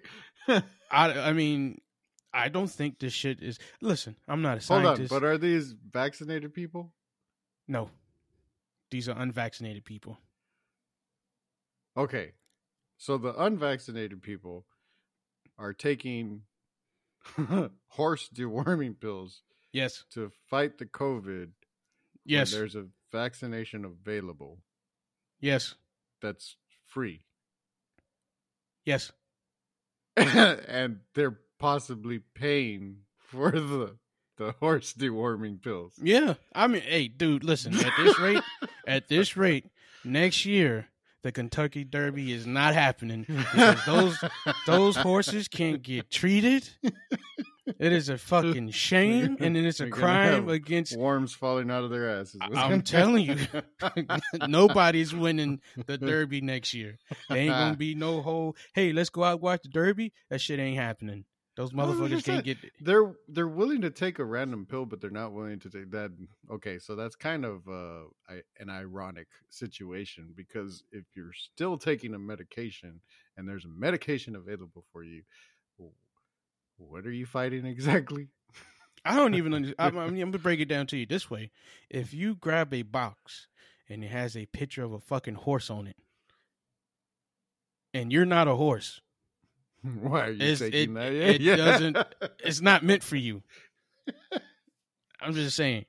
I, 0.48 0.60
I 0.90 1.32
mean, 1.32 1.80
I 2.32 2.48
don't 2.48 2.70
think 2.70 3.00
this 3.00 3.12
shit 3.12 3.42
is. 3.42 3.58
Listen, 3.80 4.14
I'm 4.28 4.40
not 4.42 4.58
a 4.62 4.66
hold 4.66 4.80
on 4.86 4.96
scientist. 4.96 5.10
but 5.10 5.24
are 5.24 5.36
these 5.38 5.72
vaccinated 5.90 6.54
people 6.54 6.92
no, 7.68 7.90
these 8.92 9.08
are 9.08 9.18
unvaccinated 9.18 9.84
people. 9.84 10.18
Okay. 11.96 12.32
So 12.98 13.18
the 13.18 13.34
unvaccinated 13.42 14.22
people 14.22 14.66
are 15.58 15.72
taking 15.72 16.42
horse 17.88 18.28
deworming 18.32 19.00
pills 19.00 19.42
Yes, 19.72 20.04
to 20.12 20.30
fight 20.48 20.78
the 20.78 20.86
COVID. 20.86 21.48
yes, 22.24 22.52
there's 22.52 22.76
a 22.76 22.86
vaccination 23.12 23.84
available 23.84 24.58
yes, 25.40 25.74
that's 26.20 26.56
free. 26.84 27.22
yes. 28.84 29.12
and 30.16 31.00
they're 31.14 31.38
possibly 31.58 32.20
paying 32.34 32.98
for 33.18 33.50
the 33.50 33.96
the 34.38 34.52
horse 34.60 34.92
deworming 34.92 35.62
pills. 35.62 35.94
Yeah, 36.02 36.34
I 36.54 36.66
mean, 36.66 36.82
hey, 36.82 37.08
dude, 37.08 37.44
listen. 37.44 37.74
At 37.74 37.92
this 37.98 38.18
rate, 38.18 38.42
at 38.86 39.08
this 39.08 39.36
rate, 39.36 39.66
next 40.04 40.44
year 40.44 40.88
the 41.22 41.32
Kentucky 41.32 41.82
Derby 41.82 42.32
is 42.32 42.46
not 42.46 42.74
happening 42.74 43.24
because 43.26 43.84
those 43.84 44.24
those 44.66 44.96
horses 44.96 45.48
can't 45.48 45.82
get 45.82 46.10
treated. 46.10 46.68
It 47.78 47.92
is 47.92 48.08
a 48.08 48.18
fucking 48.18 48.70
shame, 48.70 49.36
and 49.40 49.56
then 49.56 49.64
it's 49.64 49.80
a 49.80 49.90
crime 49.90 50.48
against. 50.48 50.96
Worms 50.96 51.32
falling 51.34 51.70
out 51.70 51.84
of 51.84 51.90
their 51.90 52.08
asses. 52.08 52.40
I'm 52.54 52.82
telling 52.82 53.24
you. 53.24 53.36
Nobody's 54.48 55.14
winning 55.14 55.60
the 55.86 55.98
Derby 55.98 56.40
next 56.40 56.74
year. 56.74 56.98
There 57.28 57.38
ain't 57.38 57.50
gonna 57.50 57.76
be 57.76 57.94
no 57.94 58.22
whole. 58.22 58.56
Hey, 58.74 58.92
let's 58.92 59.10
go 59.10 59.24
out 59.24 59.34
and 59.34 59.42
watch 59.42 59.62
the 59.62 59.68
Derby. 59.68 60.12
That 60.30 60.40
shit 60.40 60.60
ain't 60.60 60.78
happening. 60.78 61.24
Those 61.56 61.72
motherfuckers 61.72 62.22
can't 62.22 62.44
get. 62.44 62.58
they're 62.82 63.14
they're 63.28 63.48
willing 63.48 63.80
to 63.80 63.90
take 63.90 64.18
a 64.18 64.24
random 64.24 64.66
pill, 64.66 64.84
but 64.84 65.00
they're 65.00 65.10
not 65.10 65.32
willing 65.32 65.58
to 65.60 65.70
take 65.70 65.90
that. 65.92 66.10
Okay, 66.50 66.78
so 66.78 66.94
that's 66.94 67.16
kind 67.16 67.46
of 67.46 67.66
uh, 67.66 68.02
I, 68.28 68.42
an 68.60 68.68
ironic 68.68 69.28
situation 69.48 70.34
because 70.36 70.84
if 70.92 71.04
you're 71.14 71.32
still 71.32 71.78
taking 71.78 72.12
a 72.12 72.18
medication 72.18 73.00
and 73.38 73.48
there's 73.48 73.64
a 73.64 73.68
medication 73.68 74.36
available 74.36 74.84
for 74.92 75.02
you, 75.02 75.22
what 76.78 77.06
are 77.06 77.12
you 77.12 77.26
fighting 77.26 77.64
exactly? 77.66 78.28
I 79.04 79.16
don't 79.16 79.34
even 79.34 79.54
understand. 79.54 79.76
I'm, 79.78 79.98
I'm, 79.98 80.08
I'm 80.10 80.16
gonna 80.30 80.38
break 80.38 80.60
it 80.60 80.68
down 80.68 80.86
to 80.88 80.96
you 80.96 81.06
this 81.06 81.30
way: 81.30 81.50
if 81.90 82.12
you 82.14 82.34
grab 82.34 82.72
a 82.74 82.82
box 82.82 83.46
and 83.88 84.02
it 84.04 84.10
has 84.10 84.36
a 84.36 84.46
picture 84.46 84.82
of 84.82 84.92
a 84.92 84.98
fucking 85.00 85.34
horse 85.34 85.70
on 85.70 85.86
it, 85.86 85.96
and 87.94 88.12
you're 88.12 88.24
not 88.26 88.48
a 88.48 88.54
horse, 88.56 89.00
Why 89.82 90.26
are 90.26 90.30
you 90.30 90.42
It's- 90.44 90.58
taking 90.58 90.96
it- 90.96 91.00
that? 91.00 91.12
it 91.12 91.56
doesn't- 91.56 91.96
it's 92.44 92.60
not 92.60 92.82
meant 92.82 93.02
for 93.02 93.16
you. 93.16 93.42
I'm 95.20 95.34
just 95.34 95.56
saying. 95.56 95.86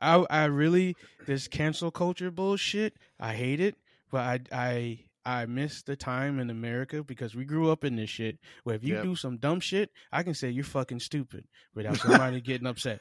I 0.00 0.24
I 0.30 0.44
really 0.44 0.94
this 1.26 1.48
cancel 1.48 1.90
culture 1.90 2.30
bullshit. 2.30 2.94
I 3.18 3.34
hate 3.34 3.60
it, 3.60 3.74
but 4.10 4.20
I 4.20 4.40
I 4.52 4.98
I 5.28 5.46
miss 5.46 5.82
the 5.82 5.96
time 5.96 6.38
in 6.38 6.48
America 6.50 7.02
because 7.04 7.34
we 7.34 7.44
grew 7.44 7.70
up 7.70 7.84
in 7.84 7.96
this 7.96 8.08
shit. 8.10 8.38
Where 8.64 8.76
if 8.76 8.84
you 8.84 8.94
Yep. 8.94 9.02
do 9.04 9.16
some 9.16 9.36
dumb 9.36 9.60
shit, 9.60 9.90
I 10.10 10.22
can 10.22 10.34
say 10.34 10.50
you're 10.50 10.64
fucking 10.64 11.00
stupid 11.00 11.44
without 11.74 11.96
somebody 12.04 12.40
getting 12.40 12.66
upset. 12.66 13.00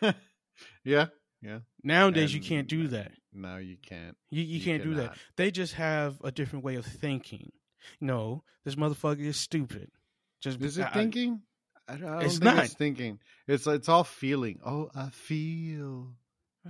yeah. 0.84 1.08
Yeah. 1.42 1.60
Nowadays, 1.84 2.34
you 2.34 2.42
can't 2.42 2.68
do 2.68 2.88
that. 2.90 3.12
No, 3.32 3.58
you 3.58 3.78
can't. 3.82 4.18
You 4.32 4.42
you, 4.44 4.60
can't 4.64 4.84
do 4.84 4.96
that. 4.96 5.16
They 5.36 5.52
just 5.52 5.76
have 5.76 6.16
a 6.24 6.32
different 6.32 6.66
way 6.66 6.76
of 6.76 6.86
thinking. 6.86 7.52
No, 8.02 8.44
this 8.66 8.74
motherfucker 8.76 9.20
is 9.22 9.38
stupid. 9.38 9.90
Just 10.42 10.60
Is 10.62 10.78
it 10.80 10.88
I- 10.88 10.94
thinking? 10.94 11.42
I 11.88 11.96
don't, 11.96 12.10
I 12.10 12.14
don't 12.16 12.24
It's 12.24 12.34
think 12.40 12.44
not. 12.44 12.66
it's 12.66 12.74
thinking. 12.74 13.20
It's 13.48 13.66
it's 13.68 13.88
all 13.88 14.04
feeling. 14.04 14.60
Oh, 14.66 14.90
I 14.94 15.10
feel. 15.12 16.16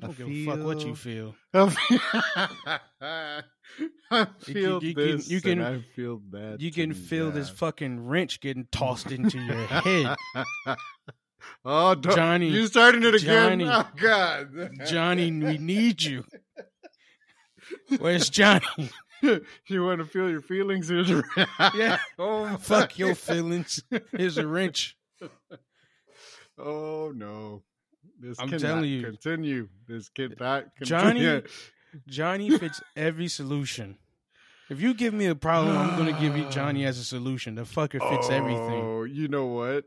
I 0.03 0.07
don't 0.07 0.09
I 0.09 0.13
give 0.13 0.27
a 0.29 0.45
fuck 0.45 0.65
what 0.65 0.85
you 0.85 0.95
feel- 0.95 1.35
feel. 1.53 1.71
I 3.01 3.41
You 4.47 4.53
feel 4.53 4.79
can- 4.79 4.87
you 4.89 4.95
can- 4.95 5.05
this. 5.17 5.29
you 5.29 5.41
can- 5.41 5.59
and 5.61 5.63
I 5.63 5.81
feel 5.95 6.21
that. 6.31 6.61
You 6.61 6.71
can 6.71 6.93
feel 6.93 7.31
this 7.31 7.49
fucking 7.49 8.05
wrench 8.07 8.39
getting 8.39 8.67
tossed 8.71 9.11
into 9.11 9.39
your 9.39 9.55
head. 9.67 10.15
oh, 11.65 11.95
Johnny, 11.95 12.49
you 12.49 12.67
starting 12.67 13.03
it 13.03 13.15
again? 13.15 13.59
Johnny, 13.59 13.65
oh 13.69 13.87
God, 13.97 14.69
Johnny, 14.85 15.31
we 15.31 15.57
need 15.57 16.01
you. 16.03 16.23
Where's 17.99 18.29
Johnny? 18.29 18.89
you 19.21 19.83
want 19.83 19.99
to 19.99 20.05
feel 20.05 20.29
your 20.29 20.41
feelings? 20.41 20.87
Here's 20.89 21.09
a- 21.11 21.23
Yeah. 21.75 21.97
Oh, 22.17 22.55
Fuck 22.57 22.97
your 22.97 23.15
feelings. 23.15 23.83
Here's 24.15 24.37
a 24.37 24.47
wrench. 24.47 24.95
Oh 26.57 27.11
no. 27.15 27.63
This 28.19 28.39
I'm 28.39 28.49
telling 28.49 28.85
you. 28.89 29.03
Continue. 29.03 29.69
This 29.87 30.09
cannot 30.09 30.65
Johnny- 30.81 31.19
continue. 31.21 31.41
Johnny 32.07 32.49
fits 32.57 32.81
every 32.95 33.27
solution. 33.27 33.97
If 34.69 34.81
you 34.81 34.93
give 34.93 35.13
me 35.13 35.27
a 35.27 35.35
problem, 35.35 35.77
I'm 35.77 35.97
gonna 35.97 36.19
give 36.19 36.35
you 36.37 36.49
Johnny 36.49 36.85
as 36.85 36.97
a 36.99 37.03
solution. 37.03 37.55
The 37.55 37.61
fucker 37.63 37.99
fits 38.09 38.29
everything. 38.29 38.83
Oh, 38.83 39.03
you 39.03 39.27
know 39.29 39.45
what? 39.45 39.85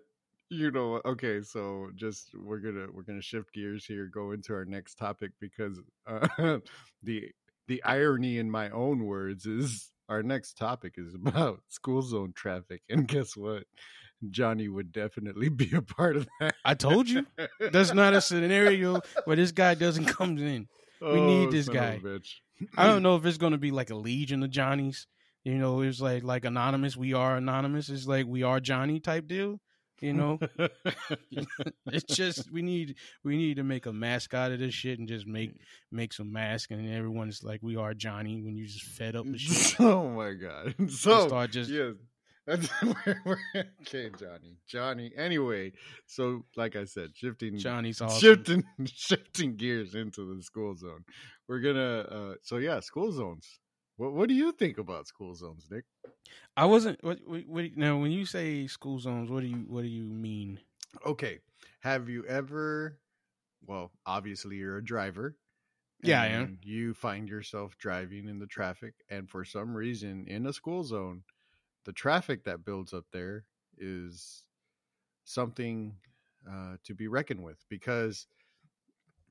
You 0.49 0.71
know 0.71 0.93
what? 0.93 1.05
Okay, 1.05 1.43
so 1.43 1.91
just 1.95 2.31
we're 2.35 2.59
gonna 2.59 2.87
we're 2.93 3.03
gonna 3.03 3.21
shift 3.21 3.53
gears 3.53 3.85
here, 3.85 4.07
go 4.07 4.33
into 4.33 4.55
our 4.55 4.65
next 4.65 4.95
topic 4.95 5.33
because 5.39 5.79
uh, 6.07 6.27
the 7.03 7.29
the 7.69 7.83
irony 7.85 8.39
in 8.39 8.51
my 8.51 8.71
own 8.71 9.05
words 9.05 9.45
is 9.47 9.93
our 10.09 10.23
next 10.23 10.55
topic 10.57 10.95
is 10.97 11.15
about 11.15 11.61
school 11.69 12.01
zone 12.03 12.33
traffic, 12.35 12.83
and 12.89 13.07
guess 13.07 13.37
what? 13.37 13.65
Johnny 14.29 14.69
would 14.69 14.93
definitely 14.93 15.49
be 15.49 15.71
a 15.75 15.83
part 15.83 16.17
of 16.17 16.29
that. 16.41 16.55
I 16.65 16.75
told 16.75 17.09
you. 17.09 17.27
That's 17.59 17.95
not 17.95 18.15
a 18.15 18.21
scenario 18.21 19.01
where 19.25 19.37
this 19.37 19.53
guy 19.53 19.75
doesn't 19.75 20.07
come 20.07 20.37
in. 20.39 20.69
We 21.01 21.21
need 21.21 21.49
oh, 21.49 21.51
this 21.51 21.67
son 21.67 21.77
of 21.77 21.83
a 21.83 21.87
guy. 21.87 21.99
bitch. 22.03 22.29
I 22.77 22.87
don't 22.87 23.03
know 23.03 23.17
if 23.17 23.25
it's 23.25 23.39
gonna 23.39 23.59
be 23.59 23.71
like 23.71 23.91
a 23.91 23.95
legion 23.95 24.43
of 24.43 24.51
Johnnies. 24.51 25.07
You 25.45 25.55
know, 25.55 25.81
it's 25.81 26.01
like 26.01 26.23
like 26.23 26.45
anonymous. 26.45 26.97
We 26.97 27.15
are 27.15 27.37
anonymous. 27.37 27.89
It's 27.89 28.07
like 28.07 28.27
we 28.27 28.43
are 28.43 28.61
Johnny 28.61 29.01
type 29.01 29.27
deal. 29.27 29.61
You 30.01 30.15
know, 30.15 30.39
it's 31.87 32.15
just 32.15 32.51
we 32.51 32.63
need 32.63 32.97
we 33.23 33.37
need 33.37 33.57
to 33.57 33.63
make 33.63 33.85
a 33.85 33.93
mascot 33.93 34.51
of 34.51 34.59
this 34.59 34.73
shit 34.73 34.99
and 34.99 35.07
just 35.07 35.27
make 35.27 35.53
make 35.93 36.15
some 36.15 36.33
masks 36.33 36.71
and 36.71 36.91
everyone's 36.91 37.43
like 37.43 37.61
we 37.63 37.77
are 37.77 37.93
Johnny 37.93 38.41
when 38.41 38.57
you 38.57 38.67
just 38.67 38.85
fed 38.85 39.15
up 39.15 39.27
with 39.27 39.41
shit. 39.41 39.77
oh 39.81 40.09
my 40.09 40.33
god! 40.33 40.75
So 40.91 41.29
start 41.29 41.51
just 41.51 41.71
yes, 41.71 41.97
that's 42.51 42.69
where 43.05 43.23
we're 43.25 43.65
okay, 43.83 44.11
Johnny. 44.19 44.57
Johnny. 44.67 45.13
Anyway, 45.17 45.73
so 46.07 46.45
like 46.57 46.77
I 46.77 46.85
said, 46.85 47.11
shifting 47.15 47.59
Johnny's 47.59 48.01
awesome. 48.01 48.21
shifting 48.21 48.65
shifting 48.87 49.57
gears 49.57 49.95
into 49.95 50.35
the 50.35 50.43
school 50.43 50.77
zone. 50.77 51.05
We're 51.49 51.61
gonna 51.61 51.99
uh 52.01 52.35
so 52.43 52.57
yeah, 52.57 52.81
school 52.81 53.13
zones. 53.13 53.61
What 53.97 54.13
what 54.13 54.29
do 54.29 54.35
you 54.35 54.53
think 54.53 54.79
about 54.79 55.07
school 55.07 55.35
zones, 55.35 55.67
Nick? 55.71 55.85
I 56.57 56.65
wasn't. 56.67 57.03
What, 57.03 57.19
what, 57.27 57.43
what? 57.47 57.65
Now, 57.77 57.99
when 57.99 58.11
you 58.11 58.25
say 58.27 58.67
school 58.67 58.99
zones, 58.99 59.31
what 59.31 59.41
do 59.41 59.47
you 59.47 59.65
what 59.69 59.83
do 59.83 59.89
you 59.89 60.05
mean? 60.05 60.61
Okay. 61.07 61.39
Have 61.81 62.09
you 62.09 62.25
ever 62.27 62.99
well, 63.67 63.93
obviously 64.07 64.57
you're 64.57 64.79
a 64.79 64.85
driver. 64.85 65.37
Yeah, 66.03 66.23
I 66.23 66.27
am. 66.27 66.43
and 66.43 66.59
You 66.63 66.95
find 66.95 67.29
yourself 67.29 67.77
driving 67.79 68.27
in 68.29 68.39
the 68.39 68.47
traffic 68.47 68.95
and 69.11 69.29
for 69.29 69.45
some 69.45 69.75
reason 69.75 70.25
in 70.29 70.47
a 70.47 70.53
school 70.53 70.83
zone, 70.83 71.23
the 71.85 71.93
traffic 71.93 72.45
that 72.45 72.65
builds 72.65 72.93
up 72.93 73.07
there 73.13 73.47
is 73.77 74.45
something 75.25 75.99
uh, 76.51 76.77
to 76.85 76.95
be 76.95 77.09
reckoned 77.09 77.43
with 77.45 77.65
because 77.69 78.29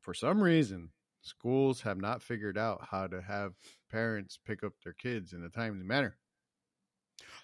for 0.01 0.13
some 0.13 0.41
reason 0.41 0.91
schools 1.21 1.81
have 1.81 1.97
not 1.97 2.21
figured 2.21 2.57
out 2.57 2.87
how 2.87 3.07
to 3.07 3.21
have 3.21 3.55
parents 3.89 4.37
pick 4.37 4.61
up 4.63 4.73
their 4.81 4.93
kids 4.93 5.31
in 5.33 5.43
a 5.43 5.49
timely 5.49 5.83
manner. 5.85 6.17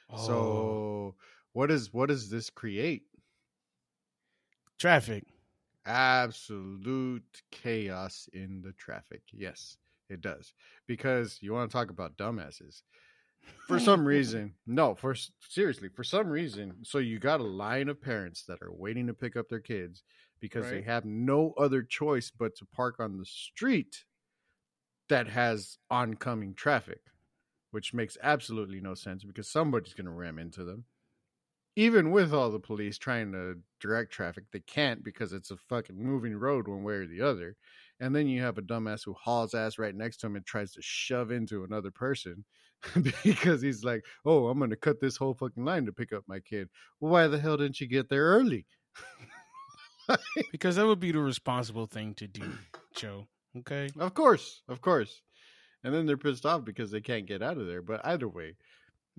Oh, 0.10 0.84
So 0.96 1.15
what 1.52 1.70
is 1.72 1.94
what 1.94 2.08
does 2.08 2.30
this 2.30 2.50
create? 2.50 3.08
traffic. 4.78 5.26
absolute 5.86 7.44
chaos 7.52 8.28
in 8.34 8.62
the 8.62 8.74
traffic. 8.74 9.24
Yes, 9.32 9.78
it 10.10 10.22
does. 10.22 10.54
Because 10.88 11.41
you 11.41 11.54
want 11.54 11.70
to 11.70 11.74
talk 11.74 11.89
about 11.89 12.18
dumbasses. 12.18 12.84
For 13.67 13.79
some 13.79 14.05
reason, 14.05 14.53
no, 14.67 14.93
for 14.93 15.15
seriously, 15.49 15.89
for 15.89 16.03
some 16.03 16.29
reason, 16.29 16.75
so 16.84 16.99
you 16.99 17.17
got 17.17 17.39
a 17.39 17.43
line 17.43 17.89
of 17.89 18.01
parents 18.01 18.43
that 18.43 18.62
are 18.62 18.71
waiting 18.71 19.08
to 19.08 19.13
pick 19.13 19.36
up 19.36 19.49
their 19.49 19.60
kids 19.60 20.03
because 20.39 20.69
they 20.69 20.81
have 20.84 21.05
no 21.05 21.53
other 21.58 21.81
choice 21.81 22.31
but 22.31 22.55
to 22.58 22.65
park 22.65 22.99
on 22.99 23.17
the 23.17 23.25
street 23.25 24.05
that 25.10 25.27
has 25.27 25.77
oncoming 25.89 26.53
traffic, 26.53 27.01
which 27.71 27.93
makes 27.93 28.17
absolutely 28.21 28.79
no 28.79 28.93
sense 28.93 29.23
because 29.23 29.47
somebody's 29.47 29.93
going 29.95 30.05
to 30.05 30.12
ram 30.12 30.38
into 30.38 30.63
them 30.63 30.86
even 31.75 32.12
with 32.12 32.34
all 32.34 32.51
the 32.51 32.60
police 32.60 32.97
trying 32.97 33.31
to 33.34 33.58
direct 33.79 34.12
traffic, 34.12 34.45
they 34.51 34.62
can't 34.62 35.03
because 35.03 35.34
it's 35.34 35.51
a 35.51 35.58
fucking 35.58 36.01
moving 36.01 36.36
road 36.36 36.67
one 36.67 36.84
way 36.84 36.93
or 36.93 37.05
the 37.05 37.21
other. 37.21 37.58
And 37.99 38.15
then 38.15 38.27
you 38.27 38.41
have 38.41 38.58
a 38.58 38.62
dumbass 38.62 39.05
who 39.05 39.13
hauls 39.13 39.53
ass 39.53 39.77
right 39.77 39.95
next 39.95 40.17
to 40.17 40.27
him 40.27 40.36
and 40.36 40.45
tries 40.45 40.73
to 40.73 40.81
shove 40.81 41.31
into 41.31 41.63
another 41.63 41.91
person 41.91 42.43
because 43.23 43.62
he's 43.62 43.84
like, 43.84 44.03
"Oh, 44.25 44.47
I'm 44.47 44.58
going 44.58 44.69
to 44.69 44.75
cut 44.75 44.99
this 44.99 45.17
whole 45.17 45.34
fucking 45.34 45.63
line 45.63 45.86
to 45.86 45.93
pick 45.93 46.12
up 46.12 46.23
my 46.27 46.39
kid." 46.39 46.69
Well, 46.99 47.12
why 47.12 47.27
the 47.27 47.39
hell 47.39 47.58
didn't 47.58 47.79
you 47.79 47.88
get 47.88 48.10
there 48.10 48.23
early? 48.23 48.65
Because 50.51 50.75
that 50.75 50.86
would 50.86 50.99
be 50.99 51.12
the 51.12 51.19
responsible 51.19 51.88
thing 51.88 52.13
to 52.15 52.27
do, 52.27 52.43
Joe. 52.95 53.27
Okay. 53.58 53.89
Of 53.97 54.13
course, 54.13 54.62
of 54.67 54.81
course. 54.81 55.21
And 55.84 55.93
then 55.93 56.05
they're 56.05 56.17
pissed 56.17 56.45
off 56.45 56.65
because 56.65 56.91
they 56.91 57.01
can't 57.01 57.25
get 57.25 57.41
out 57.41 57.58
of 57.58 57.67
there. 57.67 57.81
But 57.81 58.05
either 58.05 58.27
way, 58.27 58.55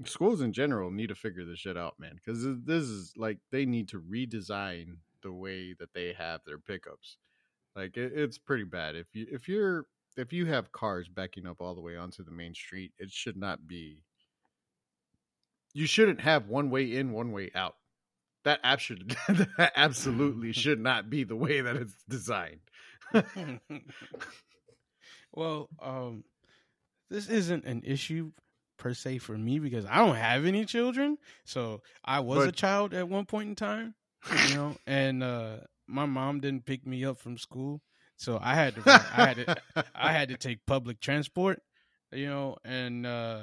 schools 0.05 0.41
in 0.41 0.53
general 0.53 0.91
need 0.91 1.09
to 1.09 1.15
figure 1.15 1.45
this 1.45 1.59
shit 1.59 1.77
out, 1.77 1.99
man. 1.99 2.17
Because 2.17 2.45
this 2.65 2.85
is 2.85 3.13
like 3.17 3.39
they 3.51 3.65
need 3.65 3.89
to 3.89 4.01
redesign 4.01 4.97
the 5.23 5.33
way 5.33 5.75
that 5.79 5.93
they 5.95 6.13
have 6.13 6.41
their 6.45 6.59
pickups. 6.59 7.17
Like 7.77 7.97
it, 7.99 8.13
it's 8.15 8.39
pretty 8.39 8.65
bad. 8.65 8.97
If 8.97 9.15
you 9.15 9.27
if 9.31 9.49
you're 9.49 9.85
if 10.17 10.33
you 10.33 10.47
have 10.47 10.73
cars 10.73 11.09
backing 11.09 11.47
up 11.47 11.61
all 11.61 11.75
the 11.75 11.83
way 11.83 11.97
onto 11.97 12.25
the 12.25 12.31
main 12.31 12.55
street, 12.55 12.93
it 12.99 13.11
should 13.11 13.37
not 13.37 13.69
be. 13.69 14.03
You 15.75 15.87
shouldn't 15.87 16.23
have 16.23 16.49
one 16.49 16.71
way 16.71 16.97
in, 16.97 17.13
one 17.13 17.33
way 17.33 17.51
out. 17.55 17.77
That 18.45 18.61
app 18.65 18.81
should 18.81 19.15
that 19.29 19.73
absolutely 19.77 20.53
should 20.55 20.81
not 20.81 21.11
be 21.11 21.25
the 21.25 21.37
way 21.37 21.61
that 21.61 21.77
it's 21.77 21.95
designed. 22.09 22.61
well, 25.35 25.69
um, 25.83 26.25
this 27.11 27.29
isn't 27.29 27.67
an 27.67 27.83
issue 27.85 28.33
per 28.79 28.95
se 28.95 29.19
for 29.19 29.37
me 29.37 29.59
because 29.59 29.85
I 29.85 29.99
don't 29.99 30.17
have 30.17 30.47
any 30.47 30.65
children. 30.65 31.19
So 31.45 31.83
I 32.03 32.21
was 32.21 32.47
a 32.47 32.53
child 32.53 32.95
at 32.95 33.09
one 33.09 33.27
point 33.27 33.51
in 33.51 33.55
time. 33.55 33.95
you 34.49 34.55
know, 34.55 34.77
and 34.87 35.23
uh, 35.23 35.57
my 35.87 36.07
mom 36.07 36.41
didn't 36.41 36.67
pick 36.67 36.87
me 36.87 37.05
up 37.05 37.19
from 37.19 37.39
school, 37.39 37.83
so 38.17 38.39
I 38.43 38.55
had 38.55 38.75
to 38.77 38.83
I 38.91 39.27
had 39.27 39.37
to 39.37 39.57
I 39.95 40.13
had 40.13 40.29
to 40.31 40.37
take 40.47 40.65
public 40.67 41.01
transport, 41.01 41.61
you 42.13 42.27
know, 42.27 42.57
and 42.65 43.07
uh, 43.07 43.43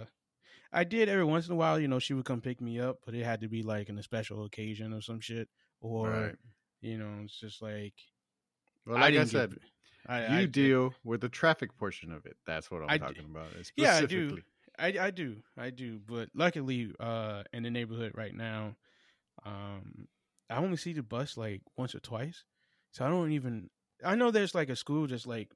I 0.72 0.84
did 0.84 1.10
every 1.10 1.26
once 1.26 1.48
in 1.48 1.54
a 1.54 1.56
while. 1.56 1.80
You 1.80 1.88
know, 1.88 2.00
she 2.00 2.14
would 2.14 2.26
come 2.26 2.42
pick 2.42 2.60
me 2.62 2.80
up, 2.80 2.98
but 3.06 3.14
it 3.16 3.24
had 3.24 3.42
to 3.42 3.48
be 3.50 3.64
like 3.64 3.90
in 3.90 3.98
a 3.98 4.04
special 4.04 4.46
occasion 4.46 4.94
or 4.94 5.02
some 5.02 5.20
shit, 5.20 5.48
or 5.82 6.10
Right. 6.10 6.36
you 6.82 6.98
know, 6.98 7.22
it's 7.24 7.40
just 7.40 7.62
like 7.62 7.94
Well, 8.86 8.96
like 8.96 9.06
I, 9.06 9.12
didn't 9.12 9.28
said, 9.30 9.50
get- 9.52 9.60
I, 10.08 10.22
you 10.40 10.42
I, 10.44 10.46
deal 10.46 10.94
with 11.04 11.22
the 11.22 11.30
traffic 11.30 11.78
portion 11.78 12.12
of 12.12 12.26
it. 12.26 12.36
That's 12.46 12.70
what 12.70 12.82
I'm 12.84 12.90
I 12.90 12.98
talking 12.98 13.26
about. 13.30 13.48
Yeah, 13.78 13.96
I 13.96 14.06
do. 14.06 14.40
I, 14.80 14.88
I 15.00 15.12
do, 15.12 15.38
I 15.56 15.70
do, 15.70 16.00
but 16.06 16.30
luckily, 16.34 16.92
uh, 17.00 17.44
in 17.54 17.62
the 17.64 17.70
neighborhood 17.70 18.14
right 18.16 18.34
now, 18.34 18.76
um, 19.46 20.08
I 20.50 20.58
only 20.58 20.78
see 20.78 20.94
the 20.94 21.04
bus 21.04 21.38
like 21.38 21.62
once 21.78 21.96
or 21.96 22.00
twice, 22.00 22.44
so 22.92 23.06
I 23.06 23.10
don't 23.10 23.32
even. 23.32 23.70
I 24.04 24.16
know 24.16 24.32
there's 24.32 24.56
like 24.56 24.70
a 24.70 24.76
school 24.76 25.08
just 25.08 25.26
like 25.28 25.50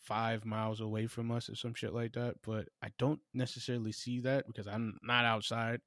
five 0.00 0.44
miles 0.44 0.80
away 0.80 1.06
from 1.06 1.30
us 1.30 1.50
or 1.50 1.54
some 1.56 1.74
shit 1.74 1.92
like 1.92 2.12
that, 2.12 2.36
but 2.42 2.68
I 2.82 2.88
don't 2.98 3.20
necessarily 3.34 3.92
see 3.92 4.20
that 4.20 4.46
because 4.46 4.66
I'm 4.66 4.98
not 5.02 5.24
outside 5.24 5.80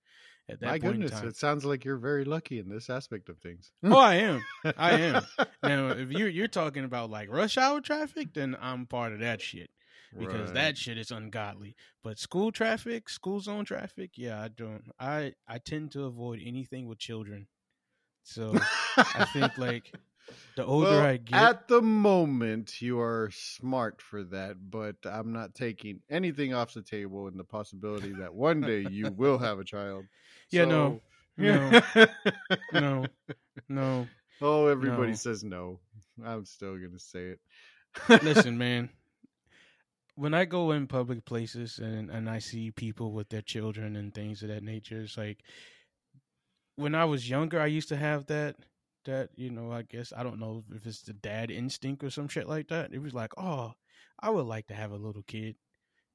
at 0.49 0.59
that 0.59 0.67
My 0.69 0.79
point 0.79 0.93
goodness, 0.93 1.11
in 1.11 1.17
time. 1.17 1.29
it 1.29 1.37
sounds 1.37 1.65
like 1.65 1.85
you're 1.85 1.97
very 1.97 2.25
lucky 2.25 2.59
in 2.59 2.69
this 2.69 2.89
aspect 2.89 3.29
of 3.29 3.39
things. 3.39 3.71
oh, 3.83 3.97
I 3.97 4.15
am. 4.15 4.43
I 4.77 4.91
am. 4.99 5.25
Now, 5.63 5.89
if 5.89 6.11
you're 6.11 6.27
you're 6.27 6.47
talking 6.47 6.83
about 6.83 7.11
like 7.11 7.29
rush 7.31 7.57
hour 7.57 7.81
traffic, 7.81 8.33
then 8.33 8.57
I'm 8.59 8.87
part 8.87 9.13
of 9.13 9.19
that 9.19 9.41
shit 9.41 9.69
because 10.17 10.45
Right. 10.45 10.53
that 10.55 10.77
shit 10.77 10.97
is 10.97 11.11
ungodly. 11.11 11.75
But 12.03 12.17
school 12.19 12.51
traffic, 12.51 13.07
school 13.07 13.39
zone 13.41 13.63
traffic, 13.63 14.11
yeah, 14.15 14.41
I 14.41 14.47
don't. 14.47 14.83
I 14.99 15.33
I 15.47 15.59
tend 15.59 15.91
to 15.91 16.05
avoid 16.05 16.39
anything 16.43 16.87
with 16.87 16.97
children. 16.97 17.47
So 18.23 18.53
I 18.97 19.25
think 19.25 19.57
like 19.57 19.93
the 20.55 20.65
older 20.65 20.87
Well, 20.87 21.01
I 21.01 21.17
get, 21.17 21.41
At 21.41 21.67
the 21.67 21.81
moment, 21.81 22.81
you 22.81 22.99
are 22.99 23.29
smart 23.33 24.01
for 24.01 24.23
that, 24.25 24.57
but 24.69 24.95
I'm 25.05 25.33
not 25.33 25.55
taking 25.55 26.01
anything 26.09 26.53
off 26.53 26.73
the 26.73 26.81
table 26.81 27.27
in 27.27 27.37
the 27.37 27.43
possibility 27.43 28.13
that 28.13 28.33
one 28.33 28.61
day 28.61 28.81
you 28.81 29.07
will 29.09 29.37
have 29.37 29.59
a 29.59 29.63
child. 29.63 30.05
Yeah, 30.51 30.65
no. 30.65 30.99
No. 31.37 31.81
no, 32.73 33.07
no. 33.69 34.07
oh, 34.41 34.67
everybody 34.67 35.11
No. 35.11 35.15
says 35.15 35.43
no. 35.43 35.79
I'm 36.23 36.45
still 36.45 36.75
gonna 36.75 36.99
say 36.99 37.35
it. 37.35 37.39
Listen, 38.23 38.57
man. 38.57 38.89
When 40.15 40.33
I 40.33 40.45
go 40.45 40.71
in 40.71 40.87
public 40.87 41.25
places 41.25 41.79
and 41.79 42.09
and 42.11 42.29
I 42.29 42.39
see 42.39 42.69
people 42.71 43.13
with 43.13 43.29
their 43.29 43.41
children 43.41 43.95
and 43.95 44.13
things 44.13 44.43
of 44.43 44.49
that 44.49 44.61
nature, 44.63 45.01
it's 45.01 45.17
like 45.17 45.39
when 46.81 46.95
I 46.95 47.05
was 47.05 47.29
younger, 47.29 47.59
I 47.59 47.67
used 47.67 47.89
to 47.89 47.97
have 47.97 48.27
that 48.27 48.57
that 49.05 49.29
you 49.35 49.49
know, 49.51 49.71
I 49.71 49.83
guess 49.83 50.13
I 50.15 50.23
don't 50.23 50.39
know 50.39 50.63
if 50.73 50.85
it's 50.85 51.01
the 51.03 51.13
dad 51.13 51.51
instinct 51.51 52.03
or 52.03 52.09
some 52.11 52.27
shit 52.27 52.47
like 52.47 52.67
that. 52.69 52.93
It 52.93 52.99
was 52.99 53.13
like, 53.13 53.33
oh, 53.37 53.73
I 54.19 54.29
would 54.29 54.45
like 54.45 54.67
to 54.67 54.75
have 54.75 54.91
a 54.91 54.97
little 54.97 55.23
kid, 55.23 55.57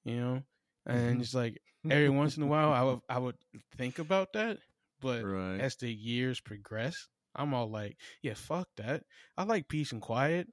you 0.05 0.17
know, 0.21 0.43
and 0.87 1.21
Mhm. 1.21 1.23
it's 1.23 1.35
like 1.35 1.59
every 1.91 2.11
once 2.11 2.37
in 2.37 2.43
a 2.43 2.47
while 2.47 2.73
I 2.73 2.83
would 2.83 3.01
I 3.09 3.19
would 3.19 3.37
think 3.77 3.99
about 3.99 4.33
that, 4.35 4.59
but 5.01 5.27
right. 5.27 5.59
as 5.59 5.77
the 5.77 5.93
years 5.93 6.41
progress, 6.41 7.09
I'm 7.35 7.55
all 7.55 7.71
like, 7.71 7.99
yeah, 8.23 8.35
fuck 8.35 8.69
that. 8.77 9.05
I 9.37 9.45
like 9.45 9.69
peace 9.69 9.93
and 9.93 10.03
quiet. 10.03 10.49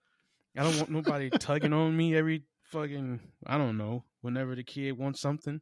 I 0.58 0.64
don't 0.64 0.78
want 0.78 0.92
nobody 0.92 1.32
tugging 1.32 1.74
on 1.74 1.96
me 1.98 2.16
every 2.16 2.46
fucking 2.64 3.20
I 3.46 3.58
don't 3.58 3.78
know, 3.78 4.06
whenever 4.22 4.56
the 4.56 4.64
kid 4.64 4.94
wants 4.98 5.22
something. 5.22 5.62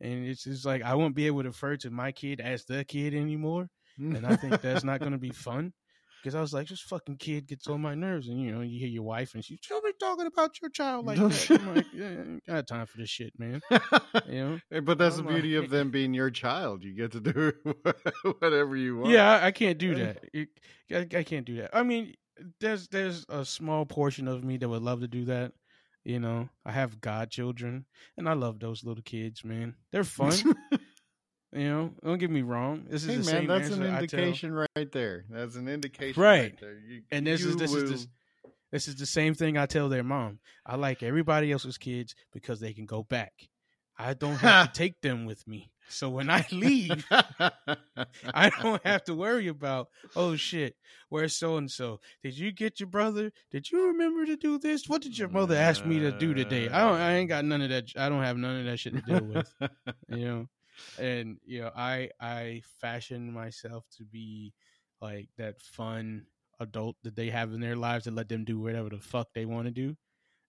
And 0.00 0.26
it's 0.26 0.44
just 0.44 0.64
like 0.66 0.82
I 0.82 0.94
won't 0.94 1.14
be 1.16 1.26
able 1.26 1.42
to 1.42 1.50
refer 1.50 1.76
to 1.78 1.90
my 1.90 2.12
kid 2.12 2.40
as 2.40 2.64
the 2.64 2.84
kid 2.84 3.14
anymore. 3.14 3.70
And 4.00 4.26
I 4.26 4.36
think 4.36 4.60
that's 4.60 4.84
not 4.84 5.00
gonna 5.00 5.18
be 5.18 5.30
fun. 5.30 5.72
Because 6.22 6.34
I 6.34 6.40
was 6.42 6.52
like, 6.52 6.68
this 6.68 6.82
fucking 6.82 7.16
kid 7.16 7.46
gets 7.46 7.66
on 7.66 7.80
my 7.80 7.94
nerves, 7.94 8.28
and 8.28 8.38
you 8.38 8.52
know, 8.52 8.60
you 8.60 8.78
hear 8.78 8.88
your 8.88 9.04
wife, 9.04 9.32
and 9.34 9.42
she's 9.42 9.58
still 9.62 9.80
be 9.80 9.92
talking 9.98 10.26
about 10.26 10.60
your 10.60 10.70
child 10.70 11.06
like 11.06 11.16
that. 11.16 11.50
I'm 11.62 11.74
like, 11.74 11.86
yeah, 11.94 12.08
I 12.08 12.10
ain't 12.10 12.46
got 12.46 12.66
time 12.66 12.84
for 12.84 12.98
this 12.98 13.08
shit, 13.08 13.32
man. 13.38 13.62
You 14.28 14.60
know, 14.70 14.80
but 14.82 14.98
that's 14.98 15.16
the 15.16 15.22
I'm 15.22 15.26
like- 15.28 15.36
beauty 15.36 15.56
of 15.56 15.70
them 15.70 15.90
being 15.90 16.12
your 16.12 16.30
child. 16.30 16.84
You 16.84 16.94
get 16.94 17.12
to 17.12 17.20
do 17.20 17.52
whatever 18.38 18.76
you 18.76 18.98
want. 18.98 19.12
Yeah, 19.12 19.30
I, 19.30 19.46
I 19.46 19.50
can't 19.50 19.78
do 19.78 19.94
that. 19.94 20.18
It, 20.34 20.48
I, 20.92 21.06
I 21.18 21.22
can't 21.22 21.46
do 21.46 21.56
that. 21.56 21.70
I 21.74 21.82
mean, 21.84 22.12
there's 22.60 22.88
there's 22.88 23.24
a 23.30 23.42
small 23.44 23.86
portion 23.86 24.28
of 24.28 24.44
me 24.44 24.58
that 24.58 24.68
would 24.68 24.82
love 24.82 25.00
to 25.00 25.08
do 25.08 25.24
that. 25.26 25.52
You 26.04 26.18
know, 26.20 26.48
I 26.66 26.72
have 26.72 27.00
godchildren, 27.00 27.86
and 28.18 28.28
I 28.28 28.32
love 28.34 28.58
those 28.60 28.84
little 28.84 29.02
kids, 29.02 29.42
man. 29.42 29.74
They're 29.90 30.04
fun. 30.04 30.32
you 31.52 31.64
know, 31.68 31.92
don't 32.04 32.18
get 32.18 32.30
me 32.30 32.42
wrong. 32.42 32.84
This 32.88 33.04
is 33.04 33.08
hey 33.08 33.16
the 33.16 33.18
man, 33.18 33.24
same 33.24 33.46
that's 33.46 33.70
an 33.70 33.82
indication 33.84 34.52
right 34.52 34.92
there. 34.92 35.24
That's 35.30 35.56
an 35.56 35.68
indication 35.68 36.22
Right. 36.22 36.40
right, 36.42 36.60
there. 36.60 36.78
You, 36.78 37.02
And 37.10 37.26
this 37.26 37.44
is- 37.44 37.56
this 37.56 37.74
is 37.74 37.90
this- 37.90 38.08
This 38.72 38.86
is 38.86 38.94
the 38.94 39.06
same 39.06 39.34
thing 39.34 39.58
I 39.58 39.66
tell 39.66 39.88
their 39.88 40.04
mom. 40.04 40.38
I 40.64 40.76
like 40.76 41.02
everybody 41.02 41.50
else's 41.50 41.76
kids 41.76 42.14
because 42.32 42.60
they 42.60 42.72
can 42.72 42.86
go 42.86 43.02
back. 43.02 43.32
I 43.98 44.14
don't 44.14 44.36
have 44.36 44.72
to 44.72 44.72
take 44.78 45.00
them 45.00 45.24
with 45.26 45.44
me. 45.48 45.72
So 45.88 46.08
when 46.08 46.30
I 46.30 46.46
leave, 46.52 47.04
I 47.10 48.50
don't 48.62 48.80
have 48.86 49.02
to 49.04 49.14
worry 49.14 49.48
about, 49.48 49.88
oh 50.14 50.36
shit, 50.36 50.76
where's 51.08 51.34
so 51.36 51.56
and 51.56 51.68
so? 51.70 52.00
Did 52.22 52.38
you 52.38 52.52
get 52.52 52.78
your 52.78 52.88
brother? 52.88 53.32
Did 53.50 53.70
you 53.72 53.88
remember 53.88 54.24
to 54.26 54.36
do 54.36 54.56
this? 54.58 54.88
What 54.88 55.02
did 55.02 55.18
your 55.18 55.28
mother 55.28 55.56
ask 55.56 55.84
me 55.84 55.98
to 55.98 56.12
do 56.12 56.32
today? 56.32 56.68
I 56.68 56.80
don't 56.88 56.96
I 57.00 57.14
ain't 57.16 57.28
got 57.28 57.44
none 57.44 57.62
of 57.62 57.70
that 57.70 57.90
I 57.96 58.08
don't 58.08 58.22
have 58.22 58.36
none 58.36 58.60
of 58.60 58.66
that 58.66 58.78
shit 58.78 58.94
to 58.94 59.00
deal 59.02 59.24
with. 59.24 59.52
you 60.08 60.24
know. 60.24 60.48
And 60.98 61.38
you 61.44 61.62
know, 61.62 61.70
I 61.74 62.10
I 62.20 62.62
fashion 62.80 63.32
myself 63.32 63.84
to 63.98 64.04
be 64.04 64.52
like 65.00 65.28
that 65.38 65.60
fun 65.60 66.26
adult 66.60 66.96
that 67.02 67.16
they 67.16 67.30
have 67.30 67.52
in 67.52 67.60
their 67.60 67.76
lives 67.76 68.06
and 68.06 68.16
let 68.16 68.28
them 68.28 68.44
do 68.44 68.58
whatever 68.60 68.90
the 68.90 68.98
fuck 68.98 69.28
they 69.34 69.46
want 69.46 69.66
to 69.66 69.70
do. 69.72 69.96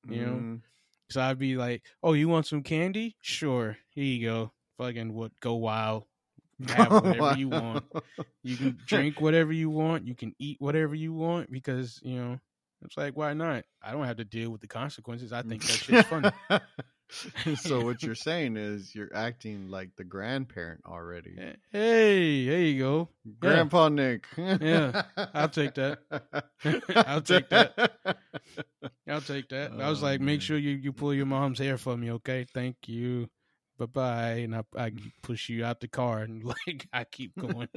You 0.09 0.25
know? 0.25 0.33
Mm, 0.33 0.61
So 1.09 1.21
I'd 1.21 1.39
be 1.39 1.55
like, 1.57 1.83
"Oh, 2.03 2.13
you 2.13 2.27
want 2.27 2.47
some 2.47 2.63
candy? 2.63 3.15
Sure, 3.21 3.77
here 3.91 4.03
you 4.03 4.25
go. 4.27 4.51
Fucking 4.77 5.13
what? 5.13 5.31
Go 5.39 5.55
wild. 5.55 6.05
Have 6.67 6.91
whatever 7.03 7.37
you 7.37 7.49
want. 7.49 7.85
You 8.43 8.57
can 8.57 8.77
drink 8.85 9.19
whatever 9.21 9.51
you 9.53 9.69
want. 9.69 10.07
You 10.07 10.15
can 10.15 10.33
eat 10.39 10.57
whatever 10.59 10.95
you 10.95 11.13
want 11.13 11.51
because 11.51 11.99
you 12.03 12.17
know 12.17 12.39
it's 12.83 12.97
like 12.97 13.15
why 13.15 13.33
not? 13.33 13.65
I 13.81 13.91
don't 13.91 14.05
have 14.05 14.17
to 14.17 14.25
deal 14.25 14.49
with 14.51 14.61
the 14.61 14.67
consequences. 14.67 15.31
I 15.33 15.41
think 15.43 15.63
that 15.63 15.81
shit's 15.81 16.07
funny. 16.07 16.31
so 17.55 17.81
what 17.83 18.05
you're 18.05 18.15
saying 18.15 18.57
is 18.57 18.95
you're 18.95 19.13
acting 19.15 19.67
like 19.69 19.95
the 19.97 20.03
grandparent 20.03 20.81
already. 20.85 21.35
Eh, 21.37 21.53
hey, 21.71 22.45
there 22.45 22.59
you 22.61 22.79
go. 22.79 23.09
Grandpa 23.39 23.89
Nick. 23.89 24.27
Yeah, 24.37 25.03
I'll 25.33 25.49
take 25.49 25.75
that. 25.75 25.99
I'll 27.05 27.21
take 27.21 27.49
that. 27.49 27.73
I'll 29.07 29.21
take 29.21 29.49
that. 29.49 29.71
I 29.79 29.89
was 29.89 30.01
Oh, 30.01 30.05
like, 30.05 30.21
make 30.21 30.41
sure 30.41 30.57
you, 30.57 30.71
you 30.71 30.93
pull 30.93 31.13
your 31.13 31.25
mom's 31.25 31.59
hair 31.59 31.77
for 31.77 31.97
me, 31.97 32.11
okay? 32.13 32.45
Thank 32.53 32.77
you. 32.87 33.29
Bye 33.77 33.85
bye. 33.87 34.31
And 34.43 34.55
I, 34.55 34.63
I 34.77 34.91
push 35.23 35.49
you 35.49 35.65
out 35.65 35.79
the 35.81 35.87
car 35.87 36.19
and 36.19 36.43
like 36.43 36.87
I 36.93 37.03
keep 37.05 37.35
going. 37.37 37.67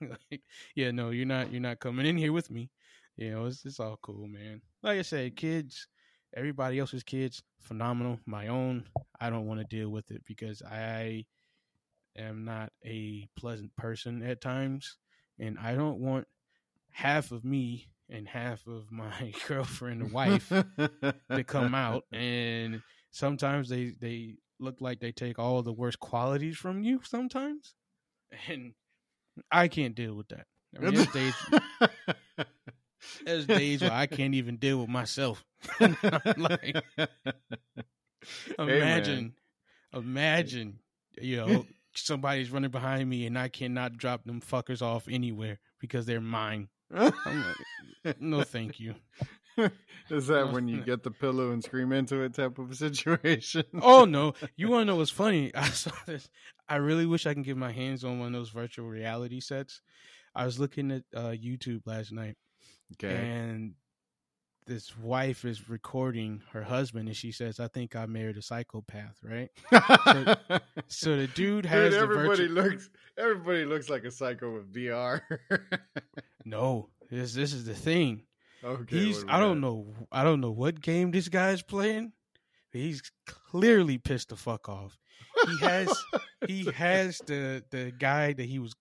like, 0.00 0.42
yeah, 0.74 0.90
no, 0.90 1.10
you're 1.10 1.26
not 1.26 1.52
you're 1.52 1.60
not 1.60 1.80
coming 1.80 2.06
in 2.06 2.16
here 2.16 2.32
with 2.32 2.50
me. 2.50 2.70
You 3.16 3.30
know, 3.32 3.46
it's 3.46 3.64
it's 3.64 3.80
all 3.80 3.98
cool, 4.02 4.26
man. 4.26 4.62
Like 4.82 4.98
I 4.98 5.02
said, 5.02 5.36
kids, 5.36 5.86
everybody 6.36 6.78
else's 6.78 7.02
kids, 7.02 7.42
phenomenal. 7.60 8.20
My 8.26 8.48
own, 8.48 8.84
I 9.20 9.30
don't 9.30 9.46
want 9.46 9.60
to 9.60 9.76
deal 9.76 9.90
with 9.90 10.10
it 10.10 10.22
because 10.26 10.62
I 10.62 11.24
am 12.16 12.44
not 12.44 12.72
a 12.84 13.28
pleasant 13.36 13.74
person 13.76 14.22
at 14.22 14.40
times, 14.40 14.96
and 15.38 15.58
I 15.58 15.74
don't 15.74 15.98
want 15.98 16.26
half 16.90 17.30
of 17.32 17.44
me 17.44 17.88
and 18.10 18.26
half 18.26 18.66
of 18.66 18.90
my 18.90 19.32
girlfriend 19.46 20.02
or 20.02 20.06
wife 20.06 20.48
to 20.48 21.44
come 21.44 21.74
out. 21.74 22.04
And 22.12 22.82
sometimes 23.10 23.68
they 23.68 23.94
they 24.00 24.36
look 24.60 24.80
like 24.80 25.00
they 25.00 25.12
take 25.12 25.38
all 25.38 25.62
the 25.62 25.72
worst 25.72 26.00
qualities 26.00 26.56
from 26.56 26.82
you 26.82 27.00
sometimes. 27.04 27.74
And 28.48 28.74
i 29.50 29.68
can't 29.68 29.94
deal 29.94 30.14
with 30.14 30.28
that. 30.28 30.46
I 30.76 30.80
mean, 30.80 30.94
there's 30.94 31.06
days 31.12 31.34
there's 33.24 33.46
days 33.46 33.80
where 33.82 33.92
i 33.92 34.06
can't 34.06 34.34
even 34.34 34.56
deal 34.56 34.78
with 34.78 34.88
myself. 34.88 35.44
Like 36.36 36.76
imagine 38.58 39.34
imagine 39.92 40.78
you 41.20 41.36
know 41.36 41.66
somebody's 41.94 42.50
running 42.50 42.70
behind 42.70 43.08
me 43.08 43.26
and 43.26 43.38
i 43.38 43.48
cannot 43.48 43.96
drop 43.96 44.24
them 44.24 44.40
fuckers 44.40 44.82
off 44.82 45.08
anywhere 45.10 45.58
because 45.80 46.06
they're 46.06 46.20
mine. 46.20 46.68
I'm 46.92 47.12
like, 48.04 48.20
no 48.20 48.42
thank 48.44 48.80
you. 48.80 48.94
Is 50.10 50.28
that 50.28 50.52
when 50.52 50.68
you 50.68 50.82
get 50.82 51.02
the 51.02 51.10
pillow 51.10 51.50
and 51.50 51.62
scream 51.62 51.92
into 51.92 52.20
it 52.22 52.34
type 52.34 52.58
of 52.58 52.70
a 52.70 52.74
situation? 52.74 53.64
oh 53.82 54.04
no. 54.04 54.34
You 54.56 54.68
want 54.68 54.82
to 54.82 54.84
know 54.86 54.96
what's 54.96 55.10
funny? 55.10 55.52
I 55.54 55.68
saw 55.70 55.90
this. 56.06 56.28
I 56.68 56.76
really 56.76 57.06
wish 57.06 57.26
i 57.26 57.34
can 57.34 57.42
get 57.42 57.56
my 57.56 57.72
hands 57.72 58.04
on 58.04 58.18
one 58.18 58.28
of 58.28 58.34
those 58.34 58.50
virtual 58.50 58.86
reality 58.88 59.40
sets. 59.40 59.80
I 60.34 60.44
was 60.44 60.58
looking 60.58 60.92
at 60.92 61.02
uh, 61.14 61.30
youtube 61.30 61.82
last 61.86 62.12
night 62.12 62.36
Okay. 62.94 63.14
and 63.14 63.74
this 64.66 64.96
wife 64.98 65.44
is 65.44 65.68
recording 65.70 66.42
her 66.52 66.62
husband 66.62 67.08
and 67.08 67.16
she 67.16 67.32
says 67.32 67.58
i 67.58 67.68
think 67.68 67.96
i 67.96 68.04
married 68.06 68.36
a 68.36 68.42
psychopath 68.42 69.16
right 69.22 69.50
so 70.88 71.16
the 71.16 71.26
dude 71.34 71.64
has 71.64 71.92
Dude, 71.92 72.00
the 72.00 72.02
everybody 72.02 72.46
virtual 72.48 72.64
looks 72.64 72.90
everybody 73.18 73.64
looks 73.64 73.88
like 73.88 74.04
a 74.04 74.10
psycho 74.10 74.54
with 74.54 74.72
VR. 74.72 75.20
no 76.44 76.88
this 77.10 77.32
this 77.34 77.52
is 77.52 77.64
the 77.64 77.74
thing. 77.74 78.22
Okay, 78.62 78.96
he's 78.98 79.16
what 79.16 79.20
do 79.20 79.26
we 79.26 79.32
I 79.32 79.40
don't 79.40 79.60
got? 79.60 79.66
know 79.66 79.94
I 80.12 80.24
don't 80.24 80.40
know 80.40 80.50
what 80.50 80.80
game 80.80 81.10
this 81.10 81.28
guy's 81.28 81.62
playing. 81.62 82.12
But 82.70 82.82
he's 82.82 83.00
clearly 83.26 83.96
pissed 83.96 84.28
the 84.28 84.36
fuck 84.36 84.68
off. 84.68 84.98
He 85.46 85.58
has 85.60 85.88
he 86.46 86.64
has 86.72 87.18
the 87.26 87.64
the 87.70 87.92
guy 87.98 88.34
that 88.34 88.44
he 88.44 88.58
was 88.58 88.74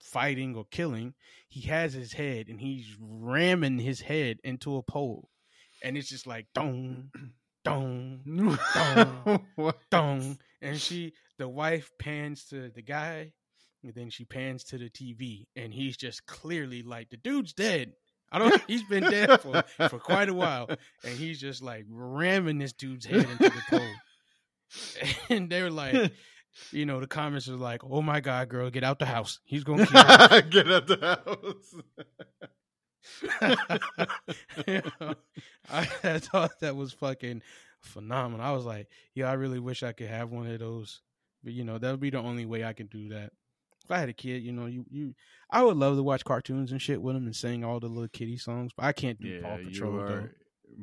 fighting 0.00 0.54
or 0.54 0.64
killing. 0.70 1.14
He 1.48 1.62
has 1.62 1.92
his 1.92 2.12
head 2.12 2.48
and 2.48 2.60
he's 2.60 2.96
ramming 3.00 3.78
his 3.78 4.00
head 4.00 4.38
into 4.44 4.76
a 4.76 4.82
pole, 4.82 5.28
and 5.82 5.96
it's 5.96 6.08
just 6.08 6.26
like 6.26 6.46
dong, 6.54 7.10
dong, 7.64 8.20
What? 9.56 9.78
dong, 9.90 10.38
and 10.62 10.80
she 10.80 11.12
the 11.38 11.48
wife 11.48 11.90
pans 11.98 12.44
to 12.46 12.70
the 12.70 12.82
guy, 12.82 13.32
and 13.82 13.94
then 13.94 14.10
she 14.10 14.24
pans 14.24 14.64
to 14.64 14.78
the 14.78 14.90
TV, 14.90 15.46
and 15.56 15.72
he's 15.72 15.96
just 15.96 16.26
clearly 16.26 16.82
like 16.82 17.10
the 17.10 17.16
dude's 17.16 17.52
dead. 17.52 17.92
I 18.30 18.38
don't. 18.38 18.62
He's 18.66 18.82
been 18.82 19.04
dead 19.04 19.40
for 19.40 19.62
for 19.88 19.98
quite 19.98 20.28
a 20.28 20.34
while, 20.34 20.68
and 21.02 21.16
he's 21.16 21.40
just 21.40 21.62
like 21.62 21.86
ramming 21.88 22.58
this 22.58 22.72
dude's 22.74 23.06
head 23.06 23.26
into 23.26 23.50
the 23.50 23.62
pole. 23.70 23.90
And 25.30 25.48
they're 25.48 25.70
like, 25.70 26.12
you 26.70 26.86
know, 26.86 27.00
the 27.00 27.06
comments 27.06 27.48
are 27.48 27.56
like, 27.56 27.82
"Oh 27.84 28.02
my 28.02 28.20
god, 28.20 28.48
girl, 28.48 28.70
get 28.70 28.84
out 28.84 28.98
the 28.98 29.06
house. 29.06 29.40
He's 29.44 29.64
gonna 29.64 29.86
kill 29.86 30.36
you." 30.36 30.42
Get 30.50 30.70
out 30.70 30.86
the 30.86 31.20
house. 31.26 31.74
You 34.66 34.82
know, 35.00 35.14
I, 35.70 35.88
I 36.04 36.18
thought 36.18 36.60
that 36.60 36.76
was 36.76 36.92
fucking 36.92 37.42
phenomenal. 37.80 38.44
I 38.44 38.52
was 38.52 38.64
like, 38.64 38.88
yeah, 39.14 39.30
I 39.30 39.34
really 39.34 39.60
wish 39.60 39.82
I 39.82 39.92
could 39.92 40.08
have 40.08 40.30
one 40.30 40.46
of 40.46 40.58
those. 40.58 41.00
But 41.42 41.52
you 41.52 41.64
know, 41.64 41.78
that 41.78 41.90
would 41.90 42.00
be 42.00 42.10
the 42.10 42.18
only 42.18 42.46
way 42.46 42.64
I 42.64 42.72
can 42.72 42.86
do 42.86 43.08
that. 43.10 43.32
If 43.84 43.90
I 43.90 43.98
had 43.98 44.08
a 44.08 44.14
kid, 44.14 44.42
you 44.42 44.52
know, 44.52 44.66
you 44.66 44.84
you, 44.90 45.14
I 45.50 45.62
would 45.62 45.76
love 45.76 45.96
to 45.96 46.02
watch 46.02 46.24
cartoons 46.24 46.72
and 46.72 46.82
shit 46.82 47.00
with 47.00 47.16
him 47.16 47.26
and 47.26 47.34
sing 47.34 47.64
all 47.64 47.80
the 47.80 47.86
little 47.88 48.08
kitty 48.08 48.36
songs. 48.36 48.72
But 48.76 48.84
I 48.84 48.92
can't 48.92 49.20
do 49.20 49.40
Paw 49.40 49.56
Patrol 49.56 49.92
though. 49.96 50.28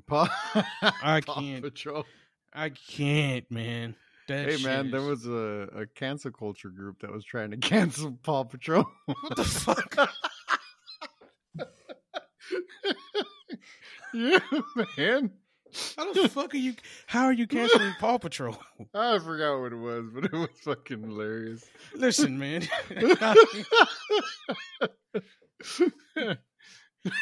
Paw, 0.08 0.64
I 1.04 1.22
can't. 1.26 1.62
Patrol. 1.62 2.06
I 2.54 2.70
can't, 2.70 3.50
man. 3.52 3.96
That 4.28 4.50
Hey 4.50 4.64
man, 4.64 4.90
there 4.90 5.02
was 5.02 5.28
a, 5.28 5.70
a 5.76 5.86
cancel 5.86 6.32
culture 6.32 6.70
group 6.70 7.02
that 7.02 7.12
was 7.12 7.24
trying 7.24 7.52
to 7.52 7.58
cancel 7.70 8.18
Paw 8.24 8.44
Patrol. 8.44 8.86
what 9.06 9.36
the 9.36 9.44
fuck? 9.44 9.96
yeah, 14.14 14.40
man. 14.98 15.32
How 15.98 16.14
the 16.14 16.30
fuck 16.30 16.54
are 16.54 16.58
you? 16.58 16.74
How 17.06 17.26
are 17.26 17.34
you 17.34 17.48
canceling 17.48 17.94
Paw 18.00 18.18
Patrol? 18.18 18.58
I 18.94 19.20
forgot 19.20 19.60
what 19.60 19.74
it 19.74 19.78
was, 19.78 20.06
but 20.14 20.26
it 20.26 20.34
was 20.34 20.50
fucking 20.64 21.04
hilarious. 21.04 21.66
Listen, 21.94 22.40
man. 22.40 22.68
I 22.90 23.36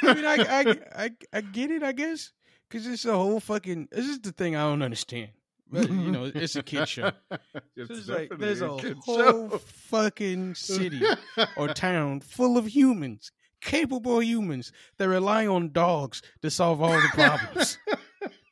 mean, 0.03 0.25
I, 0.25 0.37
I, 0.49 0.75
I, 0.95 1.11
I 1.33 1.41
get 1.41 1.71
it, 1.71 1.83
I 1.83 1.91
guess, 1.91 2.31
because 2.69 2.87
it's 2.87 3.05
a 3.05 3.13
whole 3.13 3.39
fucking. 3.39 3.89
This 3.91 4.07
is 4.07 4.19
the 4.19 4.31
thing 4.31 4.55
I 4.55 4.61
don't 4.61 4.83
understand. 4.83 5.29
But 5.69 5.89
you 5.89 6.11
know, 6.11 6.25
it's 6.35 6.55
a 6.55 6.63
kid 6.63 6.87
show. 6.87 7.11
It's 7.75 7.89
So 7.89 7.93
it's 7.95 8.07
like 8.09 8.29
definitely 8.29 8.45
there's 8.45 8.61
a, 8.61 8.77
kid 8.77 8.97
whole 9.03 9.49
show. 9.49 9.57
fucking 9.57 10.55
city 10.55 11.01
or 11.57 11.67
town 11.73 12.19
full 12.21 12.57
of 12.57 12.67
humans, 12.67 13.31
capable 13.61 14.21
humans 14.21 14.71
that 14.97 15.07
rely 15.09 15.47
on 15.47 15.71
dogs 15.71 16.21
to 16.41 16.49
solve 16.51 16.81
all 16.81 16.93
the 16.93 17.09
problems. 17.13 17.77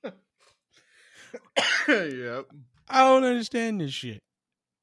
yep. 1.87 2.45
I 2.89 3.03
don't 3.05 3.23
understand 3.23 3.81
this 3.81 3.91
shit. 3.91 4.21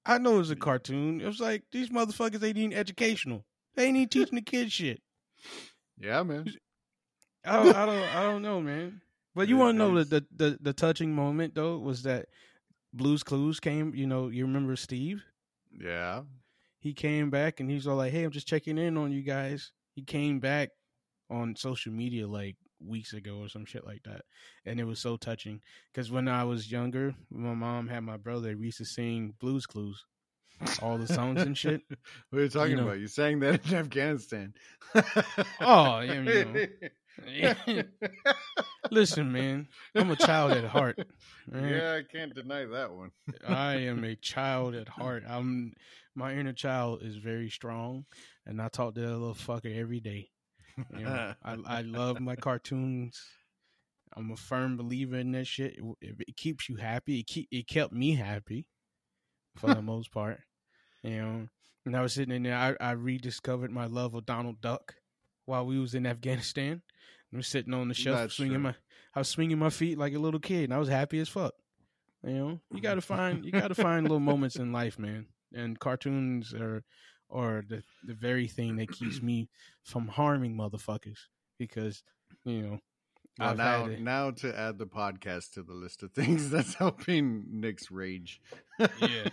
I 0.06 0.18
know 0.18 0.40
it's 0.40 0.50
a 0.50 0.56
cartoon. 0.56 1.20
It 1.20 1.26
was 1.26 1.40
like 1.40 1.64
these 1.72 1.90
motherfuckers 1.90 2.42
ain't 2.42 2.56
even 2.56 2.72
educational. 2.72 3.44
They 3.74 3.86
ain't 3.86 3.96
even 3.96 4.08
teaching 4.08 4.36
the 4.36 4.42
kids 4.42 4.72
shit. 4.72 5.00
Yeah, 5.98 6.22
man. 6.22 6.46
I 7.44 7.56
don't, 7.62 7.76
I 7.76 7.86
don't, 7.86 8.16
I 8.16 8.22
don't 8.22 8.42
know, 8.42 8.60
man. 8.60 9.00
But 9.34 9.48
you 9.48 9.56
want 9.56 9.74
to 9.74 9.78
know 9.78 10.02
the, 10.02 10.04
the 10.04 10.26
the 10.34 10.58
the 10.60 10.72
touching 10.72 11.14
moment 11.14 11.54
though 11.54 11.78
was 11.78 12.02
that 12.02 12.26
Blue's 12.92 13.22
Clues 13.22 13.60
came. 13.60 13.94
You 13.94 14.06
know, 14.06 14.28
you 14.28 14.44
remember 14.46 14.76
Steve? 14.76 15.24
Yeah. 15.78 16.22
He 16.80 16.92
came 16.94 17.30
back 17.30 17.60
and 17.60 17.70
he's 17.70 17.86
all 17.86 17.96
like, 17.96 18.12
"Hey, 18.12 18.24
I'm 18.24 18.30
just 18.30 18.48
checking 18.48 18.78
in 18.78 18.96
on 18.96 19.12
you 19.12 19.22
guys." 19.22 19.72
He 19.94 20.02
came 20.02 20.38
back 20.38 20.70
on 21.30 21.56
social 21.56 21.92
media 21.92 22.26
like 22.26 22.56
weeks 22.80 23.12
ago 23.12 23.38
or 23.40 23.48
some 23.48 23.64
shit 23.64 23.84
like 23.84 24.02
that, 24.04 24.22
and 24.64 24.78
it 24.80 24.84
was 24.84 25.00
so 25.00 25.16
touching 25.16 25.60
because 25.92 26.10
when 26.10 26.28
I 26.28 26.44
was 26.44 26.70
younger, 26.70 27.14
my 27.30 27.54
mom 27.54 27.88
had 27.88 28.04
my 28.04 28.16
brother. 28.16 28.56
We 28.56 28.66
used 28.66 28.78
to 28.78 28.84
sing 28.84 29.34
Blue's 29.40 29.66
Clues, 29.66 30.04
all 30.80 30.98
the 30.98 31.08
songs 31.08 31.42
and 31.42 31.56
shit. 31.56 31.82
What 32.30 32.38
are 32.38 32.42
you 32.42 32.48
talking 32.48 32.76
know. 32.76 32.84
about? 32.84 33.00
You 33.00 33.08
sang 33.08 33.40
that 33.40 33.66
in 33.66 33.74
Afghanistan. 33.74 34.54
Oh, 35.60 36.00
yeah, 36.00 36.20
you 36.22 36.68
Listen, 38.90 39.32
man, 39.32 39.68
I'm 39.94 40.10
a 40.10 40.16
child 40.16 40.52
at 40.52 40.64
heart. 40.64 40.98
right? 41.50 41.70
yeah, 41.70 42.00
I 42.00 42.02
can't 42.10 42.34
deny 42.34 42.64
that 42.64 42.92
one. 42.92 43.10
I 43.46 43.74
am 43.76 44.04
a 44.04 44.16
child 44.16 44.74
at 44.74 44.88
heart. 44.88 45.24
I'm 45.28 45.72
my 46.14 46.34
inner 46.34 46.52
child 46.52 47.02
is 47.02 47.16
very 47.16 47.48
strong, 47.48 48.04
and 48.46 48.60
I 48.60 48.68
talk 48.68 48.94
to 48.94 49.00
that 49.00 49.06
little 49.06 49.34
fucker 49.34 49.76
every 49.76 50.00
day. 50.00 50.30
You 50.96 51.04
know, 51.04 51.34
I, 51.44 51.56
I 51.66 51.80
love 51.82 52.20
my 52.20 52.36
cartoons. 52.36 53.20
I'm 54.16 54.30
a 54.30 54.36
firm 54.36 54.76
believer 54.76 55.16
in 55.16 55.32
that 55.32 55.46
shit. 55.46 55.76
It, 55.76 55.84
it, 56.00 56.14
it 56.28 56.36
keeps 56.36 56.68
you 56.68 56.76
happy. 56.76 57.20
It 57.20 57.26
keep 57.26 57.48
it 57.50 57.66
kept 57.68 57.92
me 57.92 58.14
happy 58.14 58.66
for 59.56 59.74
the 59.74 59.82
most 59.82 60.12
part. 60.12 60.40
You 61.02 61.22
know, 61.22 61.48
and 61.86 61.96
I 61.96 62.02
was 62.02 62.14
sitting 62.14 62.34
in 62.34 62.42
there. 62.42 62.56
I, 62.56 62.74
I 62.80 62.92
rediscovered 62.92 63.70
my 63.70 63.86
love 63.86 64.14
of 64.14 64.26
Donald 64.26 64.60
Duck 64.60 64.94
while 65.46 65.66
we 65.66 65.78
was 65.78 65.94
in 65.94 66.06
Afghanistan. 66.06 66.82
I 67.32 67.36
was 67.36 67.46
sitting 67.46 67.74
on 67.74 67.88
the 67.88 67.94
shelf 67.94 68.32
swinging 68.32 68.54
true. 68.54 68.62
my 68.62 68.74
I 69.14 69.20
was 69.20 69.28
swinging 69.28 69.58
my 69.58 69.70
feet 69.70 69.98
like 69.98 70.14
a 70.14 70.18
little 70.18 70.40
kid, 70.40 70.64
and 70.64 70.74
I 70.74 70.78
was 70.78 70.88
happy 70.88 71.18
as 71.18 71.28
fuck. 71.28 71.54
You 72.24 72.34
know, 72.34 72.60
you 72.72 72.80
gotta 72.80 73.00
find 73.00 73.44
you 73.44 73.52
gotta 73.52 73.74
find 73.74 74.04
little 74.04 74.20
moments 74.20 74.56
in 74.56 74.72
life, 74.72 74.98
man. 74.98 75.26
And 75.54 75.78
cartoons 75.78 76.54
are 76.54 76.84
are 77.30 77.64
the 77.66 77.82
the 78.04 78.14
very 78.14 78.48
thing 78.48 78.76
that 78.76 78.90
keeps 78.90 79.22
me 79.22 79.48
from 79.82 80.08
harming 80.08 80.56
motherfuckers 80.56 81.18
because 81.58 82.02
you 82.44 82.62
know 82.62 82.78
I've 83.40 83.56
now, 83.56 83.86
now 83.86 84.30
to 84.32 84.58
add 84.58 84.78
the 84.78 84.86
podcast 84.86 85.52
to 85.52 85.62
the 85.62 85.72
list 85.72 86.02
of 86.02 86.12
things 86.14 86.50
that's 86.50 86.74
helping 86.74 87.44
Nick's 87.50 87.90
rage. 87.90 88.40
Yeah. 88.78 89.28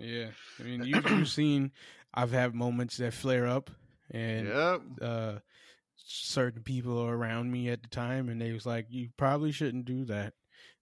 yeah. 0.00 0.28
I 0.58 0.62
mean, 0.62 0.84
you, 0.84 1.02
you've 1.04 1.28
seen 1.28 1.72
I've 2.14 2.32
had 2.32 2.54
moments 2.54 2.96
that 2.98 3.12
flare 3.12 3.46
up, 3.46 3.70
and 4.10 4.48
yep. 4.48 4.80
uh, 5.02 5.34
certain 6.06 6.62
people 6.62 7.02
around 7.04 7.50
me 7.50 7.68
at 7.68 7.82
the 7.82 7.88
time, 7.88 8.28
and 8.28 8.40
they 8.40 8.52
was 8.52 8.64
like, 8.66 8.86
"You 8.90 9.10
probably 9.16 9.52
shouldn't 9.52 9.84
do 9.84 10.04
that," 10.06 10.34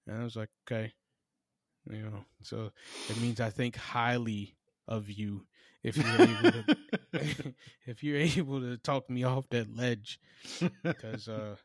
and 0.07 0.20
I 0.20 0.25
was 0.25 0.37
like, 0.37 0.51
"Okay." 0.68 0.93
You 1.91 2.03
know, 2.03 2.25
so 2.43 2.70
it 3.11 3.20
means 3.20 3.41
I 3.41 3.51
think 3.51 3.77
highly 3.77 4.57
of 4.89 5.11
you 5.11 5.47
if 5.83 5.97
you're 5.97 6.07
able 6.07 6.53
to 6.53 6.77
if 7.87 8.03
you're 8.03 8.18
able 8.18 8.61
to 8.61 8.77
talk 8.79 9.09
me 9.11 9.25
off 9.25 9.49
that 9.51 9.75
ledge. 9.75 10.20
Because 10.83 11.29
uh 11.29 11.57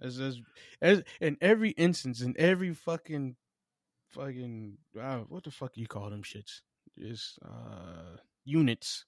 as, 0.00 0.18
as 0.20 0.40
as 0.82 1.02
in 1.20 1.36
every 1.40 1.70
instance 1.70 2.20
in 2.20 2.34
every 2.38 2.72
fucking 2.74 3.36
fucking 4.10 4.78
uh, 5.00 5.18
what 5.28 5.44
the 5.44 5.50
fuck 5.50 5.72
you 5.76 5.86
call 5.86 6.10
them 6.10 6.22
shits? 6.22 6.60
Is 6.96 7.38
uh 7.44 8.16
units. 8.44 9.04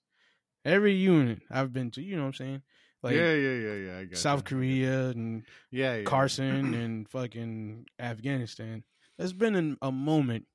Every 0.64 0.94
unit 0.94 1.42
i've 1.48 1.72
been 1.72 1.92
to 1.92 2.02
you 2.02 2.16
know 2.16 2.22
what 2.22 2.28
i'm 2.28 2.34
saying 2.34 2.62
like 3.03 3.14
yeah, 3.14 3.32
yeah, 3.34 3.55
yeah, 3.55 3.74
yeah. 3.74 3.99
I 3.99 4.05
got 4.05 4.18
south 4.18 4.44
korea 4.44 5.09
and 5.11 5.44
Yeah, 5.70 5.97
yeah. 5.97 6.05
carson 6.05 6.74
and 6.82 7.09
fucking 7.09 7.86
afghanistan 7.99 8.82
there's 9.18 9.32
been 9.32 9.55
an, 9.55 9.76
a 9.82 9.92
moment 9.92 10.47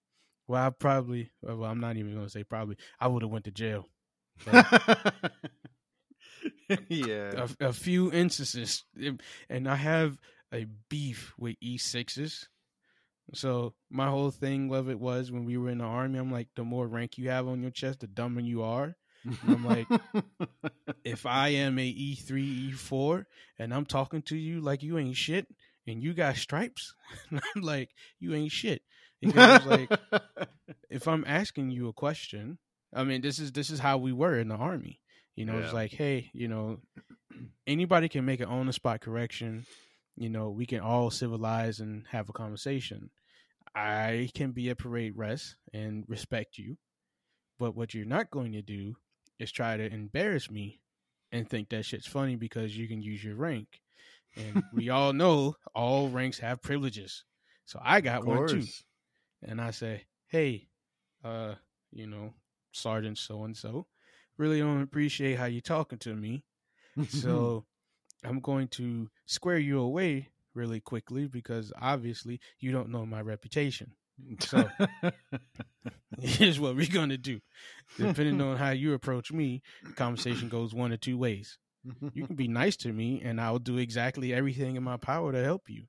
where 0.48 0.62
i 0.62 0.70
probably 0.70 1.32
uh, 1.48 1.56
well 1.56 1.70
i'm 1.70 1.80
not 1.80 1.98
even 1.98 2.14
gonna 2.14 2.30
say 2.30 2.44
probably 2.44 2.78
i 3.00 3.08
would 3.08 3.22
have 3.22 3.32
went 3.32 3.46
to 3.46 3.52
jail 3.52 3.88
yeah. 6.89 7.46
a, 7.60 7.68
a 7.68 7.74
few 7.74 8.12
instances, 8.12 8.84
and 9.50 9.68
I 9.70 9.76
have 9.76 10.18
a 10.54 10.66
beef 10.89 11.34
with 11.38 11.56
E6s. 11.64 12.46
So 13.34 13.74
my 13.89 14.10
whole 14.10 14.32
thing 14.32 14.74
of 14.74 14.89
it 14.89 15.00
was 15.00 15.32
when 15.32 15.46
we 15.46 15.58
were 15.58 15.70
in 15.70 15.78
the 15.80 15.84
army, 15.84 16.20
I'm 16.20 16.32
like, 16.32 16.48
the 16.56 16.64
more 16.64 16.88
rank 16.88 17.18
you 17.18 17.30
have 17.30 17.48
on 17.48 17.62
your 17.62 17.72
chest, 17.72 18.00
the 18.02 18.08
dumber 18.08 18.42
you 18.42 18.64
are. 18.64 18.96
I'm 19.48 19.66
like- 19.66 19.88
If 21.04 21.26
I 21.26 21.50
am 21.50 21.80
a 21.80 21.94
E3, 21.94 22.74
E4, 22.74 23.26
and 23.60 23.74
I'm 23.74 23.86
talking 23.86 24.22
to 24.24 24.36
you 24.38 24.62
like 24.62 24.84
you 24.84 24.98
ain't 25.00 25.16
shit, 25.16 25.48
and 25.88 26.02
you 26.02 26.14
got 26.14 26.36
stripes, 26.38 26.94
I'm 27.32 27.62
like, 27.62 27.90
you 28.20 28.34
ain't 28.36 28.52
shit. 28.52 28.82
Because 29.20 29.66
like, 29.66 29.90
if 30.90 31.08
I'm 31.08 31.24
asking 31.28 31.72
you 31.72 31.88
a 31.88 31.94
question, 31.94 32.58
I 32.94 33.04
mean, 33.04 33.22
this 33.22 33.40
is 33.40 33.52
this 33.52 33.70
is 33.70 33.80
how 33.80 33.98
we 33.98 34.12
were 34.12 34.38
in 34.38 34.48
the 34.48 34.56
army. 34.56 35.00
You 35.36 35.46
know, 35.46 35.58
it's 35.58 35.74
like, 35.74 35.92
hey, 35.92 36.30
you 36.34 36.48
know, 36.48 36.80
anybody 37.66 38.10
can 38.10 38.26
make 38.26 38.40
an 38.42 38.48
on 38.48 38.68
the 38.68 38.74
spot 38.74 39.02
correction. 39.02 39.66
You 40.18 40.30
know, 40.30 40.50
we 40.50 40.66
can 40.66 40.82
all 40.82 41.10
civilize 41.10 41.80
and 41.80 42.06
have 42.12 42.30
a 42.30 42.34
conversation. 42.34 43.10
I 43.74 44.30
can 44.36 44.52
be 44.52 44.70
a 44.70 44.76
parade 44.76 45.14
rest 45.16 45.56
and 45.74 46.04
respect 46.08 46.58
you, 46.58 46.78
but 47.58 47.76
what 47.76 47.94
you're 47.94 48.06
not 48.06 48.30
going 48.30 48.52
to 48.54 48.62
do 48.62 48.96
is 49.42 49.52
try 49.52 49.78
to 49.78 49.92
embarrass 49.92 50.52
me 50.52 50.82
and 51.32 51.50
think 51.50 51.70
that 51.70 51.86
shit's 51.86 52.08
funny 52.08 52.36
because 52.36 52.78
you 52.78 52.88
can 52.88 53.02
use 53.02 53.24
your 53.24 53.36
rank. 53.36 53.82
And 54.36 54.64
we 54.74 54.89
all 54.89 55.14
know 55.14 55.56
all 55.74 56.10
ranks 56.10 56.39
have 56.39 56.62
privileges. 56.62 57.26
So 57.66 57.80
I 57.84 58.02
got 58.02 58.26
one 58.26 58.46
too. 58.46 58.68
And 59.44 59.60
I 59.60 59.72
say, 59.72 60.06
Hey, 60.28 60.70
uh, 61.24 61.56
you 61.92 62.08
know, 62.08 62.34
Sergeant 62.72 63.18
so 63.18 63.44
and 63.44 63.56
so, 63.58 63.88
really 64.38 64.60
don't 64.60 64.82
appreciate 64.82 65.38
how 65.38 65.46
you're 65.46 65.62
talking 65.62 66.00
to 66.00 66.16
me. 66.16 66.46
So 67.08 67.66
I'm 68.24 68.39
going 68.39 68.68
to 68.70 69.10
square 69.26 69.58
you 69.60 69.80
away 69.80 70.30
really 70.54 70.80
quickly 70.80 71.28
because 71.28 71.74
obviously 71.82 72.39
you 72.60 72.72
don't 72.72 72.89
know 72.89 73.06
my 73.06 73.22
reputation. 73.22 73.94
So 74.40 74.70
here's 76.20 76.60
what 76.60 76.76
we're 76.76 76.92
gonna 76.92 77.18
do. 77.18 77.40
Depending 77.98 78.42
on 78.42 78.58
how 78.58 78.72
you 78.72 78.94
approach 78.94 79.32
me, 79.32 79.62
the 79.84 79.94
conversation 79.94 80.50
goes 80.50 80.74
one 80.74 80.92
or 80.92 80.98
two 80.98 81.18
ways. 81.18 81.58
You 82.14 82.28
can 82.28 82.36
be 82.36 82.48
nice 82.48 82.78
to 82.78 82.94
me 82.94 83.22
and 83.24 83.42
I'll 83.42 83.60
do 83.60 83.78
exactly 83.78 84.34
everything 84.34 84.76
in 84.76 84.84
my 84.84 84.98
power 84.98 85.32
to 85.32 85.44
help 85.44 85.64
you. 85.68 85.86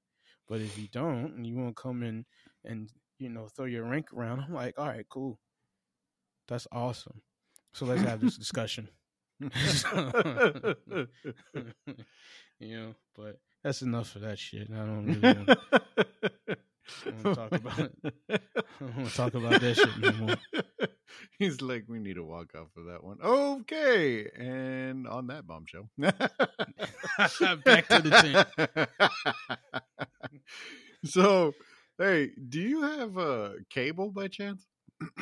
But 0.49 0.61
if 0.61 0.79
you 0.79 0.89
don't 0.89 1.35
and 1.37 1.47
you 1.47 1.55
won't 1.57 1.77
come 1.77 2.03
in 2.03 2.25
and, 2.65 2.91
you 3.19 3.29
know, 3.29 3.49
throw 3.49 3.67
your 3.67 3.85
rank 3.85 4.13
around, 4.13 4.41
I'm 4.41 4.55
like, 4.55 4.79
all 4.79 4.87
right, 4.87 5.07
cool. 5.09 5.39
That's 6.49 6.67
awesome. 6.73 7.21
So 7.75 7.87
let's 7.87 8.03
have 8.03 8.21
this 8.21 8.37
discussion. 8.37 8.89
you 9.41 9.49
know, 12.61 12.95
but 13.17 13.39
that's 13.63 13.83
enough 13.83 14.15
of 14.17 14.23
that 14.23 14.39
shit. 14.39 14.69
I 14.73 14.77
don't 14.77 15.07
really 15.07 15.47
want 15.47 16.59
to 17.05 17.35
talk 17.35 17.53
about 17.53 17.79
it. 17.79 17.93
I 18.31 18.39
don't 18.81 18.97
want 18.97 19.09
to 19.09 19.17
talk 19.17 19.35
about 19.35 19.61
that 19.61 19.75
shit 19.77 19.99
no 19.99 20.13
more. 20.13 20.37
He's 21.39 21.61
like, 21.61 21.85
we 21.89 21.99
need 21.99 22.15
to 22.15 22.25
walk 22.25 22.55
off 22.55 22.69
of 22.77 22.87
that 22.87 23.05
one. 23.05 23.19
Okay, 23.23 24.29
and 24.37 25.07
on 25.07 25.27
that 25.29 25.47
bombshell, 25.47 25.89
Back 25.99 26.19
to 27.89 28.01
the 28.03 28.47
tent. 28.67 28.89
so, 31.05 31.53
hey, 31.99 32.31
do 32.49 32.61
you 32.61 32.83
have 32.83 33.17
a 33.19 33.57
cable 33.71 34.11
by 34.11 34.29
chance? 34.29 34.67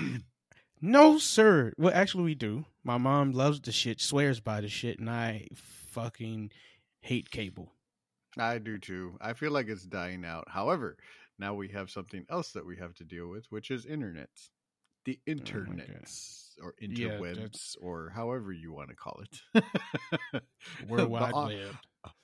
No, 0.82 1.18
sir. 1.18 1.74
Well, 1.76 1.92
actually, 1.94 2.24
we 2.24 2.34
do. 2.34 2.64
My 2.84 2.96
mom 2.96 3.32
loves 3.32 3.60
the 3.60 3.70
shit, 3.70 4.00
swears 4.00 4.40
by 4.40 4.62
the 4.62 4.68
shit, 4.68 4.98
and 4.98 5.10
I 5.10 5.48
fucking 5.54 6.52
hate 7.02 7.30
cable. 7.30 7.74
I 8.38 8.56
do 8.58 8.78
too. 8.78 9.18
I 9.20 9.34
feel 9.34 9.50
like 9.50 9.68
it's 9.68 9.84
dying 9.84 10.24
out. 10.24 10.44
However, 10.48 10.96
now 11.40 11.54
we 11.54 11.68
have 11.68 11.90
something 11.90 12.24
else 12.30 12.52
that 12.52 12.66
we 12.66 12.76
have 12.76 12.94
to 12.94 13.04
deal 13.04 13.28
with, 13.28 13.46
which 13.50 13.70
is 13.70 13.86
internet. 13.86 14.28
The 15.06 15.18
Oh 15.26 15.32
or 16.62 16.74
interwebs 16.82 17.34
that's- 17.36 17.76
or 17.80 18.10
however 18.14 18.52
you 18.52 18.70
want 18.72 18.90
to 18.90 18.94
call 18.96 19.22
it. 19.22 19.62
The 20.90 21.08
Wide 21.08 21.32
on- 21.32 21.54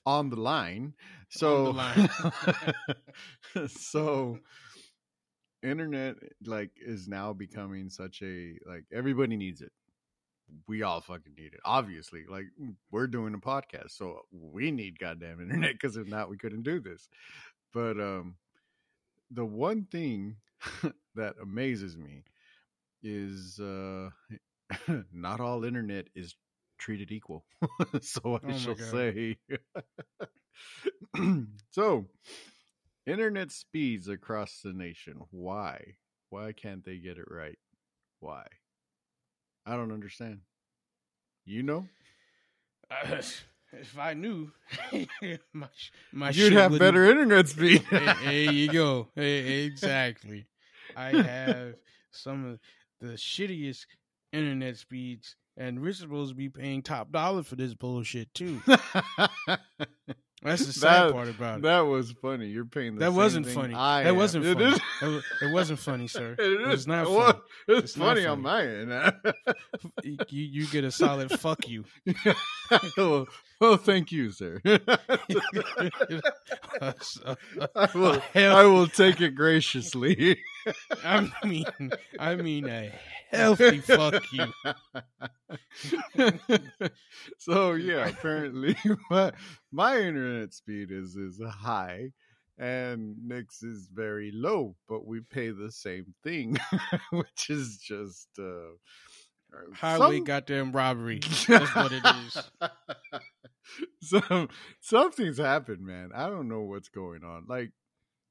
on 0.04 0.30
the 0.30 0.36
line. 0.36 0.94
So, 1.30 1.70
line. 1.70 2.08
so 3.68 4.38
internet 5.62 6.16
like 6.44 6.70
is 6.76 7.08
now 7.08 7.32
becoming 7.32 7.88
such 7.88 8.22
a 8.22 8.58
like 8.66 8.84
everybody 8.92 9.36
needs 9.36 9.62
it. 9.62 9.72
We 10.68 10.82
all 10.82 11.00
fucking 11.00 11.34
need 11.36 11.54
it. 11.54 11.60
Obviously, 11.64 12.24
like 12.28 12.44
we're 12.90 13.08
doing 13.08 13.34
a 13.34 13.38
podcast, 13.38 13.90
so 13.92 14.20
we 14.30 14.70
need 14.70 14.98
goddamn 14.98 15.40
internet 15.40 15.72
because 15.72 15.96
if 15.96 16.06
not, 16.06 16.30
we 16.30 16.36
couldn't 16.36 16.62
do 16.62 16.78
this. 16.80 17.08
But 17.72 17.98
um, 17.98 18.36
the 19.30 19.44
one 19.44 19.84
thing 19.90 20.36
that 21.14 21.34
amazes 21.42 21.96
me 21.96 22.24
is 23.02 23.58
uh, 23.60 24.10
not 25.12 25.40
all 25.40 25.64
internet 25.64 26.06
is 26.14 26.34
treated 26.78 27.10
equal. 27.10 27.44
so 28.00 28.40
I 28.46 28.52
Oh 28.52 28.58
shall 28.58 28.74
God. 28.74 28.78
say. 28.78 29.36
so, 31.70 32.06
internet 33.06 33.52
speeds 33.52 34.08
across 34.08 34.60
the 34.62 34.72
nation. 34.72 35.20
Why? 35.30 35.94
Why 36.30 36.52
can't 36.52 36.84
they 36.84 36.98
get 36.98 37.18
it 37.18 37.26
right? 37.30 37.58
Why? 38.20 38.44
I 39.64 39.76
don't 39.76 39.92
understand. 39.92 40.40
You 41.44 41.62
know, 41.62 41.86
if 43.72 43.98
I 43.98 44.14
knew, 44.14 44.50
my 45.52 45.68
sh- 45.74 45.90
my 46.12 46.30
you'd 46.30 46.52
have 46.54 46.72
wouldn't- 46.72 46.78
better 46.80 47.04
internet 47.10 47.48
speed. 47.48 47.82
Hey, 47.90 48.44
there 48.44 48.52
you 48.52 48.72
go. 48.72 49.08
Hey, 49.14 49.64
exactly. 49.64 50.46
I 50.96 51.10
have 51.22 51.74
some 52.12 52.44
of 52.52 52.58
the 53.00 53.14
shittiest 53.14 53.86
internet 54.32 54.76
speeds, 54.76 55.36
and 55.56 55.80
we're 55.80 55.92
supposed 55.92 56.30
to 56.30 56.36
be 56.36 56.48
paying 56.48 56.82
top 56.82 57.12
dollar 57.12 57.42
for 57.42 57.56
this 57.56 57.74
bullshit 57.74 58.32
too. 58.34 58.60
That's 60.42 60.64
the 60.66 60.72
sad 60.72 61.06
That- 61.08 61.12
part 61.12 61.28
about 61.28 61.58
it. 61.58 61.62
that 61.62 61.80
was 61.80 62.12
funny. 62.22 62.46
You're 62.46 62.66
paying 62.66 62.94
the 62.94 63.00
That 63.00 63.12
wasn't 63.12 63.46
funny. 63.46 63.74
I 63.74 64.04
That 64.04 64.10
am. 64.10 64.16
wasn't 64.16 64.44
It 64.44 64.56
funny. 64.58 64.76
is- 65.08 65.24
It 65.42 65.52
wasn't 65.52 65.78
funny, 65.80 66.06
sir. 66.06 66.36
It 66.38 66.60
It 66.60 66.66
was 66.68 66.86
not 66.86 67.06
It 67.06 67.10
was- 67.10 67.32
funny. 67.32 67.42
It's, 67.68 67.84
It's 67.84 67.96
not 67.96 68.04
funny 68.08 68.26
on 68.26 68.42
my 68.42 68.64
end. 68.66 69.12
You 70.04 70.16
you 70.30 70.66
get 70.68 70.84
a 70.84 70.90
solid 70.90 71.30
fuck 71.32 71.66
you. 71.68 71.84
Well, 73.61 73.70
well, 73.70 73.76
thank 73.78 74.12
you, 74.12 74.30
sir. 74.32 74.61
I 76.80 77.88
will. 77.94 78.22
I 78.34 78.64
will 78.64 78.86
take 78.94 79.20
it 79.20 79.34
graciously. 79.34 80.38
I 81.04 81.30
mean, 81.44 81.64
I 82.18 82.36
mean 82.36 82.68
a 82.68 82.92
healthy 83.30 83.78
fuck 83.78 84.22
you. 84.32 84.52
so 87.38 87.72
yeah, 87.74 88.09
apparently 88.09 88.76
my 89.11 89.32
my 89.72 89.98
internet 90.00 90.52
speed 90.54 90.90
is 90.90 91.16
is 91.16 91.40
high, 91.44 92.11
and 92.59 93.16
Nick's 93.26 93.62
is 93.62 93.88
very 93.92 94.32
low, 94.34 94.76
but 94.88 95.07
we 95.07 95.20
pay 95.20 95.50
the 95.50 95.70
same 95.72 96.14
thing, 96.22 96.59
which 97.11 97.50
is 97.50 97.78
just 97.78 98.28
uh, 98.38 98.74
Highway 99.74 100.16
some- 100.16 100.24
goddamn 100.24 100.72
robbery. 100.72 101.20
That's 101.48 101.74
what 101.74 101.92
it 101.92 102.04
is. 102.04 102.38
so 104.02 104.48
something's 104.80 105.38
happened, 105.38 105.80
man. 105.80 106.10
I 106.14 106.28
don't 106.28 106.48
know 106.48 106.62
what's 106.62 106.88
going 106.88 107.24
on. 107.24 107.46
Like 107.48 107.72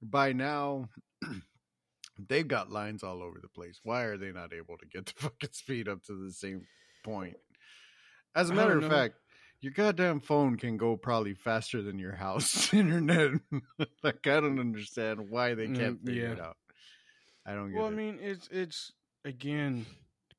by 0.02 0.34
now, 0.34 0.90
they've 2.30 2.48
got 2.48 2.72
lines 2.72 3.04
all 3.04 3.22
over 3.24 3.40
the 3.42 3.50
place. 3.50 3.80
Why 3.84 4.04
are 4.04 4.18
they 4.18 4.32
not 4.32 4.54
able 4.54 4.78
to 4.78 4.86
get 4.86 5.08
the 5.08 5.14
fucking 5.18 5.52
speed 5.54 5.88
up 5.88 6.04
to 6.04 6.14
the 6.26 6.32
same 6.32 6.68
point? 7.04 7.38
As 8.36 8.50
a 8.50 8.54
matter 8.54 8.78
of 8.78 8.86
know. 8.86 8.88
fact, 8.88 9.16
your 9.62 9.72
goddamn 9.74 10.20
phone 10.20 10.58
can 10.58 10.78
go 10.78 10.98
probably 10.98 11.34
faster 11.34 11.82
than 11.82 11.98
your 12.00 12.16
house 12.16 12.74
internet. 12.74 13.32
like 14.04 14.28
I 14.28 14.40
don't 14.42 14.60
understand 14.60 15.30
why 15.30 15.54
they 15.56 15.70
can't 15.70 15.98
Mm, 15.98 16.06
figure 16.06 16.32
it 16.32 16.40
yeah. 16.40 16.40
out. 16.40 16.58
I 17.46 17.56
don't 17.56 17.72
get 17.74 17.86
Well, 17.86 17.88
I 17.88 17.92
mean, 17.92 18.20
it's 18.22 18.48
it's 18.52 18.92
again 19.24 19.86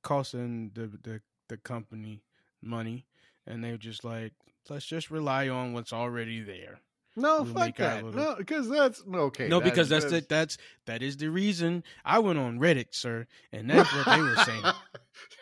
costing 0.03 0.71
the 0.75 0.87
the 1.03 1.21
the 1.49 1.57
company 1.59 2.23
money, 2.63 3.07
and 3.47 3.63
they're 3.63 3.77
just 3.79 4.05
like, 4.05 4.33
let's 4.71 4.87
just 4.87 5.11
rely 5.11 5.49
on 5.49 5.73
what's 5.73 5.93
already 5.93 6.43
there. 6.43 6.81
no, 7.17 7.43
we'll 7.43 7.55
fuck 7.55 7.77
that. 7.77 8.05
little- 8.05 8.21
No, 8.21 8.35
because 8.37 8.69
that's 8.69 9.03
okay. 9.13 9.49
no, 9.49 9.59
that- 9.61 9.65
because 9.65 9.89
that's 9.89 10.05
the, 10.07 10.25
that's 10.29 10.59
that 10.87 11.03
is 11.03 11.17
the 11.17 11.29
reason 11.29 11.83
I 12.05 12.19
went 12.19 12.39
on 12.39 12.59
Reddit, 12.59 12.89
sir, 12.95 13.27
and 13.53 13.71
that's 13.71 13.93
what 13.95 14.07
they 14.07 14.21
were 14.21 14.37
saying. 14.37 14.65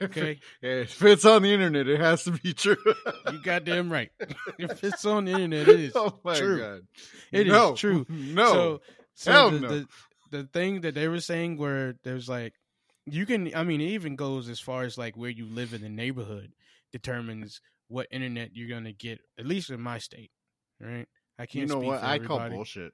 Okay, 0.02 0.40
if 0.62 1.02
it's 1.02 1.24
on 1.24 1.42
the 1.42 1.52
internet, 1.52 1.88
it 1.88 2.00
has 2.00 2.24
to 2.24 2.30
be 2.32 2.52
true. 2.52 2.76
you 3.32 3.40
goddamn 3.42 3.90
right. 3.92 4.10
if 4.58 4.82
it's 4.84 5.04
on 5.04 5.24
the 5.24 5.32
internet, 5.32 5.68
it 5.68 5.80
is 5.80 5.92
oh 5.96 6.18
my 6.24 6.38
true. 6.38 6.58
god, 6.58 6.80
It 7.32 7.46
is 7.48 7.52
no, 7.52 7.74
true. 7.74 8.06
No, 8.08 8.52
So, 8.52 8.80
so 9.14 9.32
Hell 9.32 9.50
the, 9.50 9.60
no. 9.60 9.68
the 9.68 9.86
the 10.30 10.44
thing 10.44 10.80
that 10.82 10.94
they 10.94 11.08
were 11.08 11.20
saying 11.20 11.56
where 11.58 11.94
there's 12.04 12.28
like 12.28 12.54
you 13.06 13.26
can 13.26 13.54
I 13.54 13.62
mean 13.64 13.80
it 13.80 13.90
even 13.90 14.16
goes 14.16 14.48
as 14.48 14.58
far 14.60 14.82
as 14.84 14.96
like 14.96 15.16
where 15.16 15.30
you 15.30 15.46
live 15.46 15.74
in 15.74 15.82
the 15.82 15.88
neighborhood 15.88 16.52
determines 16.92 17.60
what 17.88 18.06
internet 18.10 18.50
you're 18.54 18.68
gonna 18.68 18.92
get, 18.92 19.20
at 19.38 19.46
least 19.46 19.70
in 19.70 19.80
my 19.80 19.98
state. 19.98 20.30
Right? 20.80 21.06
I 21.38 21.46
can't 21.46 21.68
you 21.68 21.74
know 21.74 21.80
what? 21.80 22.02
I 22.02 22.18
call 22.18 22.48
bullshit. 22.48 22.92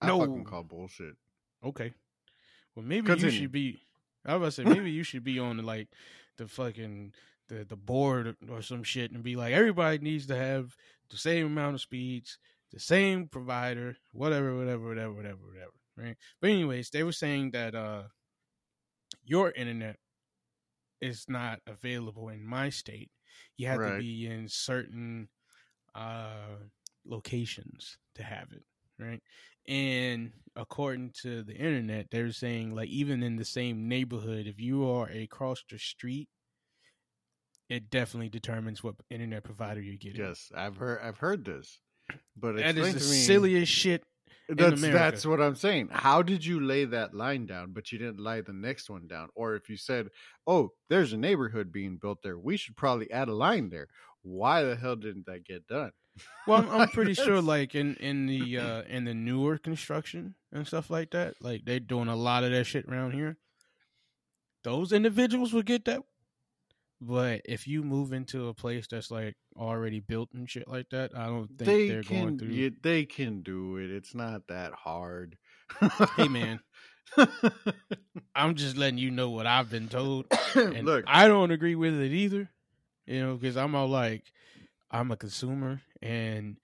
I 0.00 0.06
No. 0.08 0.20
fucking 0.20 0.44
call 0.44 0.64
bullshit. 0.64 1.14
Okay. 1.64 1.92
Well 2.74 2.84
maybe 2.84 3.06
Continue. 3.06 3.32
you 3.32 3.40
should 3.40 3.52
be 3.52 3.82
I 4.24 4.36
was 4.36 4.56
to 4.56 4.62
say 4.62 4.68
maybe 4.68 4.90
you 4.90 5.02
should 5.02 5.24
be 5.24 5.38
on 5.38 5.58
like 5.58 5.88
the 6.36 6.46
fucking 6.48 7.12
the 7.48 7.64
the 7.64 7.76
board 7.76 8.36
or 8.48 8.62
some 8.62 8.82
shit 8.82 9.10
and 9.12 9.22
be 9.22 9.36
like 9.36 9.52
everybody 9.52 9.98
needs 9.98 10.26
to 10.26 10.36
have 10.36 10.76
the 11.10 11.16
same 11.16 11.46
amount 11.46 11.74
of 11.74 11.80
speeds, 11.80 12.38
the 12.70 12.78
same 12.78 13.26
provider, 13.28 13.96
whatever, 14.12 14.56
whatever, 14.56 14.86
whatever, 14.88 15.12
whatever, 15.12 15.38
whatever. 15.46 15.72
Right. 15.96 16.16
But 16.40 16.50
anyways, 16.50 16.90
they 16.90 17.02
were 17.02 17.12
saying 17.12 17.50
that 17.52 17.74
uh 17.74 18.04
your 19.24 19.50
internet 19.52 19.96
is 21.00 21.26
not 21.28 21.60
available 21.66 22.28
in 22.28 22.44
my 22.44 22.68
state. 22.70 23.10
You 23.56 23.68
have 23.68 23.80
to 23.80 23.98
be 23.98 24.26
in 24.26 24.48
certain 24.48 25.28
uh 25.94 26.56
locations 27.04 27.98
to 28.14 28.22
have 28.22 28.48
it. 28.52 28.62
Right. 28.98 29.20
And 29.66 30.32
according 30.56 31.12
to 31.22 31.42
the 31.42 31.54
internet, 31.54 32.10
they're 32.10 32.32
saying 32.32 32.74
like 32.74 32.88
even 32.88 33.22
in 33.22 33.36
the 33.36 33.44
same 33.44 33.88
neighborhood, 33.88 34.46
if 34.46 34.60
you 34.60 34.88
are 34.88 35.06
across 35.06 35.62
the 35.70 35.78
street, 35.78 36.28
it 37.68 37.88
definitely 37.88 38.28
determines 38.28 38.82
what 38.82 38.96
internet 39.10 39.44
provider 39.44 39.80
you 39.80 39.96
get. 39.96 40.18
Yes, 40.18 40.50
I've 40.54 40.76
heard 40.76 41.00
I've 41.02 41.18
heard 41.18 41.44
this, 41.44 41.80
but 42.36 42.56
that 42.56 42.76
is 42.76 42.94
the 42.94 43.00
me. 43.00 43.22
silliest 43.22 43.72
shit. 43.72 44.02
That's 44.56 44.80
that's 44.80 45.26
what 45.26 45.40
I'm 45.40 45.54
saying. 45.54 45.88
How 45.92 46.22
did 46.22 46.44
you 46.44 46.60
lay 46.60 46.84
that 46.86 47.14
line 47.14 47.46
down, 47.46 47.72
but 47.72 47.92
you 47.92 47.98
didn't 47.98 48.20
lay 48.20 48.40
the 48.40 48.52
next 48.52 48.90
one 48.90 49.06
down? 49.06 49.28
Or 49.34 49.54
if 49.54 49.68
you 49.68 49.76
said, 49.76 50.08
"Oh, 50.46 50.70
there's 50.88 51.12
a 51.12 51.16
neighborhood 51.16 51.72
being 51.72 51.96
built 51.96 52.22
there, 52.22 52.38
we 52.38 52.56
should 52.56 52.76
probably 52.76 53.10
add 53.10 53.28
a 53.28 53.34
line 53.34 53.70
there." 53.70 53.88
Why 54.22 54.62
the 54.62 54.76
hell 54.76 54.96
didn't 54.96 55.26
that 55.26 55.44
get 55.44 55.66
done? 55.66 55.92
Well, 56.46 56.58
I'm, 56.58 56.70
I'm 56.82 56.88
pretty 56.88 57.14
sure, 57.14 57.40
like 57.40 57.74
in 57.74 57.96
in 57.96 58.26
the 58.26 58.58
uh 58.58 58.82
in 58.82 59.04
the 59.04 59.14
newer 59.14 59.58
construction 59.58 60.34
and 60.52 60.66
stuff 60.66 60.90
like 60.90 61.10
that, 61.12 61.34
like 61.40 61.64
they're 61.64 61.80
doing 61.80 62.08
a 62.08 62.16
lot 62.16 62.44
of 62.44 62.50
that 62.52 62.64
shit 62.64 62.86
around 62.86 63.12
here. 63.12 63.38
Those 64.62 64.92
individuals 64.92 65.54
would 65.54 65.64
get 65.64 65.86
that, 65.86 66.02
but 67.00 67.40
if 67.44 67.66
you 67.66 67.82
move 67.82 68.12
into 68.12 68.48
a 68.48 68.54
place 68.54 68.86
that's 68.90 69.10
like 69.10 69.34
already 69.56 70.00
built 70.00 70.28
and 70.34 70.48
shit 70.48 70.68
like 70.68 70.88
that, 70.90 71.12
I 71.16 71.26
don't 71.26 71.48
think 71.48 71.58
they 71.58 71.88
they're 71.88 72.02
can 72.02 72.22
going 72.22 72.38
through. 72.38 72.48
yeah, 72.48 72.68
they 72.82 73.04
can 73.04 73.42
do 73.42 73.76
it. 73.78 73.90
It's 73.90 74.14
not 74.14 74.46
that 74.48 74.72
hard. 74.72 75.36
Hey 76.16 76.28
man, 76.28 76.60
I'm 78.34 78.54
just 78.54 78.76
letting 78.76 78.98
you 78.98 79.10
know 79.10 79.30
what 79.30 79.46
I've 79.46 79.70
been 79.70 79.88
told. 79.88 80.26
And 80.54 80.84
look, 80.84 81.04
I 81.06 81.28
don't 81.28 81.52
agree 81.52 81.76
with 81.76 81.98
it 81.98 82.12
either. 82.12 82.50
You 83.06 83.20
know, 83.20 83.34
because 83.36 83.56
I'm 83.56 83.74
all 83.74 83.88
like, 83.88 84.24
I'm 84.90 85.10
a 85.10 85.16
consumer, 85.16 85.80
and 86.02 86.56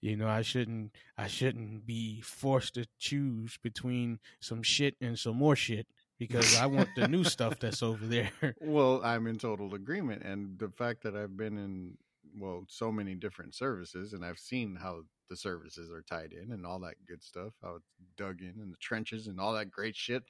you 0.00 0.16
know, 0.16 0.28
I 0.28 0.42
shouldn't, 0.42 0.92
I 1.16 1.28
shouldn't 1.28 1.86
be 1.86 2.20
forced 2.20 2.74
to 2.74 2.86
choose 2.98 3.58
between 3.62 4.18
some 4.40 4.62
shit 4.62 4.96
and 5.00 5.18
some 5.18 5.36
more 5.36 5.56
shit 5.56 5.86
because 6.28 6.56
I 6.56 6.66
want 6.66 6.88
the 6.96 7.08
new 7.08 7.24
stuff 7.24 7.58
that's 7.58 7.82
over 7.82 8.06
there. 8.06 8.30
Well, 8.60 9.00
I'm 9.04 9.26
in 9.26 9.38
total 9.38 9.74
agreement, 9.74 10.22
and 10.22 10.58
the 10.58 10.70
fact 10.70 11.02
that 11.02 11.16
I've 11.16 11.36
been 11.36 11.58
in 11.58 11.96
well 12.38 12.64
so 12.68 12.90
many 12.90 13.14
different 13.14 13.54
services, 13.54 14.12
and 14.12 14.24
I've 14.24 14.38
seen 14.38 14.76
how 14.76 15.02
the 15.28 15.36
services 15.36 15.90
are 15.90 16.02
tied 16.02 16.32
in 16.32 16.52
and 16.52 16.66
all 16.66 16.78
that 16.80 16.94
good 17.06 17.22
stuff, 17.22 17.52
how 17.62 17.76
it's 17.76 17.90
dug 18.16 18.40
in 18.40 18.54
and 18.60 18.72
the 18.72 18.78
trenches 18.78 19.26
and 19.26 19.40
all 19.40 19.54
that 19.54 19.70
great 19.70 19.96
shit. 19.96 20.22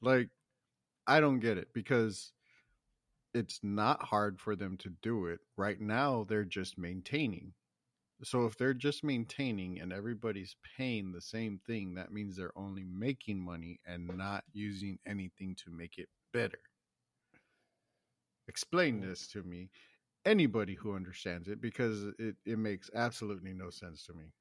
Like, 0.00 0.28
I 1.06 1.20
don't 1.20 1.40
get 1.40 1.58
it 1.58 1.68
because 1.72 2.32
it's 3.34 3.60
not 3.62 4.02
hard 4.02 4.40
for 4.40 4.56
them 4.56 4.76
to 4.78 4.90
do 5.02 5.26
it. 5.26 5.40
Right 5.56 5.80
now, 5.80 6.26
they're 6.28 6.44
just 6.44 6.78
maintaining. 6.78 7.52
So 8.24 8.46
if 8.46 8.56
they're 8.56 8.74
just 8.74 9.02
maintaining 9.02 9.80
and 9.80 9.92
everybody's 9.92 10.54
paying 10.76 11.10
the 11.10 11.20
same 11.20 11.60
thing, 11.66 11.94
that 11.94 12.12
means 12.12 12.36
they're 12.36 12.56
only 12.56 12.84
making 12.84 13.38
money 13.38 13.80
and 13.84 14.16
not 14.16 14.44
using 14.52 14.98
anything 15.06 15.56
to 15.64 15.70
make 15.70 15.98
it 15.98 16.08
better. 16.32 16.60
Explain 18.46 19.00
mm. 19.00 19.08
this 19.08 19.26
to 19.28 19.42
me, 19.42 19.70
anybody 20.24 20.74
who 20.74 20.94
understands 20.94 21.48
it, 21.48 21.60
because 21.60 22.04
it, 22.18 22.36
it 22.46 22.58
makes 22.58 22.90
absolutely 22.94 23.54
no 23.54 23.70
sense 23.70 24.06
to 24.06 24.12
me. 24.14 24.32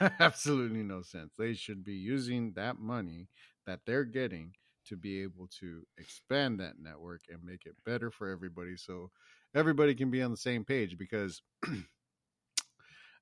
absolutely 0.20 0.82
no 0.82 1.02
sense. 1.02 1.32
They 1.38 1.54
should 1.54 1.84
be 1.84 1.94
using 1.94 2.52
that 2.56 2.78
money 2.78 3.28
that 3.66 3.80
they're 3.86 4.04
getting 4.04 4.54
to 4.86 4.96
be 4.96 5.22
able 5.22 5.48
to 5.60 5.82
expand 5.98 6.58
that 6.58 6.80
network 6.80 7.20
and 7.30 7.44
make 7.44 7.66
it 7.66 7.76
better 7.84 8.10
for 8.10 8.28
everybody 8.30 8.76
so 8.76 9.10
everybody 9.54 9.94
can 9.94 10.10
be 10.10 10.22
on 10.22 10.30
the 10.30 10.36
same 10.36 10.64
page 10.64 10.96
because 10.98 11.42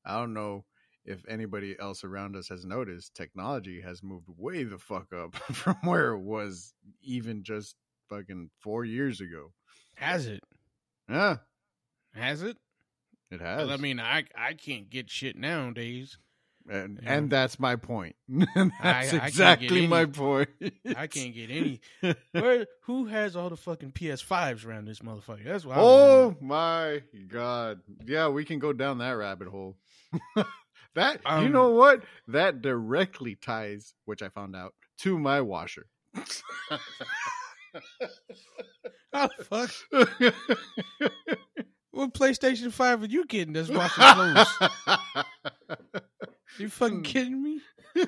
I 0.06 0.18
don't 0.20 0.34
know 0.34 0.64
if 1.04 1.22
anybody 1.28 1.76
else 1.78 2.04
around 2.04 2.36
us 2.36 2.48
has 2.48 2.64
noticed 2.64 3.14
technology 3.14 3.80
has 3.80 4.02
moved 4.02 4.28
way 4.36 4.64
the 4.64 4.78
fuck 4.78 5.12
up 5.12 5.34
from 5.52 5.76
where 5.82 6.12
it 6.12 6.20
was 6.20 6.74
even 7.02 7.42
just 7.42 7.76
fucking 8.08 8.50
4 8.60 8.84
years 8.84 9.20
ago. 9.20 9.52
Has 9.96 10.26
it? 10.26 10.40
Yeah, 11.08 11.36
Has 12.14 12.42
it? 12.42 12.56
It 13.30 13.40
has. 13.40 13.68
I 13.70 13.76
mean, 13.76 13.98
I 14.00 14.24
I 14.36 14.54
can't 14.54 14.88
get 14.88 15.10
shit 15.10 15.36
nowadays. 15.36 16.16
And, 16.68 17.00
yeah. 17.02 17.14
and 17.14 17.30
that's 17.30 17.58
my 17.58 17.76
point. 17.76 18.16
that's 18.28 18.74
I 18.82 19.02
get 19.10 19.26
exactly 19.26 19.86
my 19.86 20.04
point. 20.06 20.48
I 20.96 21.06
can't 21.06 21.34
get 21.34 21.50
any. 21.50 21.80
Where 22.32 22.66
who 22.82 23.06
has 23.06 23.36
all 23.36 23.50
the 23.50 23.56
fucking 23.56 23.92
PS5s 23.92 24.66
around 24.66 24.86
this 24.86 25.00
motherfucker? 25.00 25.44
That's. 25.44 25.64
I 25.64 25.70
Oh 25.74 26.36
my 26.40 27.02
god. 27.28 27.80
Yeah, 28.04 28.28
we 28.28 28.44
can 28.44 28.58
go 28.58 28.72
down 28.72 28.98
that 28.98 29.12
rabbit 29.12 29.48
hole. 29.48 29.76
that 30.94 31.20
you 31.24 31.30
Um, 31.30 31.52
know 31.52 31.70
what? 31.70 32.02
That 32.28 32.62
directly 32.62 33.34
ties, 33.34 33.94
which 34.04 34.22
I 34.22 34.28
found 34.28 34.56
out, 34.56 34.74
to 34.98 35.18
my 35.18 35.40
washer. 35.40 35.86
How 39.12 39.28
the 39.38 39.44
fuck? 39.44 39.70
What 41.96 42.12
PlayStation 42.12 42.70
Five 42.72 43.02
are 43.02 43.06
you 43.06 43.24
getting 43.24 43.54
that's 43.54 43.70
washing 43.70 44.04
clothes? 44.04 44.48
You 46.58 46.66
hmm. 46.66 46.70
fucking 46.70 47.02
kidding 47.02 47.42
me? 47.42 47.60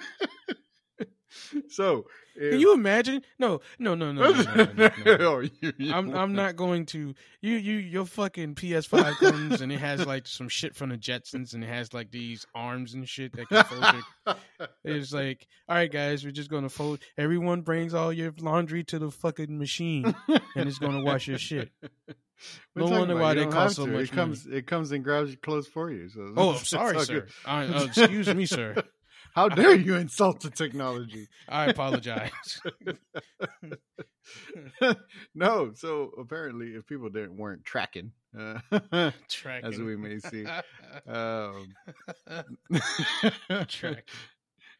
so 1.68 2.04
Can 2.38 2.60
you 2.60 2.74
imagine? 2.74 3.22
No, 3.38 3.60
no, 3.78 3.94
no, 3.94 4.12
no. 4.12 4.30
no, 4.30 4.42
no, 4.42 4.64
no, 4.64 4.90
no. 5.04 5.16
Oh, 5.20 5.40
you- 5.40 5.72
you- 5.76 5.92
I'm 5.92 6.14
I'm 6.14 6.34
not 6.34 6.56
going 6.56 6.86
to 6.86 7.14
you 7.40 7.54
you 7.54 7.74
your 7.76 8.06
fucking 8.06 8.54
PS5 8.54 9.16
comes 9.16 9.60
and 9.60 9.72
it 9.72 9.78
has 9.78 10.06
like 10.06 10.26
some 10.26 10.48
shit 10.48 10.74
from 10.74 10.90
the 10.90 10.98
Jetsons 10.98 11.54
and 11.54 11.62
it 11.62 11.68
has 11.68 11.92
like 11.92 12.10
these 12.10 12.46
arms 12.54 12.94
and 12.94 13.08
shit 13.08 13.34
that 13.36 13.48
can 13.48 13.64
fold 13.64 13.84
your 14.26 14.36
It's 14.84 15.12
like, 15.12 15.46
all 15.68 15.76
right, 15.76 15.90
guys, 15.90 16.24
we're 16.24 16.30
just 16.30 16.50
gonna 16.50 16.68
fold. 16.68 17.00
Everyone 17.16 17.62
brings 17.62 17.94
all 17.94 18.12
your 18.12 18.32
laundry 18.40 18.84
to 18.84 18.98
the 18.98 19.10
fucking 19.10 19.58
machine, 19.58 20.14
and 20.28 20.68
it's 20.68 20.78
gonna 20.78 21.02
wash 21.02 21.28
your 21.28 21.38
shit. 21.38 21.70
No 22.76 22.86
wonder 22.86 23.14
about 23.14 23.22
why 23.22 23.34
they 23.34 23.46
cost 23.46 23.76
so 23.76 23.86
to. 23.86 23.92
much 23.92 24.04
It 24.04 24.12
comes, 24.12 24.46
it 24.46 24.66
comes 24.66 24.92
and 24.92 25.02
grabs 25.02 25.30
your 25.30 25.38
clothes 25.38 25.66
for 25.66 25.90
you. 25.90 26.08
So 26.08 26.32
Oh, 26.36 26.50
I'm 26.58 26.64
sorry, 26.64 26.98
sir. 27.00 27.12
good. 27.20 27.28
Uh, 27.44 27.86
excuse 27.88 28.32
me, 28.34 28.46
sir. 28.46 28.76
How 29.34 29.48
dare 29.48 29.74
you 29.74 29.96
insult 29.96 30.40
the 30.40 30.50
technology? 30.50 31.28
I 31.48 31.66
apologize. 31.66 32.60
no, 35.34 35.72
so 35.74 36.12
apparently, 36.18 36.68
if 36.74 36.86
people 36.86 37.08
didn't 37.08 37.36
weren't 37.36 37.64
tracking, 37.64 38.12
uh, 38.38 38.60
Tracking. 39.28 39.68
as 39.68 39.78
we 39.78 39.96
may 39.96 40.18
see, 40.18 40.44
um, 41.06 41.68
Tracking. 43.68 44.02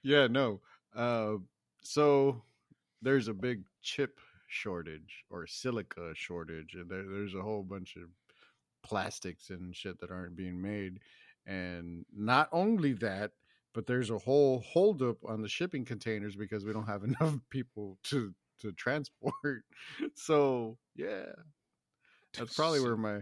yeah, 0.02 0.26
no. 0.28 0.60
Uh, 0.94 1.34
so 1.82 2.42
there's 3.02 3.28
a 3.28 3.34
big 3.34 3.62
chip 3.82 4.18
shortage 4.48 5.24
or 5.30 5.46
silica 5.46 6.12
shortage, 6.14 6.74
and 6.74 6.90
there, 6.90 7.04
there's 7.04 7.34
a 7.34 7.42
whole 7.42 7.62
bunch 7.62 7.96
of 7.96 8.08
plastics 8.82 9.50
and 9.50 9.74
shit 9.74 10.00
that 10.00 10.10
aren't 10.10 10.36
being 10.36 10.60
made. 10.60 10.98
And 11.46 12.04
not 12.14 12.48
only 12.52 12.92
that, 12.94 13.32
but 13.74 13.86
there's 13.86 14.10
a 14.10 14.18
whole 14.18 14.60
holdup 14.60 15.18
on 15.24 15.42
the 15.42 15.48
shipping 15.48 15.84
containers 15.84 16.34
because 16.34 16.64
we 16.64 16.72
don't 16.72 16.86
have 16.86 17.04
enough 17.04 17.38
people 17.50 17.98
to 18.04 18.34
to 18.60 18.72
transport. 18.72 19.34
So 20.14 20.76
yeah, 20.96 21.26
that's 22.36 22.54
probably 22.54 22.80
where 22.80 22.96
my 22.96 23.20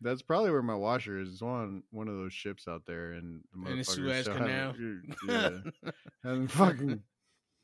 that's 0.00 0.22
probably 0.22 0.50
where 0.50 0.62
my 0.62 0.74
washer 0.74 1.18
is. 1.20 1.28
It's 1.28 1.42
on 1.42 1.82
one 1.90 2.08
of 2.08 2.14
those 2.14 2.32
ships 2.32 2.66
out 2.68 2.82
there, 2.86 3.12
and 3.12 3.42
the 3.52 3.70
In 3.70 3.78
the 3.78 3.84
Suez 3.84 4.28
Canal. 4.28 4.74
Yeah, 5.28 5.50
hasn't 6.24 6.50
fucking 6.50 7.02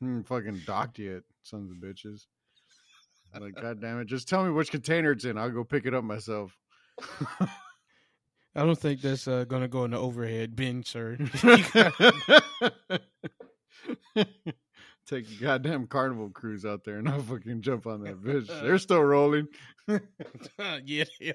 hmm, 0.01 0.21
fucking 0.23 0.63
docked 0.67 0.99
yet, 0.99 1.23
sons 1.43 1.71
of 1.71 1.79
bitches. 1.79 2.27
Like, 3.41 3.55
god 3.55 3.81
damn 3.81 4.01
it, 4.01 4.07
just 4.07 4.29
tell 4.29 4.45
me 4.45 4.51
which 4.51 4.71
container 4.71 5.13
it's 5.13 5.25
in. 5.25 5.39
I'll 5.39 5.51
go 5.51 5.65
pick 5.65 5.87
it 5.87 5.95
up 5.95 6.05
myself. 6.05 6.57
I 8.57 8.65
don't 8.65 8.79
think 8.79 9.01
that's 9.01 9.27
uh, 9.27 9.45
gonna 9.45 9.67
go 9.67 9.85
in 9.85 9.91
the 9.91 9.99
overhead 9.99 10.55
bin, 10.55 10.85
sir. 10.85 11.19
Take 15.07 15.27
a 15.31 15.43
goddamn 15.43 15.87
carnival 15.87 16.31
cruise 16.31 16.65
out 16.65 16.85
there 16.85 16.97
and 16.97 17.07
I'll 17.09 17.21
fucking 17.21 17.61
jump 17.61 17.87
on 17.87 18.05
that 18.05 18.23
bitch. 18.23 18.47
They're 18.47 18.79
still 18.79 19.03
rolling. 19.03 19.49
yeah, 19.89 21.05
they 21.21 21.31
are. 21.31 21.35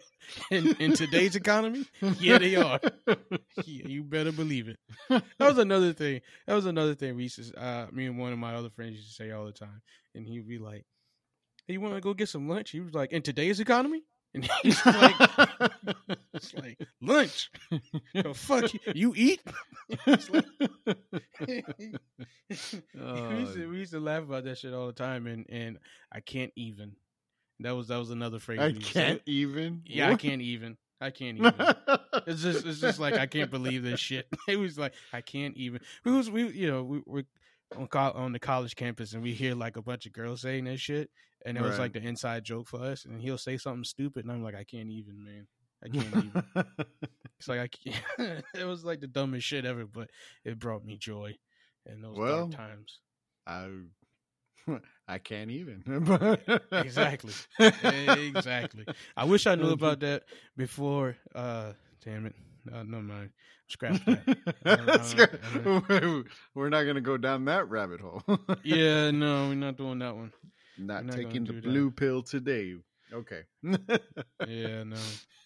In, 0.50 0.76
in 0.78 0.94
today's 0.94 1.36
economy, 1.36 1.86
yeah, 2.20 2.40
they 2.40 2.56
are. 2.56 2.80
Yeah, 3.66 3.88
you 3.88 4.04
better 4.04 4.32
believe 4.32 4.70
it. 4.70 4.80
That 5.10 5.24
was 5.40 5.60
another 5.60 5.94
thing. 5.94 6.22
That 6.48 6.56
was 6.56 6.66
another 6.66 6.96
thing 6.96 7.16
we 7.16 7.24
used 7.24 7.54
to, 7.54 7.62
uh, 7.62 7.88
me 7.92 8.08
and 8.08 8.18
one 8.18 8.34
of 8.34 8.40
my 8.40 8.56
other 8.56 8.72
friends 8.72 8.96
used 8.96 9.10
to 9.10 9.14
say 9.14 9.30
all 9.32 9.46
the 9.46 9.52
time. 9.52 9.82
And 10.16 10.26
he'd 10.26 10.48
be 10.48 10.58
like, 10.58 10.86
hey, 11.70 11.74
you 11.74 11.82
want 11.82 11.94
to 11.94 12.02
go 12.02 12.16
get 12.16 12.28
some 12.28 12.50
lunch? 12.50 12.72
He 12.72 12.80
was 12.80 12.96
like, 12.96 13.12
in 13.12 13.22
today's 13.22 13.60
economy? 13.60 14.02
And 14.34 14.44
he's 14.64 14.84
like, 14.86 15.16
it's 16.34 16.54
like, 16.56 16.80
lunch? 17.00 17.52
The 18.14 18.34
fuck 18.34 18.74
you, 18.74 18.80
you 18.96 19.14
eat? 19.16 19.42
Like- 20.08 20.46
we, 21.48 21.64
used 22.50 22.72
to, 22.72 22.84
oh. 23.02 23.70
we 23.70 23.78
used 23.78 23.92
to 23.94 24.00
laugh 24.00 24.24
about 24.24 24.44
that 24.44 24.58
shit 24.58 24.74
all 24.74 24.88
the 24.88 24.94
time. 24.94 25.26
And, 25.28 25.46
and 25.50 25.80
I 26.12 26.20
can't 26.20 26.52
even. 26.56 26.94
That 27.62 27.72
was 27.72 27.88
that 27.88 27.98
was 27.98 28.12
another 28.12 28.40
phrase. 28.40 28.60
I 28.60 28.68
we 28.68 28.74
used 28.74 28.88
to 28.88 28.94
say. 28.94 29.06
can't 29.06 29.22
even. 29.26 29.82
Yeah, 29.86 30.12
I 30.12 30.16
can't 30.16 30.42
even. 30.42 30.78
I 31.02 31.10
can't 31.10 31.38
even. 31.38 31.54
It's 32.28 32.42
just 32.42 32.66
it's 32.66 32.80
just 32.80 33.00
like 33.00 33.16
I 33.16 33.26
can't 33.26 33.50
believe 33.52 33.84
this 33.84 34.00
shit. 34.00 34.28
It 34.48 34.58
was 34.58 34.78
like 34.78 34.94
I 35.12 35.22
can't 35.22 35.58
even. 35.58 35.82
We 36.06 36.12
was 36.12 36.30
we 36.30 36.48
you 36.50 36.70
know 36.70 36.84
we 36.84 37.02
were 37.06 37.24
on 37.76 37.88
co- 37.88 38.14
on 38.16 38.32
the 38.32 38.40
college 38.40 38.76
campus 38.76 39.14
and 39.14 39.24
we 39.24 39.34
hear 39.34 39.56
like 39.56 39.76
a 39.76 39.82
bunch 39.82 40.06
of 40.06 40.14
girls 40.14 40.42
saying 40.42 40.66
that 40.66 40.80
shit 40.80 41.10
and 41.46 41.58
it 41.58 41.62
was 41.62 41.80
like 41.80 41.94
the 41.94 42.02
inside 42.02 42.44
joke 42.44 42.68
for 42.68 42.82
us 42.82 43.06
and 43.06 43.22
he'll 43.22 43.38
say 43.38 43.58
something 43.58 43.84
stupid 43.84 44.26
and 44.26 44.32
I'm 44.32 44.44
like 44.44 44.56
I 44.56 44.64
can't 44.64 44.90
even 44.90 45.24
man. 45.24 45.48
I 45.84 45.90
can't 45.90 46.08
even. 46.08 46.44
It's 47.40 47.48
like 47.48 47.62
I 47.62 47.70
can't. 47.70 48.44
it 48.54 48.66
was 48.66 48.84
like 48.84 49.00
the 49.00 49.08
dumbest 49.08 49.48
shit 49.48 49.64
ever, 49.64 49.86
but 49.86 50.10
it 50.44 50.60
brought 50.60 50.84
me 50.84 50.98
joy 50.98 51.38
in 51.86 52.02
those 52.02 52.18
Well, 52.18 52.50
dark 52.50 52.52
times. 52.52 53.00
I 53.48 53.70
I 55.08 55.20
can't 55.20 55.50
even. 55.50 55.82
Exactly. 56.74 57.32
exactly. 57.60 58.86
I 59.16 59.24
wish 59.24 59.48
I 59.48 59.56
knew 59.56 59.70
about 59.70 60.02
that 60.02 60.24
before. 60.58 61.16
Uh, 61.34 61.72
damn 62.04 62.26
it. 62.26 62.36
Uh, 62.72 62.84
no 62.84 63.02
mind. 63.02 63.32
Scrap 63.68 64.04
that. 64.06 66.26
We're 66.54 66.70
not 66.70 66.84
gonna 66.84 67.02
go 67.02 67.18
down 67.18 67.46
that 67.46 67.70
rabbit 67.70 68.02
hole. 68.02 68.22
Yeah, 68.64 69.12
no, 69.12 69.48
we're 69.48 69.56
not 69.56 69.78
doing 69.78 70.00
that 70.00 70.16
one. 70.16 70.32
Not, 70.80 71.06
not 71.06 71.16
taking 71.16 71.46
the 71.46 71.54
do 71.54 71.62
that. 71.62 71.68
blue 71.68 71.92
pill 71.92 72.24
today. 72.24 72.76
Okay. 73.14 73.42
Yeah, 74.48 74.84
no. 74.84 74.98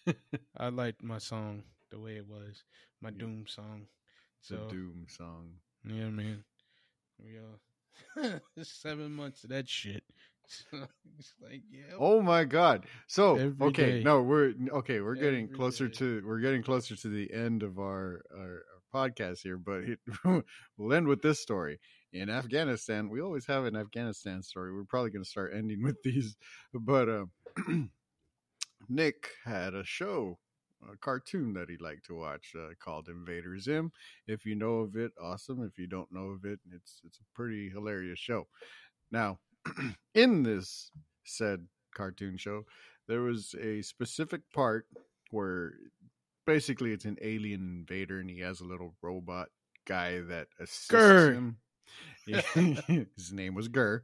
I 0.56 0.68
liked 0.68 1.02
my 1.02 1.18
song 1.18 1.62
the 1.90 1.98
way 1.98 2.16
it 2.16 2.26
was. 2.28 2.62
My 3.00 3.10
Yeah. 3.10 3.18
Doom 3.18 3.44
song. 3.46 3.86
the 4.50 4.56
So 4.56 4.68
doom 4.68 5.06
song. 5.08 5.52
yeah, 5.84 6.08
man. 6.10 6.44
We 7.18 7.38
uh 7.38 8.38
seven 8.62 9.12
months 9.12 9.44
of 9.44 9.50
that 9.50 9.68
shit. 9.68 10.04
So 10.46 10.76
it's 11.18 11.32
like, 11.40 11.62
yeah. 11.70 11.94
Oh 11.98 12.20
my 12.20 12.44
god. 12.44 12.84
So 13.06 13.36
Every 13.36 13.66
okay, 13.68 13.90
day. 13.98 14.02
no, 14.02 14.20
we're 14.22 14.52
okay. 14.72 15.00
We're 15.00 15.14
getting 15.14 15.48
closer 15.48 15.88
day. 15.88 15.94
to 15.94 16.22
we're 16.26 16.40
getting 16.40 16.62
closer 16.62 16.94
to 16.96 17.08
the 17.08 17.32
end 17.32 17.62
of 17.62 17.78
our 17.78 18.20
our, 18.36 18.62
our 18.94 19.06
podcast 19.08 19.38
here, 19.42 19.56
but 19.56 19.84
it, 19.84 19.98
we'll 20.76 20.92
end 20.92 21.08
with 21.08 21.22
this 21.22 21.40
story. 21.40 21.80
In 22.14 22.30
Afghanistan, 22.30 23.10
we 23.10 23.20
always 23.20 23.44
have 23.46 23.64
an 23.64 23.74
Afghanistan 23.74 24.40
story. 24.40 24.72
We're 24.72 24.84
probably 24.84 25.10
going 25.10 25.24
to 25.24 25.28
start 25.28 25.52
ending 25.52 25.82
with 25.82 26.00
these, 26.04 26.36
but 26.72 27.08
uh, 27.08 27.24
Nick 28.88 29.30
had 29.44 29.74
a 29.74 29.84
show, 29.84 30.38
a 30.88 30.96
cartoon 30.96 31.54
that 31.54 31.68
he 31.68 31.76
liked 31.76 32.06
to 32.06 32.14
watch 32.14 32.52
uh, 32.56 32.68
called 32.78 33.08
Invader 33.08 33.58
Zim. 33.58 33.90
If 34.28 34.46
you 34.46 34.54
know 34.54 34.76
of 34.76 34.94
it, 34.94 35.10
awesome. 35.20 35.64
If 35.64 35.76
you 35.76 35.88
don't 35.88 36.12
know 36.12 36.28
of 36.28 36.44
it, 36.44 36.60
it's 36.72 37.00
it's 37.04 37.18
a 37.18 37.34
pretty 37.34 37.68
hilarious 37.68 38.20
show. 38.20 38.46
Now, 39.10 39.40
in 40.14 40.44
this 40.44 40.92
said 41.24 41.66
cartoon 41.96 42.36
show, 42.36 42.64
there 43.08 43.22
was 43.22 43.56
a 43.60 43.82
specific 43.82 44.42
part 44.52 44.86
where 45.32 45.72
basically 46.46 46.92
it's 46.92 47.06
an 47.06 47.18
alien 47.20 47.84
invader 47.88 48.20
and 48.20 48.30
he 48.30 48.38
has 48.38 48.60
a 48.60 48.66
little 48.66 48.94
robot 49.02 49.48
guy 49.84 50.20
that 50.20 50.46
assists 50.60 50.90
Grr. 50.90 51.34
him. 51.34 51.56
His 53.16 53.32
name 53.32 53.54
was 53.54 53.68
GIR, 53.68 54.02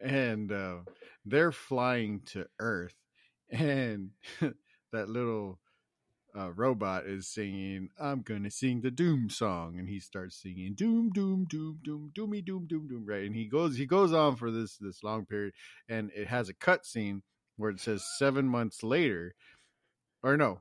and 0.00 0.52
uh, 0.52 0.78
they're 1.24 1.52
flying 1.52 2.20
to 2.26 2.46
Earth, 2.58 2.94
and 3.50 4.10
that 4.92 5.08
little 5.08 5.58
uh, 6.36 6.50
robot 6.52 7.06
is 7.06 7.28
singing, 7.28 7.88
"I'm 7.98 8.22
gonna 8.22 8.50
sing 8.50 8.80
the 8.80 8.90
Doom 8.90 9.30
song," 9.30 9.78
and 9.78 9.88
he 9.88 10.00
starts 10.00 10.36
singing 10.36 10.74
"Doom, 10.74 11.10
Doom, 11.10 11.46
Doom, 11.48 11.78
Doom, 11.82 12.12
Doomy, 12.14 12.44
Doom, 12.44 12.66
Doom, 12.66 12.88
Doom." 12.88 13.04
Right, 13.06 13.24
and 13.24 13.34
he 13.34 13.46
goes 13.46 13.76
he 13.76 13.86
goes 13.86 14.12
on 14.12 14.36
for 14.36 14.50
this 14.50 14.76
this 14.76 15.02
long 15.02 15.24
period, 15.26 15.54
and 15.88 16.10
it 16.14 16.28
has 16.28 16.48
a 16.48 16.54
cut 16.54 16.84
scene 16.84 17.22
where 17.56 17.70
it 17.70 17.80
says 17.80 18.04
seven 18.18 18.48
months 18.48 18.82
later, 18.82 19.34
or 20.22 20.36
no, 20.36 20.60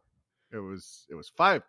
it 0.52 0.60
was 0.60 1.06
it 1.10 1.16
was 1.16 1.30
five, 1.30 1.64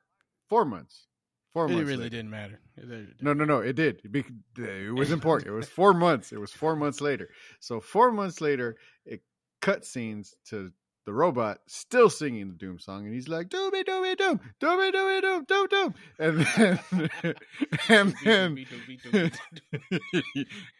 four 0.49 0.65
months, 0.65 1.07
four 1.53 1.67
It 1.67 1.71
months. 1.71 1.85
really 1.87 1.97
later. 2.05 2.11
didn't 2.11 2.31
matter. 2.31 2.61
It 2.77 2.89
didn't. 2.89 3.15
No, 3.23 3.33
no, 3.33 3.45
no. 3.45 3.59
It 3.59 3.75
did. 3.77 4.01
It 4.05 4.93
was 4.95 5.11
important. 5.19 5.49
It 5.49 5.55
was 5.55 5.69
four 5.69 5.95
months. 5.95 6.33
It 6.33 6.39
was 6.41 6.53
four 6.53 6.77
months 6.77 7.01
later. 7.01 7.29
So 7.61 7.81
four 7.81 8.11
months 8.13 8.41
later, 8.41 8.77
it 9.05 9.23
cut 9.61 9.85
scenes 9.85 10.35
to 10.51 10.73
the 11.05 11.13
robot 11.13 11.59
still 11.67 12.09
singing 12.09 12.47
the 12.49 12.55
Doom 12.55 12.79
song, 12.79 13.07
and 13.07 13.13
he's 13.13 13.27
like, 13.27 13.49
"Doomy, 13.49 13.85
doomy, 13.85 14.17
doom, 14.17 14.39
doomy, 14.61 14.93
doomy, 14.93 15.21
doom, 15.21 15.45
doom, 15.49 15.67
doom," 15.69 15.95
and 16.21 16.47
then, 16.47 16.81
and 17.89 18.15
then, 18.25 18.67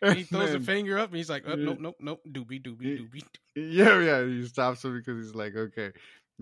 and 0.03 0.17
he 0.17 0.23
throws 0.23 0.55
a 0.55 0.61
finger 0.61 0.99
up 0.99 1.09
and 1.09 1.17
he's 1.17 1.29
like, 1.31 1.43
oh, 1.47 1.55
nope, 1.57 1.79
nope, 1.81 1.97
nope, 2.01 2.21
doobie, 2.31 2.63
doobie, 2.65 3.01
doobie. 3.01 3.23
yeah, 3.57 3.99
yeah. 4.01 4.25
He 4.25 4.47
stops 4.47 4.85
him 4.85 4.97
because 4.97 5.27
he's 5.27 5.35
like, 5.35 5.57
okay. 5.57 5.91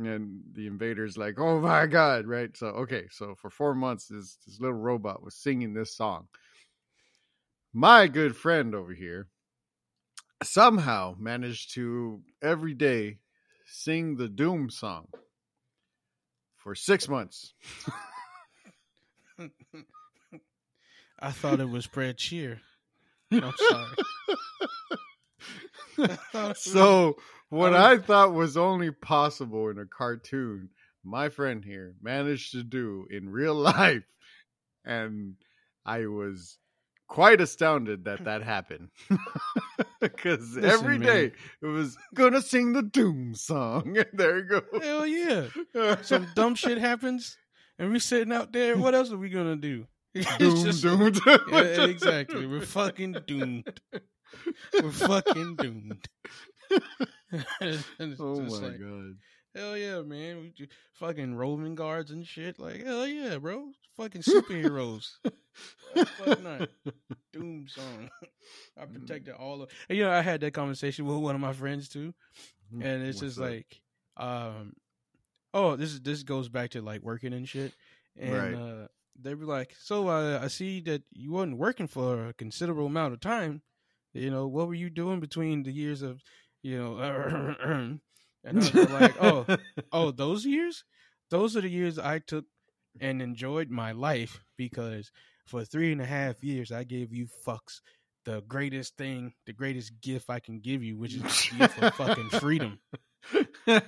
And 0.06 0.42
the 0.52 0.66
invader's 0.66 1.16
like, 1.16 1.38
oh 1.38 1.60
my 1.60 1.86
god, 1.86 2.26
right? 2.26 2.56
So 2.56 2.66
okay, 2.68 3.04
so 3.10 3.34
for 3.34 3.50
four 3.50 3.74
months, 3.74 4.06
this 4.06 4.36
this 4.46 4.60
little 4.60 4.76
robot 4.76 5.22
was 5.22 5.34
singing 5.34 5.74
this 5.74 5.94
song. 5.96 6.28
My 7.72 8.08
good 8.08 8.36
friend 8.36 8.74
over 8.74 8.92
here 8.92 9.28
somehow 10.42 11.14
managed 11.18 11.74
to 11.74 12.20
every 12.42 12.74
day 12.74 13.18
sing 13.66 14.16
the 14.16 14.28
Doom 14.28 14.70
song 14.70 15.06
for 16.56 16.74
six 16.74 17.08
months. 17.08 17.54
I 21.20 21.30
thought 21.32 21.60
it 21.60 21.68
was 21.68 21.84
spread 21.84 22.16
cheer. 22.16 22.60
I'm 23.32 23.52
sorry. 23.56 23.96
I 25.98 26.06
thought 26.06 26.34
it 26.34 26.48
was- 26.48 26.62
so 26.62 27.16
what 27.50 27.72
was- 27.72 27.80
I 27.80 27.98
thought 27.98 28.32
was 28.32 28.56
only 28.56 28.90
possible 28.90 29.68
in 29.68 29.78
a 29.78 29.86
cartoon, 29.86 30.70
my 31.04 31.28
friend 31.28 31.64
here 31.64 31.94
managed 32.02 32.52
to 32.52 32.62
do 32.62 33.06
in 33.10 33.28
real 33.28 33.54
life, 33.74 34.04
and 34.84 35.34
I 35.84 36.06
was 36.06 36.56
quite 37.08 37.40
astounded 37.40 38.04
that 38.04 38.24
that 38.24 38.42
happened. 38.42 38.88
Because 40.00 40.56
every 40.56 40.98
day 40.98 41.24
man. 41.24 41.32
it 41.62 41.66
was 41.66 41.94
gonna 42.14 42.40
sing 42.40 42.72
the 42.72 42.82
Doom 42.82 43.34
song. 43.34 43.96
And 43.98 44.06
there 44.14 44.38
you 44.38 44.44
go 44.44 44.62
Hell 44.80 45.06
yeah. 45.06 45.96
Some 46.00 46.26
dumb 46.34 46.54
shit 46.54 46.78
happens 46.78 47.36
and 47.78 47.90
we're 47.90 47.98
sitting 47.98 48.32
out 48.32 48.50
there. 48.50 48.78
What 48.78 48.94
else 48.94 49.12
are 49.12 49.18
we 49.18 49.28
gonna 49.28 49.56
do? 49.56 49.86
Doom, 50.14 50.64
just- 50.64 50.82
doom, 50.82 51.12
doom. 51.12 51.38
Yeah, 51.52 51.84
exactly. 51.84 52.46
We're 52.46 52.62
fucking 52.62 53.16
doomed. 53.26 53.78
We're 54.72 54.90
fucking 54.90 55.56
doomed. 55.56 56.08
Oh 58.18 58.40
my 58.42 58.70
like, 58.70 58.78
god. 58.78 59.16
Hell 59.54 59.76
yeah, 59.76 60.00
man. 60.02 60.52
We 60.58 60.68
fucking 60.94 61.34
Roman 61.34 61.74
guards 61.74 62.10
and 62.10 62.26
shit. 62.26 62.58
Like, 62.58 62.84
hell 62.84 63.06
yeah, 63.06 63.38
bro. 63.38 63.72
Fucking 63.96 64.22
superheroes. 64.22 65.16
Fuck 66.16 66.38
not? 66.38 66.64
Doom 67.32 67.66
song. 67.68 68.10
I 68.78 68.84
Mm. 68.86 68.92
protected 68.92 69.34
all 69.34 69.62
of 69.62 69.70
and, 69.88 69.98
you 69.98 70.04
know, 70.04 70.10
I 70.10 70.22
had 70.22 70.40
that 70.40 70.52
conversation 70.54 71.04
with 71.06 71.18
one 71.18 71.34
of 71.34 71.40
my 71.40 71.52
friends 71.52 71.88
too. 71.88 72.14
And 72.80 73.02
it's 73.02 73.18
What's 73.18 73.34
just 73.34 73.38
up? 73.38 73.44
like 73.44 73.80
um 74.16 74.74
oh, 75.54 75.76
this 75.76 75.92
is 75.92 76.00
this 76.00 76.22
goes 76.22 76.48
back 76.48 76.70
to 76.70 76.82
like 76.82 77.02
working 77.02 77.32
and 77.32 77.48
shit. 77.48 77.74
And 78.16 78.32
Right. 78.32 78.54
uh 78.54 78.88
they 79.20 79.34
were 79.34 79.44
like, 79.46 79.74
So 79.78 80.08
uh, 80.08 80.40
I 80.42 80.48
see 80.48 80.80
that 80.82 81.02
you 81.12 81.32
wasn't 81.32 81.58
working 81.58 81.86
for 81.86 82.28
a 82.28 82.32
considerable 82.34 82.86
amount 82.86 83.14
of 83.14 83.20
time. 83.20 83.62
You 84.12 84.30
know, 84.30 84.46
what 84.46 84.66
were 84.68 84.74
you 84.74 84.90
doing 84.90 85.20
between 85.20 85.62
the 85.62 85.72
years 85.72 86.02
of 86.02 86.22
you 86.62 86.78
know 86.78 87.54
and 87.64 88.02
I 88.44 88.54
was 88.54 88.74
like, 88.90 89.16
Oh, 89.20 89.46
oh, 89.92 90.10
those 90.10 90.44
years? 90.44 90.84
Those 91.30 91.56
are 91.56 91.60
the 91.60 91.70
years 91.70 91.98
I 91.98 92.18
took 92.18 92.44
and 93.00 93.22
enjoyed 93.22 93.70
my 93.70 93.92
life 93.92 94.40
because 94.56 95.12
for 95.46 95.64
three 95.64 95.92
and 95.92 96.00
a 96.00 96.06
half 96.06 96.42
years 96.42 96.72
I 96.72 96.84
gave 96.84 97.12
you 97.12 97.28
fucks 97.46 97.80
the 98.24 98.42
greatest 98.46 98.96
thing, 98.96 99.32
the 99.46 99.52
greatest 99.52 100.00
gift 100.00 100.28
I 100.28 100.40
can 100.40 100.60
give 100.60 100.82
you, 100.82 100.98
which 100.98 101.14
is 101.14 101.22
the 101.22 101.56
gift 101.58 101.82
of 101.82 101.94
fucking 101.94 102.30
freedom. 102.30 102.78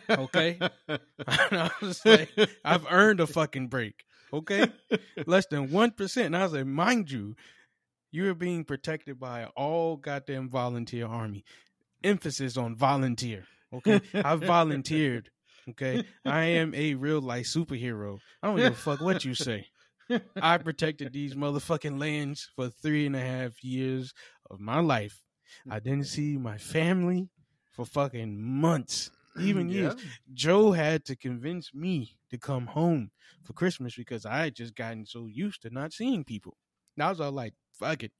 Okay. 0.08 0.58
I 1.26 1.70
was 1.80 2.04
like, 2.04 2.30
I've 2.64 2.86
earned 2.90 3.20
a 3.20 3.26
fucking 3.26 3.68
break. 3.68 4.04
Okay. 4.32 4.66
Less 5.26 5.46
than 5.46 5.70
one 5.70 5.90
percent. 5.90 6.26
And 6.26 6.36
I 6.36 6.44
was 6.44 6.52
like, 6.52 6.66
mind 6.66 7.10
you, 7.10 7.34
you're 8.10 8.34
being 8.34 8.64
protected 8.64 9.18
by 9.18 9.46
all 9.56 9.96
goddamn 9.96 10.48
volunteer 10.48 11.06
army. 11.06 11.44
Emphasis 12.04 12.56
on 12.56 12.76
volunteer. 12.76 13.44
Okay. 13.72 14.00
I 14.14 14.36
volunteered. 14.36 15.30
Okay. 15.70 16.04
I 16.24 16.44
am 16.44 16.74
a 16.74 16.94
real 16.94 17.20
life 17.20 17.46
superhero. 17.46 18.18
I 18.42 18.48
don't 18.48 18.56
give 18.56 18.72
a 18.72 18.76
fuck 18.76 19.00
what 19.00 19.24
you 19.24 19.34
say. 19.34 19.66
I 20.40 20.58
protected 20.58 21.12
these 21.12 21.34
motherfucking 21.34 21.98
lands 21.98 22.50
for 22.54 22.68
three 22.68 23.06
and 23.06 23.16
a 23.16 23.20
half 23.20 23.62
years 23.62 24.12
of 24.50 24.60
my 24.60 24.80
life. 24.80 25.22
I 25.70 25.78
didn't 25.80 26.06
see 26.06 26.36
my 26.36 26.58
family 26.58 27.28
for 27.70 27.86
fucking 27.86 28.40
months, 28.40 29.10
even 29.40 29.68
years. 29.68 29.94
Joe 30.34 30.72
had 30.72 31.04
to 31.06 31.16
convince 31.16 31.72
me 31.72 32.16
to 32.30 32.38
come 32.38 32.66
home 32.66 33.10
for 33.44 33.52
Christmas 33.52 33.94
because 33.94 34.26
I 34.26 34.44
had 34.44 34.54
just 34.56 34.74
gotten 34.74 35.06
so 35.06 35.26
used 35.26 35.62
to 35.62 35.70
not 35.70 35.92
seeing 35.92 36.24
people. 36.24 36.56
And 36.96 37.04
I 37.04 37.10
was 37.10 37.20
all 37.20 37.32
like, 37.32 37.54
fuck 37.72 38.02
it. 38.02 38.12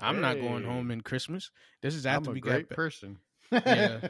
I'm 0.00 0.20
not 0.20 0.40
going 0.40 0.64
home 0.64 0.90
in 0.90 1.00
Christmas. 1.00 1.50
This 1.82 1.94
is 1.94 2.06
after 2.06 2.30
we 2.30 2.40
got 2.40 2.68
back. 2.68 2.76
person. 2.76 3.18
Yeah. 3.52 4.00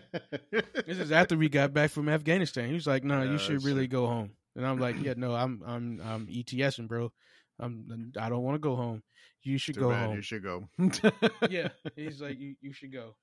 This 0.86 0.98
is 0.98 1.12
after 1.12 1.36
we 1.36 1.48
got 1.48 1.72
back 1.72 1.90
from 1.90 2.08
Afghanistan. 2.08 2.68
He 2.68 2.74
was 2.74 2.86
like, 2.86 3.04
"No, 3.04 3.22
you 3.22 3.38
should 3.38 3.62
really 3.62 3.86
true. 3.86 4.00
go 4.00 4.06
home." 4.06 4.30
And 4.56 4.66
I'm 4.66 4.78
like, 4.78 4.96
"Yeah, 5.00 5.14
no, 5.16 5.34
I'm 5.34 5.62
I'm 5.64 6.00
I'm 6.04 6.26
ETSing, 6.26 6.88
bro. 6.88 7.12
I'm 7.60 8.12
I 8.18 8.28
don't 8.28 8.42
want 8.42 8.56
to 8.56 8.58
go 8.58 8.74
home. 8.74 9.02
You 9.42 9.56
should 9.58 9.76
Too 9.76 9.82
go 9.82 9.90
bad, 9.90 10.06
home." 10.06 10.16
You 10.16 10.22
should 10.22 10.42
go. 10.42 10.68
yeah, 11.50 11.68
he's 11.94 12.20
like, 12.20 12.38
"You 12.38 12.56
you 12.60 12.72
should 12.72 12.92
go." 12.92 13.14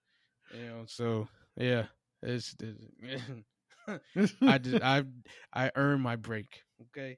You 0.53 0.65
know, 0.65 0.83
so 0.87 1.27
yeah, 1.57 1.87
it's, 2.21 2.55
it's 2.61 2.81
I 3.87 4.57
just 4.57 4.83
I 4.83 5.03
I 5.53 5.71
earned 5.75 6.01
my 6.01 6.15
break. 6.15 6.47
Okay, 6.89 7.17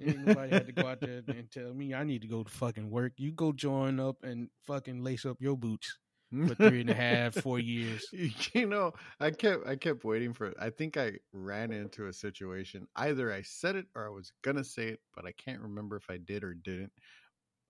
ain't 0.00 0.26
nobody 0.26 0.52
had 0.52 0.66
to 0.66 0.72
go 0.72 0.86
out 0.86 1.00
there 1.00 1.22
and 1.26 1.50
tell 1.50 1.74
me 1.74 1.94
I 1.94 2.04
need 2.04 2.22
to 2.22 2.28
go 2.28 2.42
to 2.42 2.50
fucking 2.50 2.90
work. 2.90 3.14
You 3.16 3.32
go 3.32 3.52
join 3.52 3.98
up 3.98 4.16
and 4.22 4.48
fucking 4.66 5.02
lace 5.02 5.24
up 5.24 5.38
your 5.40 5.56
boots 5.56 5.98
for 6.46 6.54
three 6.54 6.80
and 6.80 6.90
a 6.90 6.94
half, 6.94 7.34
four 7.34 7.58
years. 7.58 8.06
You 8.54 8.66
know, 8.66 8.92
I 9.20 9.30
kept 9.30 9.66
I 9.66 9.76
kept 9.76 10.04
waiting 10.04 10.32
for 10.34 10.46
it. 10.46 10.56
I 10.60 10.70
think 10.70 10.96
I 10.96 11.12
ran 11.32 11.72
into 11.72 12.06
a 12.06 12.12
situation. 12.12 12.86
Either 12.96 13.32
I 13.32 13.42
said 13.42 13.76
it 13.76 13.86
or 13.94 14.06
I 14.06 14.10
was 14.10 14.32
gonna 14.42 14.64
say 14.64 14.88
it, 14.88 15.00
but 15.14 15.26
I 15.26 15.32
can't 15.32 15.60
remember 15.60 15.96
if 15.96 16.10
I 16.10 16.18
did 16.18 16.44
or 16.44 16.54
didn't. 16.54 16.92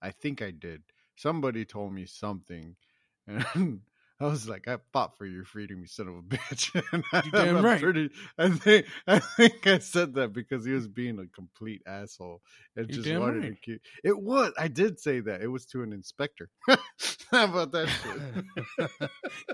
I 0.02 0.10
think 0.10 0.42
I 0.42 0.50
did. 0.50 0.82
Somebody 1.16 1.64
told 1.64 1.92
me 1.92 2.06
something, 2.06 2.76
and 3.26 3.80
I 4.22 4.26
was 4.26 4.48
like, 4.48 4.68
"I 4.68 4.78
fought 4.92 5.16
for 5.18 5.26
your 5.26 5.44
freedom, 5.44 5.80
you 5.80 5.86
son 5.86 6.08
of 6.08 6.14
a 6.14 6.22
bitch." 6.22 7.02
I, 7.12 7.22
You 7.24 7.30
damn 7.32 7.64
right. 7.64 7.80
pretty- 7.80 8.10
I 8.38 8.48
think 8.50 8.86
I 9.06 9.18
think 9.18 9.66
I 9.66 9.78
said 9.78 10.14
that 10.14 10.32
because 10.32 10.64
he 10.64 10.72
was 10.72 10.86
being 10.88 11.18
a 11.18 11.26
complete 11.26 11.82
asshole 11.86 12.40
and 12.76 12.88
You 12.88 13.02
just 13.02 13.20
wanted 13.20 13.42
right. 13.42 13.54
to 13.54 13.60
keep. 13.60 13.82
It 14.04 14.18
was. 14.20 14.52
I 14.58 14.68
did 14.68 15.00
say 15.00 15.20
that. 15.20 15.42
It 15.42 15.48
was 15.48 15.66
to 15.66 15.82
an 15.82 15.92
inspector. 15.92 16.48
How 16.68 17.44
about 17.44 17.72
that 17.72 17.88
shit? 17.88 18.90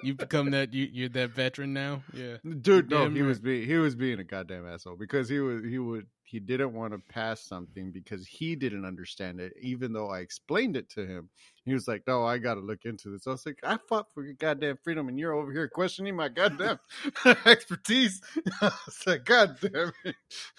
you 0.03 0.15
become 0.15 0.51
that 0.51 0.73
you 0.75 0.89
you're 0.93 1.09
that 1.11 1.31
veteran 1.31 1.73
now. 1.73 2.03
Yeah, 2.13 2.37
Dude, 2.61 2.91
no, 2.91 3.09
he 3.09 3.21
right. 3.23 3.29
was 3.29 3.39
being 3.41 3.67
he 3.67 3.77
was 3.77 3.95
being 3.95 4.19
a 4.19 4.25
goddamn 4.25 4.67
asshole 4.67 4.97
because 4.97 5.29
he 5.29 5.39
was 5.41 5.65
he 5.65 5.79
would 5.79 6.07
he 6.31 6.39
didn't 6.41 6.75
want 6.75 6.93
to 6.93 6.99
pass 7.13 7.41
something 7.41 7.91
because 7.91 8.27
he 8.27 8.55
didn't 8.55 8.85
understand 8.85 9.41
it, 9.41 9.55
even 9.63 9.95
though 9.95 10.09
I 10.11 10.19
explained 10.21 10.77
it 10.77 10.91
to 10.91 11.07
him. 11.07 11.31
He 11.65 11.73
was 11.73 11.89
like, 11.89 12.03
"No, 12.07 12.25
I 12.25 12.37
got 12.37 12.55
to 12.55 12.61
look 12.61 12.85
into 12.85 13.09
this." 13.09 13.27
I 13.27 13.31
was 13.31 13.47
like, 13.47 13.59
"I 13.63 13.79
fought 13.89 14.07
for 14.13 14.23
your 14.23 14.35
goddamn 14.35 14.77
freedom, 14.85 15.09
and 15.09 15.19
you're 15.19 15.33
over 15.33 15.51
here 15.53 15.69
questioning 15.69 16.15
my 16.17 16.29
goddamn 16.29 16.79
expertise." 17.47 18.21
I 18.61 18.71
was 18.87 19.03
like, 19.07 19.25
"God 19.25 19.57
damn 19.61 19.93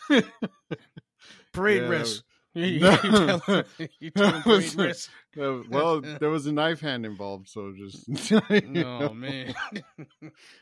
it!" 0.09 0.25
parade 1.53 1.83
Yeah, 1.83 1.89
risk. 1.89 2.23
You, 2.55 2.65
you, 2.65 2.79
No. 2.79 2.97
tell 2.97 3.39
him, 3.39 3.65
you 3.99 4.09
tell 4.09 4.41
was- 4.45 4.75
risk. 4.75 5.11
Uh, 5.39 5.59
well, 5.69 6.01
there 6.01 6.31
was 6.31 6.47
a 6.47 6.51
knife 6.51 6.79
hand 6.81 7.05
involved, 7.05 7.47
so 7.47 7.73
just 7.77 8.09
No 8.31 8.41
know, 8.65 9.13
man. 9.13 9.53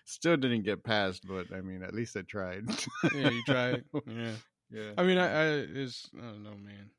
still 0.04 0.36
didn't 0.36 0.64
get 0.64 0.84
passed. 0.84 1.26
But 1.26 1.48
I 1.56 1.62
mean, 1.62 1.82
at 1.84 1.94
least 1.94 2.18
I 2.18 2.22
tried. 2.24 2.66
yeah, 3.16 3.30
you 3.30 3.44
tried. 3.46 3.84
Yeah. 4.06 4.32
Yeah. 4.72 4.92
I 4.98 5.04
mean, 5.04 5.18
I, 5.18 5.28
I 5.28 5.46
it's 5.76 6.10
I 6.18 6.22
don't 6.26 6.44
know, 6.44 6.56
man. 6.58 6.90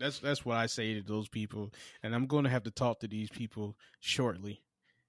That's 0.00 0.18
that's 0.18 0.44
what 0.44 0.56
I 0.56 0.66
say 0.66 0.94
to 0.94 1.02
those 1.02 1.28
people, 1.28 1.70
and 2.02 2.14
I'm 2.14 2.26
going 2.26 2.44
to 2.44 2.50
have 2.50 2.64
to 2.64 2.70
talk 2.70 3.00
to 3.00 3.08
these 3.08 3.30
people 3.30 3.76
shortly. 4.00 4.60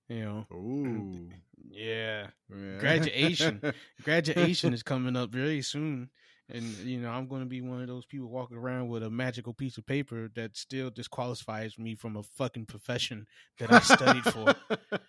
You 0.08 0.24
know, 0.24 0.46
Ooh. 0.54 1.30
yeah. 1.70 2.28
Yeah. 2.56 2.78
Graduation. 2.80 3.62
Graduation 4.04 4.74
is 4.74 4.84
coming 4.84 5.16
up 5.16 5.32
very 5.32 5.64
soon, 5.64 6.12
and 6.48 6.64
you 6.64 7.00
know 7.00 7.10
I'm 7.10 7.28
going 7.28 7.42
to 7.42 7.48
be 7.48 7.62
one 7.62 7.82
of 7.82 7.88
those 7.88 8.06
people 8.06 8.28
walking 8.28 8.58
around 8.58 8.90
with 8.90 9.02
a 9.02 9.10
magical 9.10 9.54
piece 9.54 9.80
of 9.80 9.86
paper 9.88 10.30
that 10.36 10.56
still 10.56 10.92
disqualifies 10.92 11.80
me 11.80 11.96
from 11.96 12.16
a 12.18 12.24
fucking 12.24 12.68
profession 12.68 13.26
that 13.58 13.72
I 13.74 13.80
studied 13.80 14.24
for. 14.26 14.54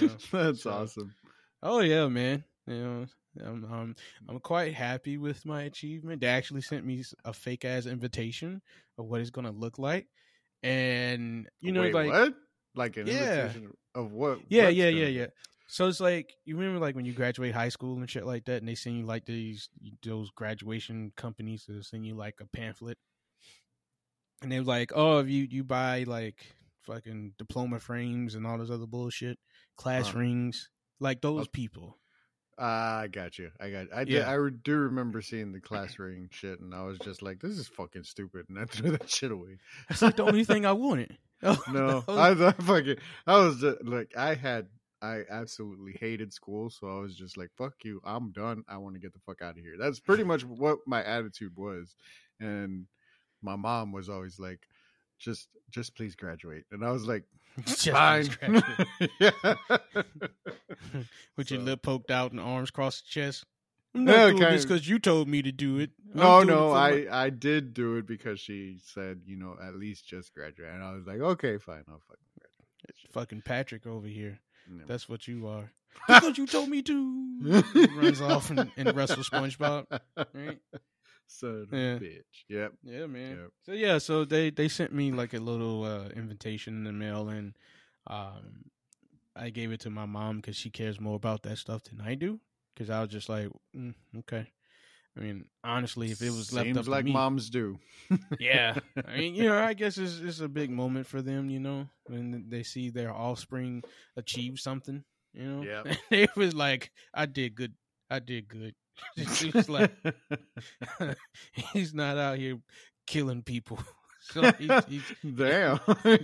You 0.00 0.08
know, 0.08 0.14
That's 0.32 0.62
so- 0.62 0.70
awesome. 0.70 1.14
Oh 1.62 1.80
yeah, 1.80 2.06
man. 2.08 2.44
You 2.66 2.74
know, 2.74 3.06
I'm 3.40 3.64
I'm 3.64 3.96
I'm 4.28 4.40
quite 4.40 4.74
happy 4.74 5.16
with 5.16 5.44
my 5.46 5.62
achievement. 5.62 6.20
They 6.20 6.26
actually 6.26 6.60
sent 6.62 6.84
me 6.84 7.02
a 7.24 7.32
fake 7.32 7.64
ass 7.64 7.86
invitation 7.86 8.62
of 8.98 9.06
what 9.06 9.20
it's 9.20 9.30
gonna 9.30 9.52
look 9.52 9.78
like, 9.78 10.08
and 10.62 11.48
you 11.60 11.72
know, 11.72 11.82
Wait, 11.82 11.94
like 11.94 12.06
what? 12.06 12.34
Like 12.74 12.96
an 12.96 13.08
Yeah. 13.08 13.44
invitation 13.44 13.72
of 13.94 14.12
what? 14.12 14.40
yeah, 14.48 14.68
yeah, 14.68 14.88
yeah, 14.88 15.06
yeah. 15.08 15.26
So 15.68 15.88
it's 15.88 16.00
like 16.00 16.34
you 16.44 16.56
remember 16.56 16.80
like 16.80 16.94
when 16.94 17.04
you 17.06 17.12
graduate 17.14 17.54
high 17.54 17.70
school 17.70 17.96
and 17.96 18.10
shit 18.10 18.26
like 18.26 18.44
that, 18.46 18.58
and 18.58 18.68
they 18.68 18.74
send 18.74 18.98
you 18.98 19.06
like 19.06 19.24
these 19.24 19.68
those 20.02 20.30
graduation 20.30 21.12
companies 21.16 21.64
to 21.66 21.82
send 21.82 22.06
you 22.06 22.14
like 22.14 22.40
a 22.40 22.46
pamphlet, 22.46 22.98
and 24.42 24.50
they're 24.50 24.62
like, 24.62 24.92
oh, 24.94 25.18
if 25.18 25.28
you 25.28 25.46
you 25.50 25.64
buy 25.64 26.04
like 26.04 26.54
fucking 26.82 27.34
diploma 27.38 27.78
frames 27.78 28.34
and 28.34 28.46
all 28.46 28.58
this 28.58 28.70
other 28.70 28.86
bullshit, 28.86 29.38
class 29.76 30.08
Uh-huh. 30.08 30.18
rings, 30.18 30.70
like 31.00 31.20
those 31.20 31.42
Okay. 31.42 31.50
people. 31.52 31.98
Ah, 32.58 33.00
I 33.00 33.08
got 33.08 33.38
you. 33.38 33.50
I 33.58 33.70
got. 33.70 33.86
I 33.94 34.04
did. 34.04 34.22
I 34.22 34.36
do 34.62 34.76
remember 34.76 35.22
seeing 35.22 35.52
the 35.52 35.60
class 35.68 35.98
ring 35.98 36.28
shit, 36.30 36.60
and 36.60 36.74
I 36.74 36.82
was 36.82 36.98
just 36.98 37.22
like, 37.22 37.40
"This 37.40 37.52
is 37.58 37.68
fucking 37.68 38.04
stupid," 38.04 38.46
and 38.48 38.58
I 38.58 38.64
threw 38.70 38.90
that 38.92 39.08
shit 39.10 39.30
away. 39.32 39.58
That's 39.88 40.02
like 40.02 40.16
the 40.16 40.24
only 40.24 40.44
thing 40.44 40.66
I 40.66 40.72
wanted. 40.72 41.16
No, 41.72 42.00
Those- 42.06 42.40
I 42.40 42.52
fucking. 42.52 42.96
I 43.26 43.38
was 43.38 43.60
just, 43.60 43.84
like, 43.84 44.16
I 44.16 44.34
had. 44.34 44.66
I 45.00 45.22
absolutely 45.28 45.96
hated 45.98 46.32
school, 46.32 46.70
so 46.70 46.86
I 46.86 47.00
was 47.00 47.16
just 47.16 47.36
like, 47.36 47.50
"Fuck 47.58 47.72
you! 47.82 48.00
I'm 48.04 48.30
done. 48.30 48.62
I 48.68 48.76
want 48.76 48.94
to 48.94 49.00
get 49.00 49.12
the 49.12 49.18
fuck 49.26 49.42
out 49.42 49.56
of 49.58 49.64
here." 49.64 49.74
That's 49.76 49.98
pretty 49.98 50.22
much 50.22 50.44
what 50.44 50.78
my 50.86 51.02
attitude 51.02 51.56
was, 51.56 51.96
and 52.38 52.86
my 53.42 53.56
mom 53.56 53.90
was 53.90 54.08
always 54.08 54.38
like, 54.38 54.60
"Just, 55.18 55.48
just 55.72 55.96
please 55.96 56.14
graduate," 56.14 56.66
and 56.70 56.84
I 56.84 56.92
was 56.92 57.04
like, 57.04 57.24
Just 57.66 57.88
"Fine." 57.90 58.26
please 58.26 58.36
graduate. 58.36 59.10
yeah. 59.20 59.30
with 61.36 61.50
your 61.50 61.60
lip 61.60 61.82
poked 61.82 62.10
out 62.10 62.32
and 62.32 62.40
arms 62.40 62.70
across 62.70 63.00
the 63.00 63.08
chest. 63.08 63.44
I'm 63.94 64.04
not 64.04 64.30
doing 64.30 64.38
this 64.40 64.64
because 64.64 64.88
you 64.88 64.98
told 64.98 65.28
me 65.28 65.42
to 65.42 65.52
do 65.52 65.78
it. 65.78 65.90
I'm 66.14 66.20
No, 66.20 66.42
no, 66.42 66.70
I 66.72 67.06
I 67.10 67.30
did 67.30 67.74
do 67.74 67.96
it 67.96 68.06
because 68.06 68.40
she 68.40 68.78
said, 68.82 69.20
you 69.26 69.36
know, 69.36 69.56
at 69.62 69.74
least 69.74 70.06
just 70.06 70.32
graduate, 70.34 70.70
and 70.72 70.82
I 70.82 70.94
was 70.94 71.06
like, 71.06 71.20
okay, 71.20 71.58
fine, 71.58 71.84
I'll 71.88 72.00
fucking 72.08 72.26
graduate. 72.80 73.12
fucking 73.12 73.42
Patrick 73.42 73.86
over 73.86 74.06
here. 74.06 74.40
graduate. 74.66 74.88
That's 74.88 75.08
what 75.08 75.28
you 75.28 75.46
are. 75.46 75.70
Because 76.08 76.38
you 76.38 76.46
told 76.46 76.70
me 76.70 76.80
to. 76.82 77.62
Runs 77.96 78.22
off 78.22 78.48
and, 78.48 78.70
and 78.78 78.96
wrestles 78.96 79.28
SpongeBob. 79.28 79.84
Right? 80.16 80.58
Son 81.26 81.66
of 81.70 81.72
Yeah. 81.72 81.94
a 81.94 82.00
bitch. 82.00 82.44
Yep. 82.48 82.72
Yeah, 82.82 83.06
man. 83.06 83.30
Yep. 83.38 83.50
So 83.62 83.72
yeah, 83.72 83.98
so 83.98 84.24
they 84.24 84.50
they 84.50 84.68
sent 84.68 84.92
me 84.92 85.12
like 85.12 85.34
a 85.34 85.38
little 85.40 85.84
uh, 85.84 86.08
invitation 86.08 86.74
in 86.76 86.84
the 86.84 86.92
mail, 86.92 87.28
and 87.28 87.54
um, 88.06 88.64
I 89.34 89.50
gave 89.50 89.72
it 89.72 89.80
to 89.80 89.90
my 89.90 90.06
mom 90.06 90.36
because 90.36 90.56
she 90.56 90.70
cares 90.70 91.00
more 91.00 91.16
about 91.16 91.42
that 91.42 91.58
stuff 91.58 91.84
than 91.84 92.00
I 92.00 92.14
do. 92.14 92.40
Because 92.74 92.88
I 92.90 93.00
was 93.00 93.10
just 93.10 93.28
like, 93.28 93.48
mm, 93.76 93.94
okay. 94.20 94.50
I 95.16 95.20
mean, 95.20 95.44
honestly, 95.62 96.10
if 96.10 96.22
it 96.22 96.30
was 96.30 96.54
left 96.54 96.66
Seems 96.66 96.78
up 96.78 96.84
to 96.86 96.90
like 96.90 97.04
me, 97.04 97.12
moms 97.12 97.50
do. 97.50 97.78
yeah. 98.40 98.76
I 99.06 99.18
mean, 99.18 99.34
you 99.34 99.44
know, 99.44 99.58
I 99.62 99.74
guess 99.74 99.98
it's 99.98 100.18
it's 100.20 100.40
a 100.40 100.48
big 100.48 100.70
moment 100.70 101.06
for 101.06 101.20
them, 101.20 101.50
you 101.50 101.60
know, 101.60 101.86
when 102.06 102.46
they 102.48 102.62
see 102.62 102.88
their 102.88 103.12
offspring 103.12 103.82
achieve 104.16 104.58
something. 104.58 105.04
You 105.34 105.44
know, 105.44 105.62
Yep. 105.62 105.96
it 106.10 106.36
was 106.36 106.54
like, 106.54 106.90
I 107.14 107.26
did 107.26 107.54
good. 107.54 107.74
I 108.08 108.20
did 108.20 108.48
good. 108.48 108.74
It 109.16 109.68
like 109.68 109.92
he's 111.72 111.94
not 111.94 112.18
out 112.18 112.38
here 112.38 112.58
killing 113.06 113.42
people. 113.42 113.78
So 114.24 114.52
he, 114.52 114.70
he's, 114.86 115.02
Damn. 115.34 115.80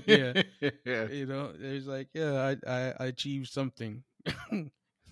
Yeah. 0.07 0.43
yeah. 0.87 1.09
you 1.09 1.27
know, 1.27 1.53
it's 1.59 1.85
like, 1.85 2.07
yeah, 2.15 2.55
I, 2.65 2.71
I, 2.71 2.95
I 3.01 3.07
achieved 3.07 3.49
something. 3.49 4.05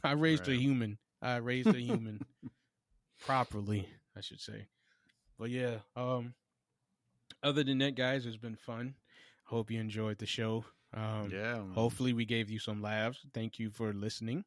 I 0.05 0.13
raised 0.13 0.47
a 0.47 0.55
human. 0.55 0.97
I 1.21 1.37
raised 1.39 1.75
a 1.75 1.81
human 1.81 2.21
properly, 3.27 3.89
I 4.17 4.21
should 4.21 4.41
say. 4.41 4.69
But 5.37 5.51
yeah, 5.51 5.79
um, 5.97 6.35
other 7.43 7.65
than 7.65 7.79
that, 7.79 7.97
guys, 7.97 8.25
it's 8.25 8.37
been 8.37 8.55
fun. 8.57 8.95
Hope 9.45 9.73
you 9.73 9.81
enjoyed 9.81 10.19
the 10.19 10.27
show. 10.27 10.65
Um, 10.95 11.31
Yeah. 11.33 11.55
man. 11.55 11.73
Hopefully, 11.75 12.13
we 12.13 12.25
gave 12.25 12.51
you 12.51 12.61
some 12.61 12.81
laughs. 12.83 13.19
Thank 13.35 13.59
you 13.59 13.71
for 13.71 13.93
listening. 13.93 14.45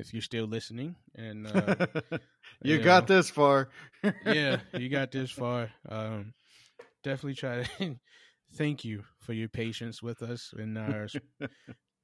If 0.00 0.12
you're 0.14 0.22
still 0.22 0.46
listening, 0.46 0.96
and 1.14 1.46
uh, 1.46 1.76
you 2.62 2.76
you 2.76 2.78
got 2.78 3.02
know. 3.02 3.06
this 3.06 3.30
far. 3.30 3.68
yeah, 4.24 4.58
you 4.74 4.88
got 4.88 5.10
this 5.12 5.30
far. 5.30 5.70
Um, 5.88 6.34
definitely 7.04 7.34
try 7.34 7.62
to 7.64 7.96
thank 8.54 8.84
you 8.84 9.04
for 9.20 9.32
your 9.32 9.48
patience 9.48 10.02
with 10.02 10.22
us 10.22 10.52
and 10.56 10.78
our 10.78 11.08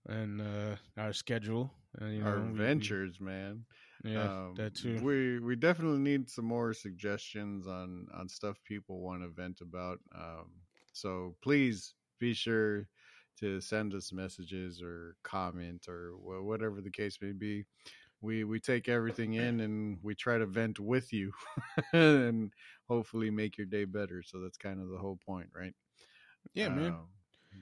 and 0.09 0.40
uh, 0.40 0.76
our 0.97 1.12
schedule. 1.12 1.72
Uh, 2.01 2.07
you 2.07 2.22
know, 2.22 2.26
Our 2.26 2.40
we- 2.40 2.53
we- 2.53 2.59
ventures, 2.59 3.20
man. 3.20 3.64
yeah, 4.05 4.28
Um, 4.28 4.55
that 4.57 4.74
too. 4.74 5.01
We 5.03 5.38
we 5.40 5.57
definitely 5.57 6.01
need 6.01 6.28
some 6.30 6.44
more 6.47 6.72
suggestions 6.74 7.66
on 7.66 8.07
on 8.14 8.28
stuff 8.28 8.57
people 8.64 9.01
want 9.01 9.22
to 9.22 9.28
vent 9.28 9.61
about. 9.61 9.99
Um, 10.14 10.51
so 10.92 11.36
please 11.42 11.94
be 12.18 12.34
sure 12.34 12.86
to 13.39 13.61
send 13.61 13.95
us 13.95 14.12
messages 14.12 14.82
or 14.82 15.16
comment 15.22 15.89
or 15.89 16.16
wha- 16.16 16.43
whatever 16.43 16.80
the 16.80 16.91
case 16.91 17.18
may 17.20 17.32
be. 17.32 17.64
We 18.20 18.45
we 18.45 18.61
take 18.61 18.89
everything 18.89 19.34
in 19.34 19.61
and 19.61 19.99
we 20.03 20.14
try 20.14 20.39
to 20.39 20.47
vent 20.47 20.80
with 20.80 21.12
you, 21.12 21.32
and 21.93 22.53
hopefully 22.89 23.30
make 23.30 23.59
your 23.59 23.66
day 23.66 23.84
better. 23.84 24.22
So 24.22 24.41
that's 24.41 24.59
kind 24.59 24.80
of 24.80 24.89
the 24.89 24.99
whole 24.99 25.18
point, 25.24 25.51
right? 25.55 25.74
yeah, 26.55 26.68
man. 26.68 26.93
Um, 26.93 27.09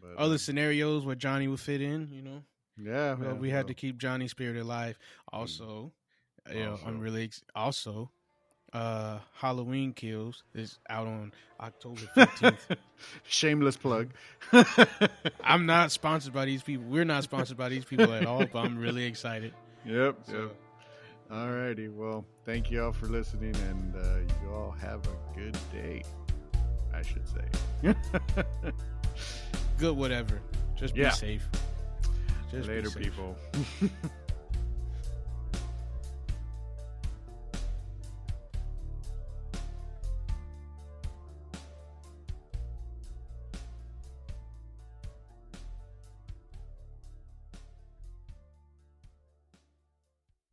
but, 0.01 0.18
Other 0.18 0.35
um, 0.35 0.39
scenarios 0.39 1.05
where 1.05 1.16
Johnny 1.16 1.49
would 1.49 1.61
fit 1.61 1.81
in, 1.83 2.12
you 2.12 2.22
know. 2.22 2.45
yeah, 2.77 3.16
Well, 3.18 3.35
yeah, 3.35 3.41
we 3.41 3.51
had 3.51 3.66
well, 3.66 3.68
to 3.68 3.75
keep 3.75 3.99
Johnny's 3.99 4.33
spirit 4.33 4.57
alive. 4.61 4.99
Also, 5.33 5.95
you 6.51 6.57
know, 6.64 6.81
I'm 6.85 7.01
really 7.01 7.25
ex- 7.25 7.45
also 7.55 8.11
uh, 8.75 9.18
Halloween 9.35 9.93
Kills 9.93 10.43
is 10.55 10.79
out 10.91 11.07
on 11.07 11.33
October 11.61 12.01
15th. 12.16 12.77
Shameless 13.22 13.77
plug. 13.77 14.11
I'm 15.45 15.64
not 15.64 15.93
sponsored 15.93 16.35
by 16.35 16.45
these 16.45 16.62
people. 16.62 16.85
We're 16.87 17.05
not 17.05 17.22
sponsored 17.22 17.57
by 17.57 17.68
these 17.68 17.85
people 17.85 18.12
at 18.12 18.27
all, 18.27 18.45
but 18.45 18.59
I'm 18.59 18.77
really 18.77 19.05
excited. 19.05 19.55
Yep, 19.87 20.18
so. 20.27 20.33
yep. 20.33 20.57
All 21.31 21.51
righty. 21.51 21.89
Well, 21.89 22.25
thank 22.45 22.70
you 22.70 22.85
all 22.85 22.93
for 22.93 23.07
listening, 23.07 23.55
and 23.68 23.97
uh, 23.97 24.35
you 24.43 24.53
all 24.53 24.72
have 24.72 25.01
a 25.07 25.39
good 25.39 25.57
day, 25.72 26.03
I 26.93 27.03
should 27.03 27.27
say. 27.27 27.95
good, 29.79 29.97
whatever. 29.97 30.41
Just 30.77 30.95
be 30.95 31.03
yeah. 31.03 31.11
safe. 31.11 31.47
Just 32.51 32.68
Later, 32.68 32.83
be 32.83 32.89
safe. 32.91 33.03
people. 33.05 33.37